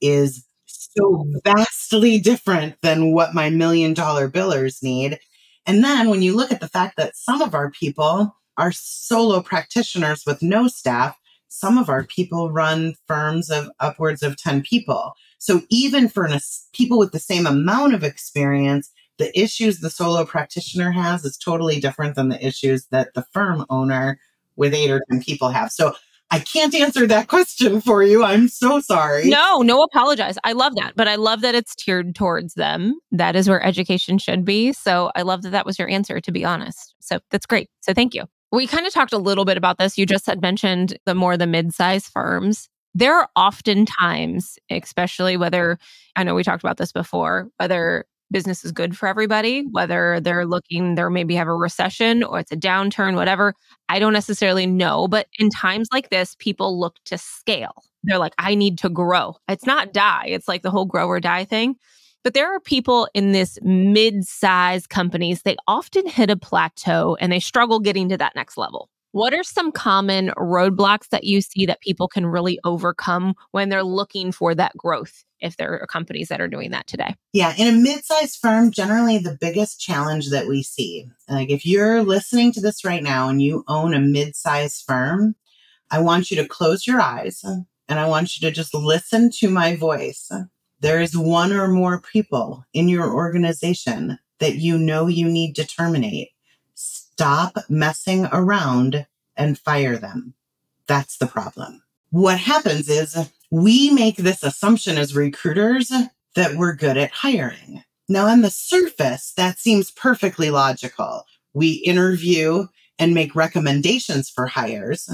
is 0.00 0.44
so 0.66 1.24
vastly 1.44 2.18
different 2.18 2.76
than 2.82 3.12
what 3.12 3.34
my 3.34 3.50
million 3.50 3.94
dollar 3.94 4.28
billers 4.28 4.82
need. 4.82 5.18
And 5.66 5.84
then 5.84 6.08
when 6.10 6.22
you 6.22 6.34
look 6.34 6.50
at 6.50 6.60
the 6.60 6.68
fact 6.68 6.96
that 6.96 7.16
some 7.16 7.42
of 7.42 7.54
our 7.54 7.70
people 7.70 8.34
are 8.56 8.72
solo 8.72 9.40
practitioners 9.40 10.24
with 10.26 10.42
no 10.42 10.66
staff, 10.68 11.16
some 11.48 11.78
of 11.78 11.88
our 11.88 12.04
people 12.04 12.50
run 12.50 12.94
firms 13.06 13.50
of 13.50 13.70
upwards 13.80 14.22
of 14.22 14.36
10 14.36 14.62
people. 14.62 15.14
So 15.38 15.62
even 15.68 16.08
for 16.08 16.24
an, 16.24 16.38
people 16.72 16.98
with 16.98 17.12
the 17.12 17.18
same 17.18 17.46
amount 17.46 17.94
of 17.94 18.04
experience, 18.04 18.90
the 19.18 19.38
issues 19.38 19.80
the 19.80 19.90
solo 19.90 20.24
practitioner 20.24 20.90
has 20.90 21.24
is 21.24 21.36
totally 21.36 21.80
different 21.80 22.14
than 22.14 22.28
the 22.28 22.44
issues 22.44 22.86
that 22.86 23.14
the 23.14 23.24
firm 23.32 23.64
owner 23.68 24.18
with 24.56 24.74
eight 24.74 24.90
or 24.90 25.02
10 25.10 25.22
people 25.22 25.50
have. 25.50 25.70
So 25.70 25.94
I 26.30 26.38
can't 26.38 26.74
answer 26.74 27.06
that 27.06 27.28
question 27.28 27.80
for 27.80 28.02
you. 28.02 28.24
I'm 28.24 28.48
so 28.48 28.80
sorry. 28.80 29.28
No, 29.28 29.62
no 29.62 29.82
apologize. 29.82 30.38
I 30.44 30.52
love 30.52 30.74
that. 30.76 30.92
But 30.96 31.08
I 31.08 31.16
love 31.16 31.40
that 31.40 31.54
it's 31.54 31.74
tiered 31.74 32.14
towards 32.14 32.54
them. 32.54 32.98
That 33.10 33.36
is 33.36 33.48
where 33.48 33.62
education 33.64 34.18
should 34.18 34.44
be. 34.44 34.72
So 34.72 35.10
I 35.14 35.22
love 35.22 35.42
that 35.42 35.50
that 35.50 35.66
was 35.66 35.78
your 35.78 35.88
answer, 35.88 36.20
to 36.20 36.32
be 36.32 36.44
honest. 36.44 36.94
So 37.00 37.18
that's 37.30 37.46
great. 37.46 37.68
So 37.80 37.92
thank 37.92 38.14
you. 38.14 38.24
We 38.52 38.66
kind 38.66 38.86
of 38.86 38.92
talked 38.92 39.12
a 39.12 39.18
little 39.18 39.44
bit 39.44 39.56
about 39.56 39.78
this. 39.78 39.96
You 39.96 40.06
just 40.06 40.26
had 40.26 40.42
mentioned 40.42 40.98
the 41.06 41.14
more 41.14 41.36
the 41.36 41.46
mid-sized 41.46 42.06
firms. 42.12 42.68
There 42.94 43.16
are 43.16 43.28
often 43.36 43.86
times, 43.86 44.58
especially 44.70 45.36
whether 45.36 45.78
I 46.16 46.24
know 46.24 46.34
we 46.34 46.42
talked 46.42 46.62
about 46.62 46.76
this 46.76 46.90
before, 46.90 47.48
whether 47.58 48.04
business 48.30 48.64
is 48.64 48.72
good 48.72 48.96
for 48.96 49.08
everybody, 49.08 49.64
whether 49.70 50.20
they're 50.20 50.46
looking, 50.46 50.94
they 50.94 51.08
maybe 51.08 51.34
have 51.34 51.48
a 51.48 51.54
recession 51.54 52.22
or 52.22 52.38
it's 52.38 52.52
a 52.52 52.56
downturn, 52.56 53.16
whatever. 53.16 53.54
I 53.88 53.98
don't 53.98 54.12
necessarily 54.12 54.66
know. 54.66 55.08
But 55.08 55.26
in 55.38 55.50
times 55.50 55.88
like 55.92 56.10
this, 56.10 56.36
people 56.38 56.78
look 56.78 56.96
to 57.06 57.18
scale. 57.18 57.82
They're 58.04 58.18
like, 58.18 58.34
I 58.38 58.54
need 58.54 58.78
to 58.78 58.88
grow. 58.88 59.36
It's 59.48 59.66
not 59.66 59.92
die, 59.92 60.26
it's 60.28 60.48
like 60.48 60.62
the 60.62 60.70
whole 60.70 60.86
grow 60.86 61.06
or 61.06 61.20
die 61.20 61.44
thing. 61.44 61.76
But 62.22 62.34
there 62.34 62.54
are 62.54 62.60
people 62.60 63.08
in 63.14 63.32
this 63.32 63.58
mid-size 63.62 64.86
companies, 64.86 65.42
they 65.42 65.56
often 65.66 66.06
hit 66.06 66.28
a 66.30 66.36
plateau 66.36 67.16
and 67.18 67.32
they 67.32 67.40
struggle 67.40 67.80
getting 67.80 68.10
to 68.10 68.18
that 68.18 68.34
next 68.36 68.56
level. 68.58 68.90
What 69.12 69.34
are 69.34 69.42
some 69.42 69.72
common 69.72 70.30
roadblocks 70.36 71.08
that 71.08 71.24
you 71.24 71.40
see 71.40 71.66
that 71.66 71.80
people 71.80 72.08
can 72.08 72.26
really 72.26 72.58
overcome 72.64 73.34
when 73.50 73.68
they're 73.68 73.82
looking 73.82 74.32
for 74.32 74.54
that 74.54 74.76
growth? 74.76 75.24
If 75.40 75.56
there 75.56 75.80
are 75.80 75.86
companies 75.86 76.28
that 76.28 76.40
are 76.40 76.48
doing 76.48 76.70
that 76.72 76.86
today. 76.86 77.14
Yeah, 77.32 77.54
in 77.56 77.66
a 77.66 77.76
mid-sized 77.76 78.38
firm, 78.38 78.70
generally 78.70 79.16
the 79.16 79.38
biggest 79.40 79.80
challenge 79.80 80.28
that 80.30 80.46
we 80.46 80.62
see, 80.62 81.06
like 81.30 81.48
if 81.48 81.64
you're 81.64 82.02
listening 82.02 82.52
to 82.52 82.60
this 82.60 82.84
right 82.84 83.02
now 83.02 83.30
and 83.30 83.40
you 83.40 83.64
own 83.66 83.94
a 83.94 84.00
mid-sized 84.00 84.84
firm, 84.86 85.34
I 85.90 86.00
want 86.00 86.30
you 86.30 86.36
to 86.36 86.46
close 86.46 86.86
your 86.86 87.00
eyes 87.00 87.42
and 87.42 87.98
I 87.98 88.06
want 88.06 88.36
you 88.36 88.46
to 88.46 88.54
just 88.54 88.74
listen 88.74 89.30
to 89.38 89.48
my 89.48 89.76
voice 89.76 90.30
there 90.80 91.00
is 91.00 91.16
one 91.16 91.52
or 91.52 91.68
more 91.68 92.00
people 92.00 92.64
in 92.72 92.88
your 92.88 93.12
organization 93.12 94.18
that 94.38 94.56
you 94.56 94.78
know 94.78 95.06
you 95.06 95.28
need 95.28 95.54
to 95.56 95.66
terminate. 95.66 96.30
Stop 97.20 97.58
messing 97.68 98.24
around 98.32 99.06
and 99.36 99.58
fire 99.58 99.98
them. 99.98 100.32
That's 100.86 101.18
the 101.18 101.26
problem. 101.26 101.82
What 102.08 102.38
happens 102.38 102.88
is 102.88 103.14
we 103.50 103.90
make 103.90 104.16
this 104.16 104.42
assumption 104.42 104.96
as 104.96 105.14
recruiters 105.14 105.92
that 106.34 106.56
we're 106.56 106.74
good 106.74 106.96
at 106.96 107.10
hiring. 107.10 107.84
Now, 108.08 108.24
on 108.28 108.40
the 108.40 108.48
surface, 108.48 109.34
that 109.36 109.58
seems 109.58 109.90
perfectly 109.90 110.48
logical. 110.48 111.26
We 111.52 111.72
interview 111.84 112.68
and 112.98 113.12
make 113.12 113.36
recommendations 113.36 114.30
for 114.30 114.46
hires 114.46 115.06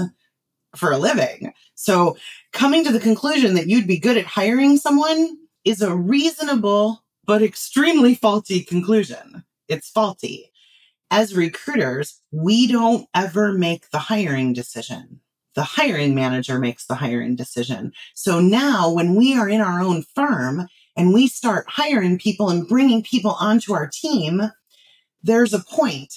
for 0.77 0.93
a 0.93 0.97
living. 0.97 1.51
So, 1.75 2.15
coming 2.53 2.85
to 2.85 2.93
the 2.93 3.01
conclusion 3.01 3.53
that 3.55 3.67
you'd 3.67 3.85
be 3.85 3.99
good 3.99 4.15
at 4.15 4.27
hiring 4.27 4.77
someone 4.77 5.37
is 5.65 5.81
a 5.81 5.93
reasonable 5.93 7.03
but 7.25 7.43
extremely 7.43 8.15
faulty 8.15 8.61
conclusion. 8.61 9.43
It's 9.67 9.89
faulty. 9.89 10.53
As 11.09 11.35
recruiters, 11.35 12.21
we 12.31 12.67
don't 12.67 13.07
ever 13.15 13.53
make 13.53 13.89
the 13.91 13.99
hiring 13.99 14.53
decision. 14.53 15.21
The 15.55 15.63
hiring 15.63 16.13
manager 16.13 16.59
makes 16.59 16.85
the 16.85 16.95
hiring 16.95 17.35
decision. 17.35 17.93
So 18.13 18.39
now 18.39 18.91
when 18.91 19.15
we 19.15 19.35
are 19.35 19.49
in 19.49 19.61
our 19.61 19.81
own 19.81 20.03
firm 20.13 20.67
and 20.95 21.13
we 21.13 21.27
start 21.27 21.65
hiring 21.67 22.19
people 22.19 22.49
and 22.49 22.67
bringing 22.67 23.01
people 23.01 23.31
onto 23.39 23.73
our 23.73 23.89
team, 23.91 24.51
there's 25.23 25.53
a 25.53 25.63
point. 25.63 26.13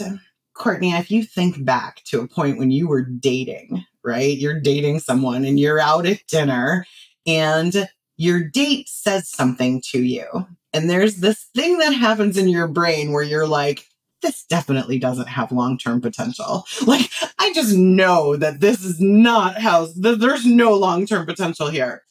Courtney, 0.55 0.93
if 0.93 1.11
you 1.11 1.23
think 1.25 1.65
back 1.65 2.03
to 2.07 2.21
a 2.21 2.29
point 2.29 2.59
when 2.59 2.71
you 2.71 2.87
were 2.87 3.03
dating, 3.03 3.85
right? 4.05 4.37
You're 4.37 4.61
dating 4.61 5.01
someone 5.01 5.45
and 5.45 5.59
you're 5.59 5.81
out 5.81 6.05
at 6.05 6.27
dinner 6.27 6.85
and 7.27 7.89
your 8.17 8.43
date 8.43 8.89
says 8.89 9.29
something 9.31 9.81
to 9.93 10.03
you. 10.03 10.27
And 10.73 10.91
there's 10.91 11.17
this 11.17 11.47
thing 11.55 11.79
that 11.79 11.93
happens 11.93 12.37
in 12.37 12.49
your 12.49 12.69
brain 12.69 13.13
where 13.13 13.23
you're 13.23 13.47
like, 13.47 13.87
this 14.23 14.45
definitely 14.45 14.99
doesn't 14.99 15.29
have 15.29 15.53
long 15.53 15.79
term 15.79 16.01
potential. 16.01 16.65
Like, 16.87 17.11
I 17.39 17.53
just 17.53 17.77
know 17.77 18.37
that 18.37 18.61
this 18.61 18.85
is 18.85 19.01
not 19.01 19.59
how, 19.61 19.89
there's 19.97 20.47
no 20.47 20.75
long 20.75 21.07
term 21.07 21.27
potential 21.27 21.69
here. 21.69 22.03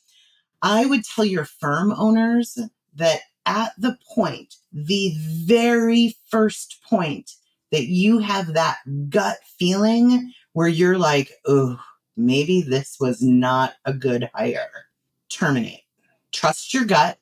I 0.61 0.85
would 0.85 1.03
tell 1.03 1.25
your 1.25 1.45
firm 1.45 1.91
owners 1.91 2.57
that 2.95 3.19
at 3.45 3.71
the 3.77 3.97
point, 4.13 4.55
the 4.71 5.13
very 5.45 6.15
first 6.29 6.79
point 6.87 7.31
that 7.71 7.85
you 7.85 8.19
have 8.19 8.53
that 8.53 8.77
gut 9.09 9.37
feeling 9.57 10.33
where 10.53 10.67
you're 10.67 10.97
like, 10.97 11.31
oh, 11.45 11.79
maybe 12.17 12.61
this 12.61 12.97
was 12.99 13.21
not 13.21 13.73
a 13.85 13.93
good 13.93 14.29
hire, 14.33 14.87
terminate 15.29 15.83
trust 16.31 16.73
your 16.73 16.85
gut. 16.85 17.17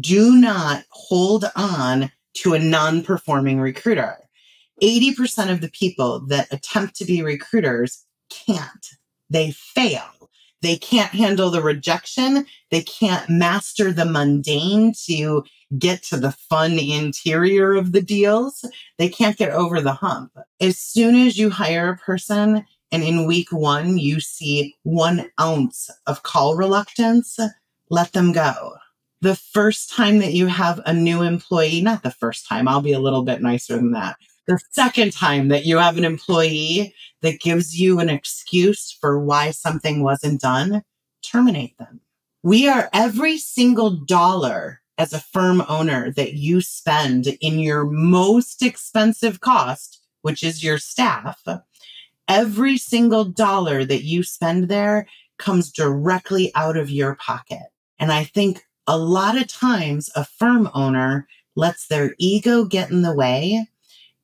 Do 0.00 0.36
not 0.36 0.84
hold 0.90 1.44
on 1.54 2.10
to 2.36 2.54
a 2.54 2.58
non 2.58 3.02
performing 3.02 3.60
recruiter. 3.60 4.18
80% 4.82 5.50
of 5.50 5.60
the 5.60 5.70
people 5.70 6.20
that 6.26 6.52
attempt 6.52 6.96
to 6.96 7.04
be 7.04 7.22
recruiters 7.22 8.04
can't. 8.30 8.86
They 9.30 9.52
fail. 9.52 10.30
They 10.62 10.76
can't 10.76 11.12
handle 11.12 11.50
the 11.50 11.62
rejection. 11.62 12.46
They 12.70 12.82
can't 12.82 13.28
master 13.28 13.92
the 13.92 14.04
mundane 14.04 14.92
to 15.06 15.44
get 15.78 16.02
to 16.04 16.16
the 16.16 16.32
fun 16.32 16.78
interior 16.78 17.74
of 17.74 17.92
the 17.92 18.02
deals. 18.02 18.64
They 18.98 19.08
can't 19.08 19.36
get 19.36 19.50
over 19.50 19.80
the 19.80 19.92
hump. 19.92 20.32
As 20.60 20.78
soon 20.78 21.14
as 21.14 21.38
you 21.38 21.50
hire 21.50 21.90
a 21.90 21.96
person 21.96 22.64
and 22.92 23.02
in 23.02 23.26
week 23.26 23.50
one 23.50 23.98
you 23.98 24.20
see 24.20 24.74
one 24.84 25.30
ounce 25.40 25.90
of 26.06 26.22
call 26.22 26.56
reluctance, 26.56 27.38
let 27.90 28.12
them 28.12 28.32
go. 28.32 28.76
The 29.26 29.34
first 29.34 29.92
time 29.92 30.20
that 30.20 30.34
you 30.34 30.46
have 30.46 30.80
a 30.86 30.92
new 30.92 31.22
employee, 31.22 31.80
not 31.80 32.04
the 32.04 32.12
first 32.12 32.46
time, 32.46 32.68
I'll 32.68 32.80
be 32.80 32.92
a 32.92 33.00
little 33.00 33.24
bit 33.24 33.42
nicer 33.42 33.74
than 33.74 33.90
that. 33.90 34.14
The 34.46 34.60
second 34.70 35.14
time 35.14 35.48
that 35.48 35.66
you 35.66 35.78
have 35.78 35.98
an 35.98 36.04
employee 36.04 36.94
that 37.22 37.40
gives 37.40 37.76
you 37.76 37.98
an 37.98 38.08
excuse 38.08 38.96
for 39.00 39.18
why 39.18 39.50
something 39.50 40.04
wasn't 40.04 40.40
done, 40.40 40.84
terminate 41.22 41.76
them. 41.76 42.02
We 42.44 42.68
are 42.68 42.88
every 42.92 43.36
single 43.36 43.90
dollar 43.90 44.80
as 44.96 45.12
a 45.12 45.18
firm 45.18 45.60
owner 45.68 46.12
that 46.12 46.34
you 46.34 46.60
spend 46.60 47.26
in 47.40 47.58
your 47.58 47.84
most 47.84 48.62
expensive 48.62 49.40
cost, 49.40 50.06
which 50.22 50.44
is 50.44 50.62
your 50.62 50.78
staff, 50.78 51.42
every 52.28 52.78
single 52.78 53.24
dollar 53.24 53.84
that 53.86 54.04
you 54.04 54.22
spend 54.22 54.68
there 54.68 55.08
comes 55.36 55.72
directly 55.72 56.52
out 56.54 56.76
of 56.76 56.92
your 56.92 57.16
pocket. 57.16 57.64
And 57.98 58.12
I 58.12 58.22
think 58.22 58.62
a 58.86 58.98
lot 58.98 59.36
of 59.36 59.48
times 59.48 60.10
a 60.14 60.24
firm 60.24 60.68
owner 60.74 61.26
lets 61.54 61.86
their 61.86 62.14
ego 62.18 62.64
get 62.64 62.90
in 62.90 63.02
the 63.02 63.14
way 63.14 63.68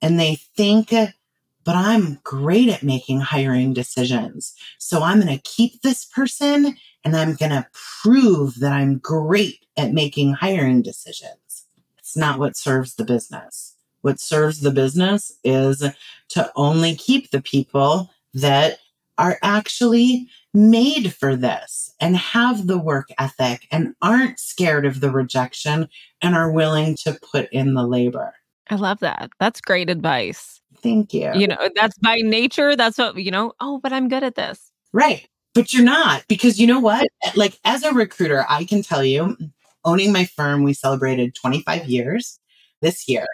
and 0.00 0.18
they 0.18 0.36
think, 0.56 0.90
but 0.90 1.76
I'm 1.76 2.20
great 2.24 2.68
at 2.68 2.82
making 2.82 3.20
hiring 3.20 3.72
decisions. 3.72 4.54
So 4.78 5.02
I'm 5.02 5.20
going 5.20 5.36
to 5.36 5.42
keep 5.42 5.82
this 5.82 6.04
person 6.04 6.76
and 7.04 7.16
I'm 7.16 7.34
going 7.34 7.50
to 7.50 7.66
prove 8.02 8.60
that 8.60 8.72
I'm 8.72 8.98
great 8.98 9.64
at 9.76 9.92
making 9.92 10.34
hiring 10.34 10.82
decisions. 10.82 11.66
It's 11.98 12.16
not 12.16 12.38
what 12.38 12.56
serves 12.56 12.94
the 12.94 13.04
business. 13.04 13.76
What 14.02 14.20
serves 14.20 14.60
the 14.60 14.72
business 14.72 15.32
is 15.44 15.84
to 16.30 16.52
only 16.56 16.96
keep 16.96 17.30
the 17.30 17.40
people 17.40 18.10
that 18.34 18.78
are 19.18 19.38
actually 19.42 20.28
made 20.54 21.14
for 21.14 21.36
this 21.36 21.92
and 22.00 22.16
have 22.16 22.66
the 22.66 22.78
work 22.78 23.08
ethic 23.18 23.66
and 23.70 23.94
aren't 24.02 24.38
scared 24.38 24.84
of 24.84 25.00
the 25.00 25.10
rejection 25.10 25.88
and 26.20 26.34
are 26.34 26.50
willing 26.50 26.96
to 26.96 27.18
put 27.32 27.50
in 27.52 27.74
the 27.74 27.86
labor. 27.86 28.34
I 28.70 28.76
love 28.76 29.00
that. 29.00 29.30
That's 29.38 29.60
great 29.60 29.90
advice. 29.90 30.60
Thank 30.82 31.14
you. 31.14 31.30
You 31.34 31.46
know, 31.46 31.68
that's 31.74 31.98
by 31.98 32.16
nature. 32.16 32.74
That's 32.74 32.98
what, 32.98 33.16
you 33.16 33.30
know, 33.30 33.52
oh, 33.60 33.78
but 33.82 33.92
I'm 33.92 34.08
good 34.08 34.24
at 34.24 34.34
this. 34.34 34.70
Right. 34.92 35.28
But 35.54 35.72
you're 35.72 35.84
not 35.84 36.24
because 36.28 36.58
you 36.58 36.66
know 36.66 36.80
what? 36.80 37.06
Like, 37.36 37.58
as 37.64 37.82
a 37.82 37.92
recruiter, 37.92 38.46
I 38.48 38.64
can 38.64 38.82
tell 38.82 39.04
you, 39.04 39.36
owning 39.84 40.12
my 40.12 40.24
firm, 40.24 40.62
we 40.62 40.72
celebrated 40.72 41.34
25 41.34 41.86
years 41.86 42.38
this 42.80 43.08
year. 43.08 43.26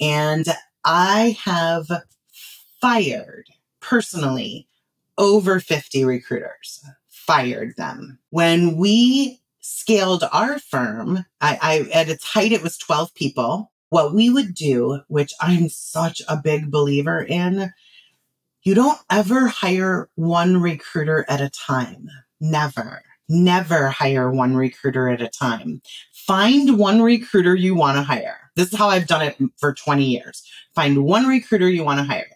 And 0.00 0.46
I 0.84 1.36
have 1.44 1.86
fired 2.80 3.46
personally 3.80 4.67
over 5.18 5.60
50 5.60 6.04
recruiters, 6.04 6.84
fired 7.08 7.76
them. 7.76 8.18
When 8.30 8.76
we 8.76 9.40
scaled 9.60 10.24
our 10.32 10.58
firm, 10.58 11.26
I, 11.40 11.58
I 11.60 11.90
at 11.92 12.08
its 12.08 12.24
height, 12.24 12.52
it 12.52 12.62
was 12.62 12.78
12 12.78 13.14
people. 13.14 13.72
What 13.90 14.14
we 14.14 14.30
would 14.30 14.54
do, 14.54 15.00
which 15.08 15.32
I'm 15.40 15.68
such 15.68 16.22
a 16.28 16.36
big 16.36 16.70
believer 16.70 17.20
in, 17.20 17.72
you 18.62 18.74
don't 18.74 18.98
ever 19.10 19.48
hire 19.48 20.08
one 20.14 20.60
recruiter 20.60 21.24
at 21.28 21.40
a 21.40 21.50
time. 21.50 22.08
Never. 22.40 23.02
Never 23.28 23.88
hire 23.88 24.30
one 24.30 24.56
recruiter 24.56 25.08
at 25.10 25.20
a 25.20 25.28
time. 25.28 25.82
Find 26.12 26.78
one 26.78 27.02
recruiter 27.02 27.54
you 27.54 27.74
want 27.74 27.96
to 27.96 28.02
hire. 28.02 28.50
This 28.56 28.72
is 28.72 28.78
how 28.78 28.88
I've 28.88 29.06
done 29.06 29.22
it 29.22 29.38
for 29.58 29.72
20 29.72 30.04
years. 30.04 30.46
Find 30.74 31.04
one 31.04 31.26
recruiter 31.26 31.68
you 31.68 31.84
want 31.84 32.00
to 32.00 32.04
hire. 32.04 32.30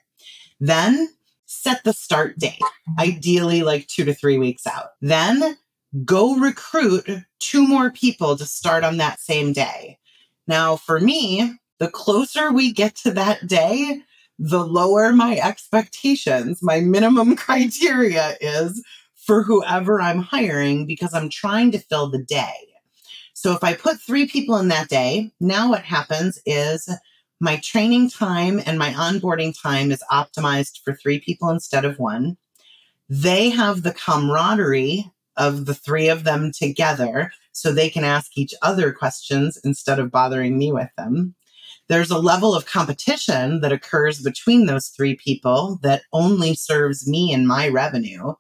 Then 0.61 1.09
set 1.53 1.85
the 1.85 1.93
start 1.93 2.39
date, 2.39 2.61
ideally 2.99 3.63
like 3.63 3.87
two 3.87 4.05
to 4.05 4.15
three 4.15 4.39
weeks 4.39 4.67
out. 4.67 4.91
Then 5.01 5.57
go 6.05 6.37
recruit 6.37 7.09
two 7.39 7.67
more 7.67 7.91
people 7.91 8.37
to 8.37 8.47
start 8.47 8.85
on 8.85 8.97
that 8.97 9.21
same 9.21 9.53
day. 9.53 9.99
Now, 10.47 10.77
for 10.77 10.99
me, 10.99 11.59
the 11.79 11.89
closer 11.89 12.53
we 12.53 12.73
get 12.73 12.97
to 12.97 13.11
that 13.13 13.47
day, 13.47 14.03
the 14.39 14.65
lower 14.65 15.13
my 15.13 15.37
expectations, 15.37 16.63
my 16.63 16.81
minimum 16.81 17.37
criteria 17.37 18.37
is 18.41 18.83
for 19.15 19.43
whoever 19.43 20.01
I'm 20.01 20.19
hiring 20.19 20.87
because 20.87 21.15
I'm 21.15 21.29
trying 21.29 21.71
to 21.73 21.79
fill 21.79 22.11
the 22.11 22.23
day. 22.23 22.55
So 23.35 23.53
if 23.53 23.63
I 23.63 23.75
put 23.75 24.01
three 24.01 24.27
people 24.27 24.57
in 24.57 24.69
that 24.69 24.89
day, 24.89 25.33
now 25.41 25.69
what 25.69 25.83
happens 25.83 26.41
is 26.47 26.89
my 27.43 27.57
training 27.57 28.09
time 28.09 28.61
and 28.65 28.79
my 28.79 28.93
onboarding 28.93 29.55
time 29.61 29.93
is 29.93 30.03
optimized 30.11 30.81
for 30.83 30.95
three 30.95 31.21
people 31.21 31.51
instead 31.51 31.85
of 31.85 31.99
one. 31.99 32.39
They 33.11 33.51
have 33.51 33.83
the 33.83 33.93
camaraderie 33.93 35.11
of 35.37 35.67
the 35.67 35.75
three 35.75 36.09
of 36.09 36.25
them 36.25 36.53
together 36.53 37.33
so 37.53 37.71
they 37.73 37.91
can 37.91 38.05
ask 38.05 38.39
each 38.39 38.55
other 38.63 38.93
questions 38.93 39.59
instead 39.65 39.99
of 39.99 40.11
bothering 40.11 40.57
me 40.57 40.73
with 40.73 40.89
them 40.97 41.35
there's 41.89 42.11
a 42.11 42.19
level 42.19 42.55
of 42.55 42.65
competition 42.65 43.61
that 43.61 43.73
occurs 43.73 44.23
between 44.23 44.67
those 44.67 44.89
three 44.89 45.17
people 45.17 45.79
that 45.83 46.03
only 46.13 46.55
serves 46.55 47.07
me 47.07 47.33
and 47.33 47.47
my 47.47 47.69
revenue. 47.69 48.35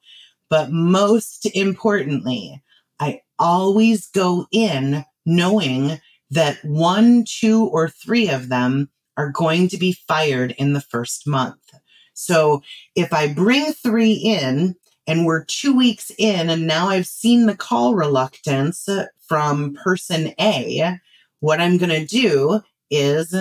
But 0.48 0.70
most 0.70 1.46
importantly, 1.54 2.62
I 3.00 3.20
always 3.38 4.08
go 4.08 4.46
in 4.52 5.04
knowing 5.26 6.00
that 6.32 6.64
one, 6.64 7.24
two, 7.28 7.66
or 7.66 7.88
three 7.88 8.28
of 8.28 8.48
them 8.48 8.88
are 9.18 9.30
going 9.30 9.68
to 9.68 9.76
be 9.76 9.92
fired 10.08 10.54
in 10.58 10.72
the 10.72 10.80
first 10.80 11.26
month. 11.26 11.60
So 12.14 12.62
if 12.96 13.12
I 13.12 13.32
bring 13.32 13.72
three 13.72 14.12
in 14.12 14.74
and 15.06 15.26
we're 15.26 15.44
two 15.44 15.76
weeks 15.76 16.10
in, 16.16 16.48
and 16.48 16.66
now 16.66 16.88
I've 16.88 17.06
seen 17.06 17.46
the 17.46 17.56
call 17.56 17.94
reluctance 17.94 18.88
uh, 18.88 19.06
from 19.28 19.74
person 19.74 20.32
A, 20.40 20.98
what 21.40 21.60
I'm 21.60 21.76
going 21.76 21.90
to 21.90 22.06
do 22.06 22.60
is 22.90 23.34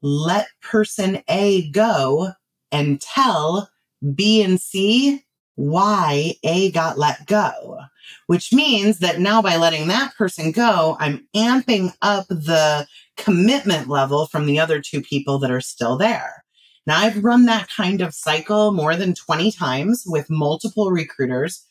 let 0.00 0.48
person 0.62 1.22
A 1.28 1.70
go 1.70 2.32
and 2.72 3.00
tell 3.00 3.70
B 4.14 4.42
and 4.42 4.60
C 4.60 5.24
why 5.54 6.34
A 6.42 6.70
got 6.70 6.98
let 6.98 7.26
go, 7.26 7.80
which 8.26 8.52
means 8.52 8.98
that 9.00 9.20
now 9.20 9.42
by 9.42 9.56
letting 9.56 9.88
that 9.88 10.14
person 10.16 10.50
go, 10.50 10.96
I'm 10.98 11.26
amping 11.34 11.94
up 12.02 12.26
the 12.28 12.86
commitment 13.16 13.88
level 13.88 14.26
from 14.26 14.46
the 14.46 14.58
other 14.58 14.80
two 14.80 15.02
people 15.02 15.38
that 15.40 15.50
are 15.50 15.60
still 15.60 15.96
there. 15.96 16.44
Now, 16.86 16.98
I've 16.98 17.22
run 17.22 17.44
that 17.44 17.68
kind 17.68 18.00
of 18.00 18.14
cycle 18.14 18.72
more 18.72 18.96
than 18.96 19.14
20 19.14 19.52
times 19.52 20.04
with 20.06 20.28
multiple 20.28 20.90
recruiters. 20.90 21.64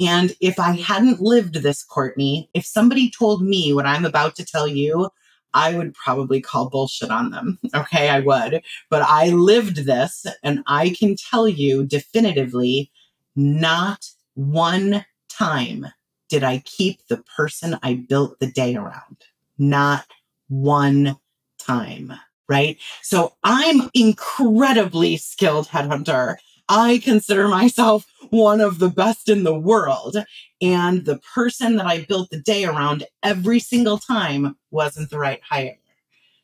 And 0.00 0.34
if 0.40 0.58
I 0.58 0.72
hadn't 0.72 1.20
lived 1.20 1.54
this, 1.54 1.84
Courtney, 1.84 2.48
if 2.54 2.64
somebody 2.64 3.10
told 3.10 3.42
me 3.42 3.72
what 3.72 3.86
I'm 3.86 4.04
about 4.04 4.34
to 4.36 4.44
tell 4.44 4.66
you, 4.66 5.10
I 5.54 5.74
would 5.76 5.94
probably 5.94 6.40
call 6.40 6.68
bullshit 6.68 7.10
on 7.10 7.30
them. 7.30 7.58
Okay, 7.74 8.08
I 8.08 8.20
would. 8.20 8.62
But 8.90 9.02
I 9.02 9.28
lived 9.28 9.86
this 9.86 10.26
and 10.42 10.62
I 10.66 10.90
can 10.90 11.16
tell 11.16 11.48
you 11.48 11.84
definitively 11.84 12.90
not 13.38 14.04
one 14.34 15.04
time 15.30 15.86
did 16.28 16.42
I 16.42 16.58
keep 16.58 17.06
the 17.06 17.18
person 17.36 17.78
I 17.84 17.94
built 17.94 18.40
the 18.40 18.50
day 18.50 18.74
around. 18.74 19.16
Not 19.58 20.06
one 20.48 21.16
time. 21.58 22.12
Right. 22.48 22.78
So 23.02 23.34
I'm 23.44 23.90
incredibly 23.94 25.18
skilled 25.18 25.68
headhunter. 25.68 26.36
I 26.68 27.00
consider 27.04 27.46
myself 27.46 28.06
one 28.30 28.60
of 28.60 28.80
the 28.80 28.90
best 28.90 29.28
in 29.28 29.44
the 29.44 29.58
world. 29.58 30.16
And 30.60 31.04
the 31.04 31.18
person 31.18 31.76
that 31.76 31.86
I 31.86 32.02
built 32.02 32.30
the 32.30 32.40
day 32.40 32.64
around 32.64 33.04
every 33.22 33.60
single 33.60 33.98
time 33.98 34.56
wasn't 34.72 35.10
the 35.10 35.18
right 35.18 35.40
hire. 35.48 35.78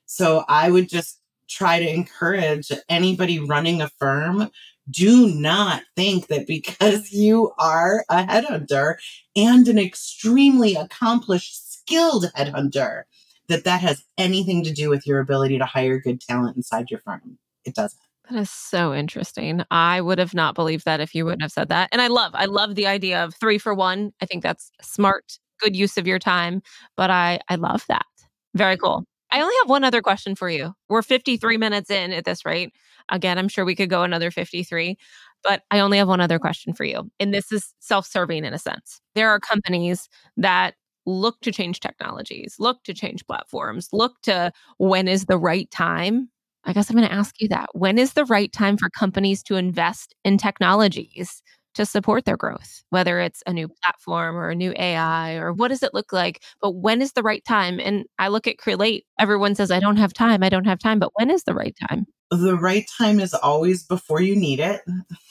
So 0.07 0.45
I 0.49 0.71
would 0.71 0.89
just 0.89 1.21
try 1.49 1.81
to 1.81 1.89
encourage 1.89 2.71
anybody 2.89 3.41
running 3.41 3.83
a 3.83 3.89
firm 3.99 4.51
do 4.91 5.29
not 5.29 5.83
think 5.97 6.27
that 6.29 6.47
because 6.47 7.11
you 7.13 7.53
are 7.59 8.05
a 8.09 8.25
headhunter 8.25 8.97
and 9.37 9.69
an 9.69 9.79
extremely 9.79 10.75
accomplished 10.75 11.73
skilled 11.73 12.27
headhunter 12.37 13.05
that 13.49 13.65
that 13.65 13.81
has 13.81 14.05
anything 14.17 14.65
to 14.65 14.73
do 14.73 14.89
with 14.89 15.07
your 15.07 15.21
ability 15.21 15.59
to 15.59 15.65
hire 15.65 15.99
good 15.99 16.21
talent 16.21 16.57
inside 16.57 16.91
your 16.91 17.01
firm 17.01 17.39
it 17.65 17.75
doesn't 17.75 18.01
that 18.31 18.39
is 18.39 18.51
so 18.51 18.95
interesting. 18.95 19.63
I 19.71 20.01
would 20.01 20.19
have 20.19 20.33
not 20.33 20.55
believed 20.55 20.87
that 20.87 21.01
if 21.01 21.15
you 21.15 21.25
wouldn't 21.25 21.43
have 21.43 21.53
said 21.53 21.69
that. 21.69 21.91
And 21.93 22.01
I 22.01 22.07
love, 22.07 22.33
I 22.35 22.47
love 22.47 22.75
the 22.75 22.87
idea 22.87 23.23
of 23.23 23.35
three 23.35 23.59
for 23.59 23.75
one. 23.75 24.13
I 24.23 24.27
think 24.27 24.43
that's 24.43 24.71
smart, 24.81 25.39
good 25.61 25.77
use 25.77 25.99
of 25.99 26.07
your 26.07 26.19
time. 26.19 26.63
But 26.97 27.11
I, 27.11 27.41
I 27.51 27.57
love 27.57 27.85
that. 27.89 28.07
Very 28.55 28.79
cool. 28.79 29.05
I 29.35 29.41
only 29.41 29.55
have 29.63 29.69
one 29.69 29.83
other 29.83 30.01
question 30.01 30.37
for 30.37 30.49
you. 30.49 30.75
We're 30.89 31.03
53 31.03 31.57
minutes 31.57 31.91
in 31.91 32.13
at 32.13 32.25
this 32.25 32.45
rate. 32.47 32.73
Again, 33.09 33.37
I'm 33.37 33.49
sure 33.49 33.65
we 33.65 33.75
could 33.75 33.91
go 33.91 34.05
another 34.05 34.31
53, 34.31 34.97
but 35.43 35.63
I 35.73 35.81
only 35.81 35.99
have 35.99 36.07
one 36.07 36.21
other 36.21 36.39
question 36.39 36.73
for 36.73 36.85
you. 36.85 37.11
And 37.19 37.35
this 37.35 37.51
is 37.51 37.75
self 37.81 38.07
serving 38.07 38.45
in 38.45 38.55
a 38.55 38.61
sense. 38.61 39.01
There 39.17 39.29
are 39.29 39.41
companies 39.41 40.09
that 40.37 40.77
look 41.05 41.41
to 41.41 41.51
change 41.51 41.81
technologies, 41.81 42.55
look 42.61 42.85
to 42.85 42.95
change 42.95 43.27
platforms, 43.27 43.89
look 43.93 44.21
to 44.23 44.53
when 44.79 45.09
is 45.09 45.25
the 45.25 45.37
right 45.37 45.69
time. 45.73 46.31
I 46.63 46.73
guess 46.73 46.89
I'm 46.89 46.97
going 46.97 47.09
to 47.09 47.13
ask 47.13 47.35
you 47.41 47.49
that. 47.49 47.71
When 47.73 47.99
is 47.99 48.13
the 48.13 48.27
right 48.27 48.53
time 48.53 48.77
for 48.77 48.89
companies 48.89 49.43
to 49.45 49.57
invest 49.57 50.15
in 50.25 50.39
technologies 50.39 51.43
to 51.75 51.87
support 51.87 52.25
their 52.25 52.37
growth, 52.37 52.83
whether 52.91 53.21
it's 53.21 53.43
a 53.47 53.53
new 53.53 53.69
mm. 53.69 53.77
platform 53.83 54.37
or 54.37 54.51
a 54.51 54.55
new 54.55 54.73
AI 54.77 55.35
or 55.35 55.53
what 55.53 55.69
does 55.69 55.83
it 55.83 55.95
look 55.95 56.13
like? 56.13 56.43
But 56.61 56.73
when 56.73 57.03
is 57.03 57.13
the 57.13 57.23
right 57.23 57.45
time? 57.45 57.81
And 57.81 58.05
I 58.19 58.29
look 58.29 58.47
at 58.47 58.57
Crelate, 58.57 59.03
everyone 59.19 59.55
says, 59.55 59.71
I 59.71 59.81
don't 59.81 59.97
have 59.97 60.13
time, 60.13 60.43
I 60.43 60.49
don't 60.49 60.67
have 60.67 60.79
time. 60.79 60.99
But 60.99 61.11
when 61.15 61.31
is 61.31 61.45
the 61.45 61.55
right 61.55 61.77
time? 61.89 62.07
The 62.31 62.57
right 62.57 62.87
time 62.99 63.21
is 63.21 63.35
always 63.35 63.85
before 63.85 64.21
you 64.21 64.35
need 64.35 64.61
it, 64.61 64.81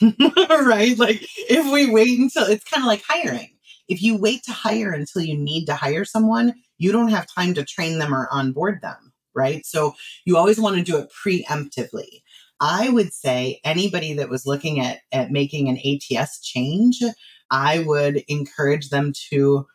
right? 0.50 0.98
Like 0.98 1.26
if 1.50 1.72
we 1.72 1.90
wait 1.90 2.20
until 2.20 2.46
it's 2.46 2.64
kind 2.64 2.84
of 2.84 2.88
like 2.88 3.04
hiring. 3.08 3.50
If 3.90 4.02
you 4.02 4.16
wait 4.18 4.44
to 4.44 4.54
hire 4.54 4.92
until 4.94 5.24
you 5.24 5.38
need 5.38 5.66
to 5.66 5.76
hire 5.76 6.06
someone, 6.06 6.54
you 6.78 6.94
don't 6.94 7.10
have 7.10 7.28
time 7.28 7.54
to 7.56 7.66
train 7.66 8.00
them 8.00 8.16
or 8.16 8.30
onboard 8.32 8.82
them, 8.82 9.12
right? 9.36 9.66
So 9.66 9.96
you 10.26 10.38
always 10.38 10.60
want 10.60 10.78
to 10.78 10.84
do 10.84 10.98
it 10.98 11.10
preemptively. 11.26 12.23
I 12.64 12.88
would 12.88 13.14
say 13.14 13.60
anybody 13.66 14.14
that 14.14 14.30
was 14.30 14.46
looking 14.46 14.80
at, 14.80 15.02
at 15.12 15.32
making 15.32 15.68
an 15.68 15.78
ATS 15.86 16.40
change, 16.40 17.04
I 17.52 17.80
would 17.80 18.24
encourage 18.30 18.88
them 18.88 19.12
to 19.32 19.68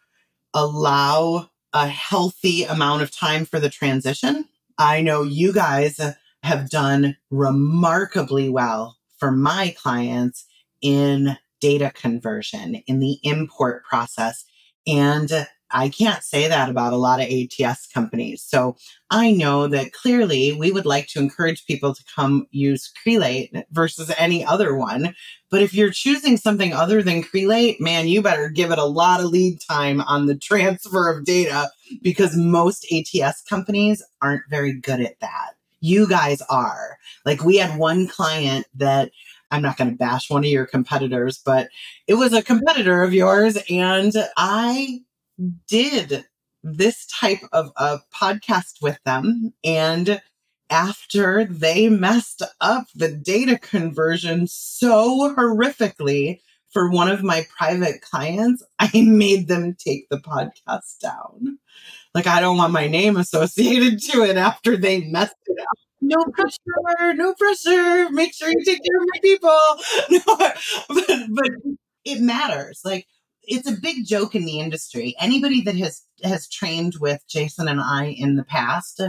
allow 0.55 1.51
a 1.75 1.87
healthy 1.87 2.65
amount 2.65 3.03
of 3.03 3.15
time 3.15 3.45
for 3.45 3.61
the 3.61 3.69
transition. 3.69 4.47
I 4.79 5.03
know 5.03 5.23
you 5.23 5.53
guys 5.53 6.01
have 6.43 6.71
done 6.71 7.19
remarkably 7.31 8.49
well 8.49 8.97
for 9.19 9.31
my 9.31 9.75
clients 9.77 10.47
in 10.81 11.37
data 11.61 11.93
conversion, 11.95 12.77
in 12.87 13.01
the 13.01 13.19
import 13.23 13.85
process. 13.85 14.47
And 14.87 15.47
I 15.71 15.89
can't 15.89 16.23
say 16.23 16.49
that 16.49 16.71
about 16.71 16.93
a 16.93 16.97
lot 16.97 17.21
of 17.21 17.29
ATS 17.29 17.87
companies. 17.89 18.43
So 18.43 18.77
I 19.11 19.31
know 19.33 19.67
that 19.69 19.93
clearly 19.93 20.53
we 20.53 20.71
would 20.71 20.87
like 20.87 21.09
to 21.09 21.19
encourage 21.19 21.67
people 21.67 21.95
to 21.95 22.05
come 22.15 22.47
use 22.51 22.91
Crelate 23.05 23.65
versus 23.71 24.13
any 24.17 24.45
other 24.45 24.75
one. 24.75 25.15
But 25.51 25.63
if 25.63 25.75
you're 25.75 25.91
choosing 25.91 26.37
something 26.37 26.73
other 26.73 27.03
than 27.03 27.23
Crelate, 27.23 27.81
man, 27.81 28.09
you 28.09 28.23
better 28.23 28.49
give 28.49 28.71
it 28.71 28.79
a 28.79 28.85
lot 28.85 29.21
of 29.21 29.27
lead 29.27 29.59
time 29.69 30.01
on 30.03 30.27
the 30.27 30.37
transfer 30.39 31.11
of 31.11 31.25
data 31.25 31.71
because 32.03 32.37
most 32.37 32.87
ATS 32.93 33.43
companies 33.43 34.03
aren't 34.23 34.49
very 34.51 34.73
good 34.73 35.01
at 35.01 35.21
that. 35.21 35.53
You 35.81 36.09
guys 36.09 36.43
are. 36.51 36.99
Like 37.25 37.45
we 37.45 37.57
had 37.57 37.79
one 37.79 38.09
client 38.09 38.67
that 38.75 39.11
I'm 39.51 39.63
not 39.63 39.77
going 39.77 39.91
to 39.91 39.97
bash 39.97 40.29
one 40.29 40.45
of 40.45 40.51
your 40.51 40.67
competitors, 40.67 41.41
but 41.45 41.69
it 42.07 42.15
was 42.15 42.33
a 42.33 42.43
competitor 42.43 43.03
of 43.03 43.15
yours. 43.15 43.59
And 43.71 44.13
I 44.37 45.01
did 45.69 46.25
this 46.63 47.07
type 47.07 47.43
of 47.53 47.71
a 47.77 48.01
podcast 48.15 48.83
with 48.83 48.99
them. 49.05 49.53
And 49.65 50.21
after 50.71 51.45
they 51.45 51.89
messed 51.89 52.43
up 52.61 52.87
the 52.95 53.09
data 53.09 53.59
conversion 53.59 54.47
so 54.47 55.35
horrifically 55.37 56.41
for 56.71 56.91
one 56.91 57.09
of 57.09 57.23
my 57.23 57.47
private 57.57 58.03
clients, 58.03 58.63
I 58.79 58.91
made 59.03 59.49
them 59.49 59.77
take 59.79 60.09
the 60.09 60.19
podcast 60.19 60.99
down. 61.01 61.59
Like, 62.15 62.27
I 62.27 62.41
don't 62.41 62.57
want 62.57 62.73
my 62.73 62.89
name 62.89 63.17
associated 63.17 64.01
to 64.11 64.23
it 64.25 64.37
after 64.37 64.77
they 64.77 65.03
messed 65.05 65.37
it 65.47 65.61
up. 65.61 65.79
No 66.01 66.17
pressure, 66.33 67.15
no 67.15 67.35
pressure. 67.35 68.11
Make 68.11 68.35
sure 68.35 68.49
you 68.49 68.65
take 68.65 68.81
care 68.85 68.99
of 68.99 69.07
my 69.13 69.21
people. 69.23 69.59
No, 70.11 71.05
but, 71.07 71.27
but 71.31 71.51
it 72.05 72.21
matters. 72.21 72.81
Like, 72.85 73.07
it's 73.49 73.69
a 73.69 73.81
big 73.81 74.07
joke 74.07 74.35
in 74.35 74.45
the 74.45 74.61
industry. 74.61 75.15
Anybody 75.19 75.61
that 75.63 75.77
has 75.77 76.03
has 76.23 76.49
trained 76.49 76.95
with 77.01 77.23
Jason 77.29 77.69
and 77.69 77.81
I 77.81 78.07
in 78.07 78.37
the 78.37 78.45
past 78.45 79.01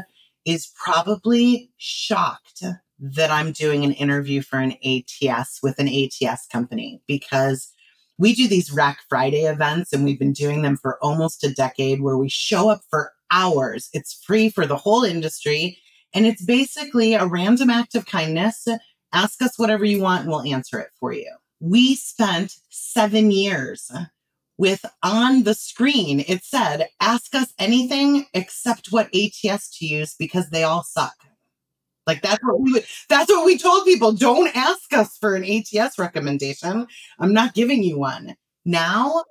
is 0.46 0.72
probably 0.82 1.72
shocked 1.78 2.64
that 3.00 3.32
I'm 3.32 3.52
doing 3.52 3.84
an 3.84 3.94
interview 3.94 4.42
for 4.42 4.60
an 4.60 4.76
ATS 4.84 5.60
with 5.62 5.80
an 5.80 5.88
ATS 5.88 6.48
company 6.48 7.02
because 7.08 7.74
we 8.18 8.34
do 8.34 8.48
these 8.48 8.72
Rack 8.72 9.00
Friday 9.08 9.44
events 9.46 9.94
and 9.94 10.04
we've 10.04 10.20
been 10.20 10.34
doing 10.34 10.62
them 10.62 10.76
for 10.76 11.02
almost 11.04 11.44
a 11.44 11.54
decade 11.54 12.02
where 12.02 12.18
we 12.18 12.30
show 12.30 12.70
up 12.70 12.82
for 12.90 13.14
hours. 13.32 13.90
It's 13.94 14.22
free 14.26 14.50
for 14.50 14.66
the 14.66 14.76
whole 14.76 15.04
industry 15.04 15.78
and 16.14 16.26
it's 16.26 16.44
basically 16.44 17.14
a 17.14 17.26
random 17.26 17.70
act 17.70 17.96
of 17.96 18.06
kindness. 18.06 18.68
Ask 19.14 19.42
us 19.42 19.58
whatever 19.58 19.86
you 19.86 20.02
want 20.02 20.22
and 20.22 20.30
we'll 20.30 20.42
answer 20.42 20.80
it 20.80 20.90
for 21.00 21.14
you. 21.14 21.32
We 21.62 21.96
spent 21.96 22.56
seven 22.70 23.32
years 23.32 23.92
with 24.60 24.86
on 25.02 25.44
the 25.44 25.54
screen, 25.54 26.20
it 26.28 26.44
said, 26.44 26.90
ask 27.00 27.34
us 27.34 27.54
anything 27.58 28.26
except 28.34 28.92
what 28.92 29.10
ATS 29.16 29.78
to 29.78 29.86
use 29.86 30.16
because 30.20 30.50
they 30.50 30.64
all 30.64 30.84
suck. 30.84 31.16
Like 32.06 32.22
that's 32.22 32.44
what 32.44 32.60
we 32.60 32.84
that's 33.08 33.30
what 33.32 33.46
we 33.46 33.58
told 33.58 33.86
people. 33.86 34.12
Don't 34.12 34.54
ask 34.56 34.92
us 34.94 35.16
for 35.18 35.36
an 35.36 35.46
ATS 35.46 35.98
recommendation. 35.98 36.88
I'm 37.20 37.34
not 37.34 37.54
giving 37.54 37.84
you 37.84 38.00
one. 38.00 38.36
Now, 38.66 39.24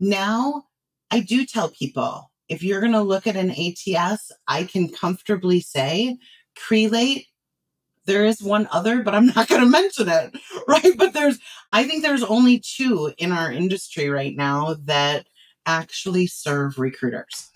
now 0.00 0.64
I 1.10 1.20
do 1.20 1.46
tell 1.46 1.70
people 1.70 2.30
if 2.50 2.62
you're 2.62 2.80
going 2.80 2.92
to 2.92 3.00
look 3.00 3.26
at 3.26 3.36
an 3.36 3.52
ATS, 3.52 4.32
I 4.46 4.64
can 4.64 4.90
comfortably 4.90 5.60
say 5.60 6.18
Crelate 6.58 7.26
there 8.06 8.24
is 8.24 8.42
one 8.42 8.68
other, 8.70 9.02
but 9.02 9.14
I'm 9.14 9.26
not 9.26 9.48
going 9.48 9.62
to 9.62 9.68
mention 9.68 10.08
it, 10.08 10.36
right? 10.68 10.96
But 10.96 11.12
there's, 11.12 11.38
I 11.72 11.84
think 11.84 12.02
there's 12.02 12.22
only 12.22 12.60
two 12.60 13.12
in 13.18 13.32
our 13.32 13.50
industry 13.50 14.08
right 14.08 14.36
now 14.36 14.76
that 14.84 15.26
actually 15.66 16.26
serve 16.26 16.78
recruiters. 16.78 17.50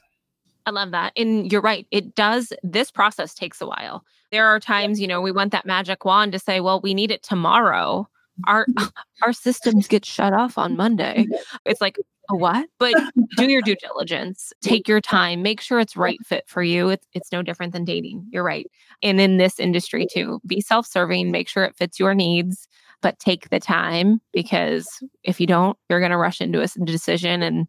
I 0.66 0.70
love 0.70 0.90
that. 0.90 1.12
And 1.16 1.50
you're 1.50 1.62
right. 1.62 1.86
It 1.90 2.14
does, 2.14 2.52
this 2.62 2.90
process 2.90 3.34
takes 3.34 3.60
a 3.60 3.66
while. 3.66 4.04
There 4.30 4.46
are 4.46 4.60
times, 4.60 5.00
you 5.00 5.06
know, 5.06 5.20
we 5.22 5.32
want 5.32 5.52
that 5.52 5.64
magic 5.64 6.04
wand 6.04 6.32
to 6.32 6.38
say, 6.38 6.60
well, 6.60 6.80
we 6.80 6.92
need 6.92 7.10
it 7.10 7.22
tomorrow. 7.22 8.08
Our 8.46 8.66
our 9.22 9.32
systems 9.32 9.88
get 9.88 10.04
shut 10.04 10.32
off 10.32 10.58
on 10.58 10.76
Monday. 10.76 11.26
It's 11.64 11.80
like, 11.80 11.96
a 12.30 12.36
what? 12.36 12.68
But 12.78 12.94
do 13.36 13.50
your 13.50 13.62
due 13.62 13.76
diligence. 13.76 14.52
Take 14.60 14.86
your 14.88 15.00
time. 15.00 15.42
Make 15.42 15.60
sure 15.60 15.80
it's 15.80 15.96
right 15.96 16.18
fit 16.24 16.44
for 16.46 16.62
you. 16.62 16.88
It's 16.90 17.06
it's 17.14 17.32
no 17.32 17.42
different 17.42 17.72
than 17.72 17.84
dating. 17.84 18.26
You're 18.30 18.44
right. 18.44 18.70
And 19.02 19.20
in 19.20 19.36
this 19.38 19.58
industry 19.58 20.06
too, 20.12 20.40
be 20.46 20.60
self-serving, 20.60 21.30
make 21.30 21.48
sure 21.48 21.64
it 21.64 21.76
fits 21.76 21.98
your 21.98 22.14
needs, 22.14 22.68
but 23.00 23.18
take 23.18 23.48
the 23.50 23.60
time 23.60 24.20
because 24.32 24.88
if 25.22 25.40
you 25.40 25.46
don't, 25.46 25.78
you're 25.88 26.00
going 26.00 26.10
to 26.10 26.16
rush 26.16 26.40
into 26.40 26.60
a 26.60 26.66
decision 26.84 27.42
and 27.42 27.66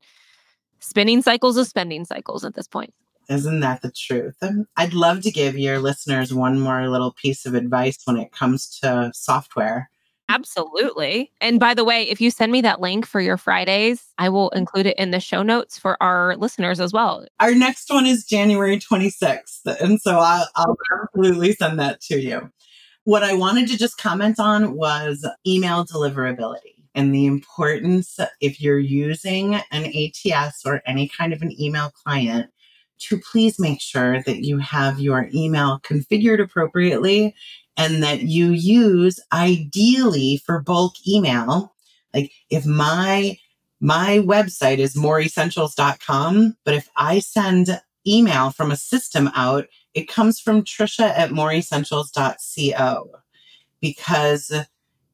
spinning 0.79 1.21
cycles 1.21 1.57
of 1.57 1.67
spending 1.67 2.05
cycles 2.05 2.43
at 2.43 2.55
this 2.55 2.67
point. 2.67 2.93
Isn't 3.29 3.59
that 3.59 3.83
the 3.83 3.91
truth? 3.91 4.37
I'd 4.75 4.93
love 4.93 5.21
to 5.21 5.31
give 5.31 5.55
your 5.57 5.77
listeners 5.77 6.33
one 6.33 6.59
more 6.59 6.89
little 6.89 7.13
piece 7.13 7.45
of 7.45 7.53
advice 7.53 7.99
when 8.05 8.17
it 8.17 8.31
comes 8.31 8.79
to 8.79 9.11
software 9.13 9.91
Absolutely. 10.29 11.31
And 11.41 11.59
by 11.59 11.73
the 11.73 11.83
way, 11.83 12.03
if 12.03 12.21
you 12.21 12.29
send 12.29 12.51
me 12.51 12.61
that 12.61 12.79
link 12.79 13.05
for 13.05 13.19
your 13.19 13.35
Fridays, 13.35 14.05
I 14.19 14.29
will 14.29 14.51
mm-hmm. 14.51 14.59
include 14.59 14.85
it 14.85 14.97
in 14.97 15.09
the 15.09 15.19
show 15.19 15.41
notes 15.41 15.77
for 15.79 16.01
our 16.01 16.37
listeners 16.37 16.79
as 16.79 16.93
well. 16.93 17.25
Our 17.39 17.55
next 17.55 17.89
one 17.89 18.05
is 18.05 18.25
January 18.25 18.77
26th. 18.77 19.65
And 19.81 19.99
so 19.99 20.19
I'll, 20.19 20.47
I'll 20.55 20.77
absolutely 21.03 21.53
send 21.53 21.79
that 21.79 21.99
to 22.01 22.19
you. 22.19 22.51
What 23.05 23.23
I 23.23 23.33
wanted 23.33 23.67
to 23.69 23.77
just 23.77 23.97
comment 23.97 24.39
on 24.39 24.75
was 24.75 25.27
email 25.47 25.83
deliverability 25.83 26.75
and 26.93 27.13
the 27.13 27.25
importance 27.25 28.19
if 28.39 28.61
you're 28.61 28.77
using 28.77 29.55
an 29.71 29.85
ATS 29.85 30.63
or 30.63 30.83
any 30.85 31.07
kind 31.09 31.33
of 31.33 31.41
an 31.41 31.59
email 31.59 31.91
client 32.03 32.51
to 32.99 33.19
please 33.31 33.57
make 33.57 33.81
sure 33.81 34.21
that 34.23 34.43
you 34.43 34.57
have 34.57 34.99
your 34.99 35.29
email 35.33 35.79
configured 35.79 36.41
appropriately 36.41 37.33
and 37.77 38.03
that 38.03 38.23
you 38.23 38.51
use 38.51 39.19
ideally 39.31 40.41
for 40.45 40.61
bulk 40.61 40.95
email. 41.07 41.73
Like 42.13 42.31
if 42.49 42.65
my 42.65 43.37
my 43.81 44.19
website 44.19 44.79
is 44.79 44.95
mooreessentials.com, 44.95 46.57
but 46.65 46.73
if 46.73 46.89
I 46.97 47.19
send 47.19 47.81
email 48.05 48.51
from 48.51 48.71
a 48.71 48.75
system 48.75 49.29
out, 49.33 49.67
it 49.93 50.07
comes 50.07 50.39
from 50.39 50.63
Tricia 50.63 51.17
at 51.17 51.29
mooreessentials.co. 51.29 53.11
Because 53.79 54.51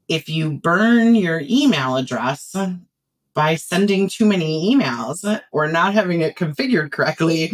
if 0.08 0.28
you 0.28 0.52
burn 0.52 1.16
your 1.16 1.42
email 1.46 1.96
address 1.98 2.56
by 3.36 3.56
sending 3.56 4.08
too 4.08 4.26
many 4.26 4.74
emails 4.74 5.42
or 5.52 5.68
not 5.68 5.94
having 5.94 6.22
it 6.22 6.38
configured 6.38 6.92
correctly, 6.92 7.52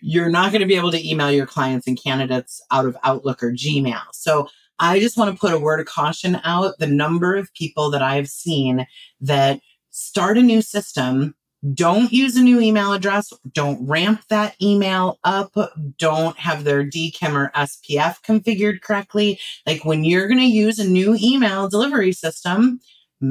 you're 0.00 0.30
not 0.30 0.52
going 0.52 0.60
to 0.60 0.66
be 0.66 0.76
able 0.76 0.92
to 0.92 1.08
email 1.08 1.30
your 1.30 1.46
clients 1.46 1.86
and 1.86 2.00
candidates 2.00 2.62
out 2.70 2.86
of 2.86 2.96
Outlook 3.02 3.42
or 3.42 3.50
Gmail. 3.50 4.00
So 4.12 4.48
I 4.78 5.00
just 5.00 5.16
want 5.16 5.34
to 5.34 5.40
put 5.40 5.52
a 5.52 5.58
word 5.58 5.80
of 5.80 5.86
caution 5.86 6.40
out. 6.44 6.78
The 6.78 6.86
number 6.86 7.34
of 7.34 7.52
people 7.54 7.90
that 7.90 8.02
I've 8.02 8.28
seen 8.28 8.86
that 9.20 9.60
start 9.90 10.38
a 10.38 10.42
new 10.42 10.62
system, 10.62 11.34
don't 11.72 12.12
use 12.12 12.36
a 12.36 12.42
new 12.42 12.60
email 12.60 12.92
address. 12.92 13.32
Don't 13.52 13.86
ramp 13.88 14.22
that 14.28 14.54
email 14.62 15.18
up. 15.24 15.56
Don't 15.98 16.38
have 16.38 16.64
their 16.64 16.84
DKIM 16.84 17.34
or 17.34 17.50
SPF 17.56 18.16
configured 18.22 18.82
correctly. 18.82 19.40
Like 19.66 19.84
when 19.84 20.04
you're 20.04 20.28
going 20.28 20.40
to 20.40 20.44
use 20.44 20.78
a 20.78 20.88
new 20.88 21.16
email 21.20 21.68
delivery 21.68 22.12
system, 22.12 22.80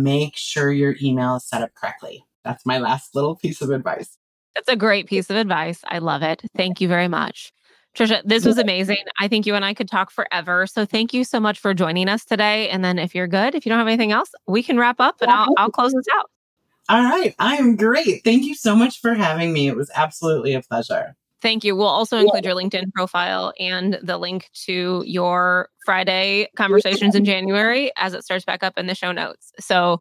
make 0.01 0.35
sure 0.35 0.71
your 0.71 0.95
email 1.01 1.35
is 1.35 1.45
set 1.45 1.61
up 1.61 1.73
correctly. 1.75 2.25
That's 2.43 2.65
my 2.65 2.79
last 2.79 3.15
little 3.15 3.35
piece 3.35 3.61
of 3.61 3.69
advice. 3.69 4.17
That's 4.55 4.69
a 4.69 4.75
great 4.75 5.07
piece 5.07 5.29
of 5.29 5.35
advice. 5.35 5.81
I 5.85 5.99
love 5.99 6.21
it. 6.21 6.41
Thank 6.55 6.81
you 6.81 6.87
very 6.87 7.07
much. 7.07 7.51
Tricia, 7.95 8.21
this 8.25 8.43
was 8.43 8.57
amazing. 8.57 8.97
I 9.19 9.27
think 9.27 9.45
you 9.45 9.53
and 9.53 9.63
I 9.63 9.73
could 9.73 9.87
talk 9.87 10.09
forever. 10.09 10.65
So 10.65 10.85
thank 10.85 11.13
you 11.13 11.23
so 11.23 11.39
much 11.39 11.59
for 11.59 11.73
joining 11.75 12.09
us 12.09 12.25
today. 12.25 12.69
And 12.69 12.83
then 12.83 12.97
if 12.97 13.13
you're 13.13 13.27
good, 13.27 13.53
if 13.53 13.65
you 13.65 13.69
don't 13.69 13.77
have 13.77 13.87
anything 13.87 14.11
else, 14.11 14.31
we 14.47 14.63
can 14.63 14.79
wrap 14.79 14.99
up 14.99 15.17
and 15.21 15.29
I'll, 15.29 15.53
I'll 15.57 15.69
close 15.69 15.93
this 15.93 16.05
out. 16.17 16.29
All 16.89 17.03
right. 17.03 17.35
I 17.37 17.55
am 17.57 17.75
great. 17.75 18.23
Thank 18.23 18.45
you 18.45 18.55
so 18.55 18.75
much 18.75 18.99
for 18.99 19.13
having 19.13 19.53
me. 19.53 19.67
It 19.67 19.75
was 19.75 19.91
absolutely 19.95 20.53
a 20.53 20.61
pleasure. 20.61 21.15
Thank 21.43 21.65
you. 21.65 21.75
We'll 21.75 21.87
also 21.87 22.17
include 22.17 22.45
your 22.45 22.55
LinkedIn 22.55 22.93
profile 22.93 23.51
and 23.59 23.99
the 24.01 24.17
link 24.17 24.49
to 24.65 25.03
your 25.05 25.67
Friday 25.85 26.47
conversations 26.55 27.15
in 27.15 27.25
January 27.25 27.91
as 27.97 28.13
it 28.13 28.23
starts 28.23 28.45
back 28.45 28.63
up 28.63 28.77
in 28.77 28.87
the 28.87 28.95
show 28.95 29.11
notes. 29.11 29.51
So 29.59 29.99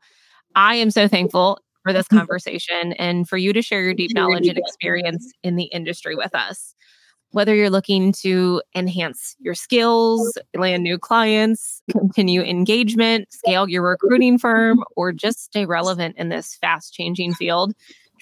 I 0.55 0.77
am 0.77 0.93
so 0.93 1.09
thankful 1.09 1.59
for 1.83 1.93
this 1.93 2.07
conversation 2.09 2.93
and 2.93 3.29
for 3.29 3.37
you 3.37 3.53
to 3.53 3.61
share 3.61 3.83
your 3.83 3.93
deep 3.93 4.15
knowledge 4.15 4.47
and 4.47 4.57
experience 4.57 5.33
in 5.43 5.57
the 5.57 5.65
industry 5.65 6.15
with 6.15 6.33
us 6.33 6.77
whether 7.33 7.55
you're 7.55 7.71
looking 7.71 8.13
to 8.13 8.61
enhance 8.75 9.35
your 9.41 9.55
skills, 9.55 10.37
land 10.55 10.83
new 10.83 10.99
clients, 10.99 11.83
continue 11.91 12.43
engagement, 12.43 13.33
scale 13.33 13.67
your 13.67 13.83
recruiting 13.83 14.39
firm, 14.39 14.85
or 14.97 15.13
just 15.13 15.43
stay 15.43 15.65
relevant 15.65 16.15
in 16.19 16.29
this 16.29 16.57
fast 16.61 16.93
changing 16.93 17.33
field, 17.33 17.73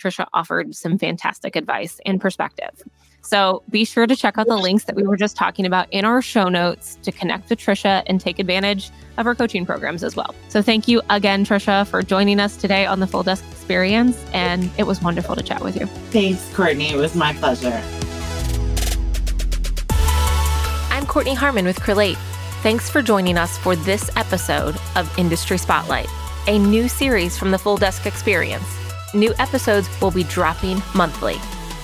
Tricia 0.00 0.26
offered 0.32 0.74
some 0.74 0.96
fantastic 0.96 1.56
advice 1.56 2.00
and 2.06 2.20
perspective. 2.20 2.82
So 3.22 3.62
be 3.70 3.84
sure 3.84 4.06
to 4.06 4.16
check 4.16 4.38
out 4.38 4.46
the 4.46 4.56
links 4.56 4.84
that 4.84 4.96
we 4.96 5.02
were 5.02 5.16
just 5.16 5.36
talking 5.36 5.66
about 5.66 5.92
in 5.92 6.04
our 6.04 6.22
show 6.22 6.48
notes 6.48 6.98
to 7.02 7.12
connect 7.12 7.50
with 7.50 7.58
Tricia 7.58 8.02
and 8.06 8.20
take 8.20 8.38
advantage 8.38 8.90
of 9.18 9.26
our 9.26 9.34
coaching 9.34 9.66
programs 9.66 10.02
as 10.02 10.16
well. 10.16 10.34
So 10.48 10.62
thank 10.62 10.88
you 10.88 11.02
again, 11.10 11.44
Tricia, 11.44 11.86
for 11.86 12.02
joining 12.02 12.40
us 12.40 12.56
today 12.56 12.86
on 12.86 13.00
the 13.00 13.06
Full 13.06 13.22
Desk 13.22 13.44
Experience. 13.50 14.16
And 14.32 14.70
it 14.78 14.84
was 14.84 15.02
wonderful 15.02 15.36
to 15.36 15.42
chat 15.42 15.62
with 15.62 15.76
you. 15.78 15.86
Thanks, 16.10 16.52
Courtney. 16.54 16.90
It 16.90 16.96
was 16.96 17.14
my 17.14 17.32
pleasure. 17.34 17.82
I'm 20.90 21.06
Courtney 21.06 21.34
Harmon 21.34 21.66
with 21.66 21.78
Crelate. 21.78 22.18
Thanks 22.62 22.90
for 22.90 23.00
joining 23.00 23.38
us 23.38 23.56
for 23.58 23.74
this 23.74 24.10
episode 24.16 24.76
of 24.96 25.18
Industry 25.18 25.56
Spotlight, 25.56 26.08
a 26.46 26.58
new 26.58 26.88
series 26.88 27.38
from 27.38 27.50
the 27.50 27.58
Full 27.58 27.76
Desk 27.76 28.06
Experience. 28.06 28.66
New 29.14 29.32
episodes 29.38 29.88
will 30.00 30.10
be 30.10 30.24
dropping 30.24 30.82
monthly. 30.94 31.36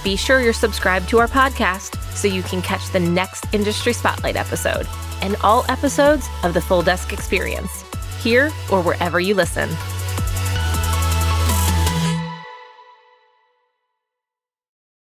Be 0.06 0.14
sure 0.14 0.40
you're 0.40 0.52
subscribed 0.52 1.08
to 1.08 1.18
our 1.18 1.26
podcast 1.26 2.00
so 2.14 2.28
you 2.28 2.40
can 2.44 2.62
catch 2.62 2.92
the 2.92 3.00
next 3.00 3.44
Industry 3.52 3.92
Spotlight 3.92 4.36
episode 4.36 4.86
and 5.20 5.34
all 5.42 5.64
episodes 5.68 6.28
of 6.44 6.54
the 6.54 6.60
Full 6.60 6.80
Desk 6.82 7.12
Experience, 7.12 7.82
here 8.22 8.52
or 8.70 8.80
wherever 8.82 9.18
you 9.18 9.34
listen. 9.34 9.68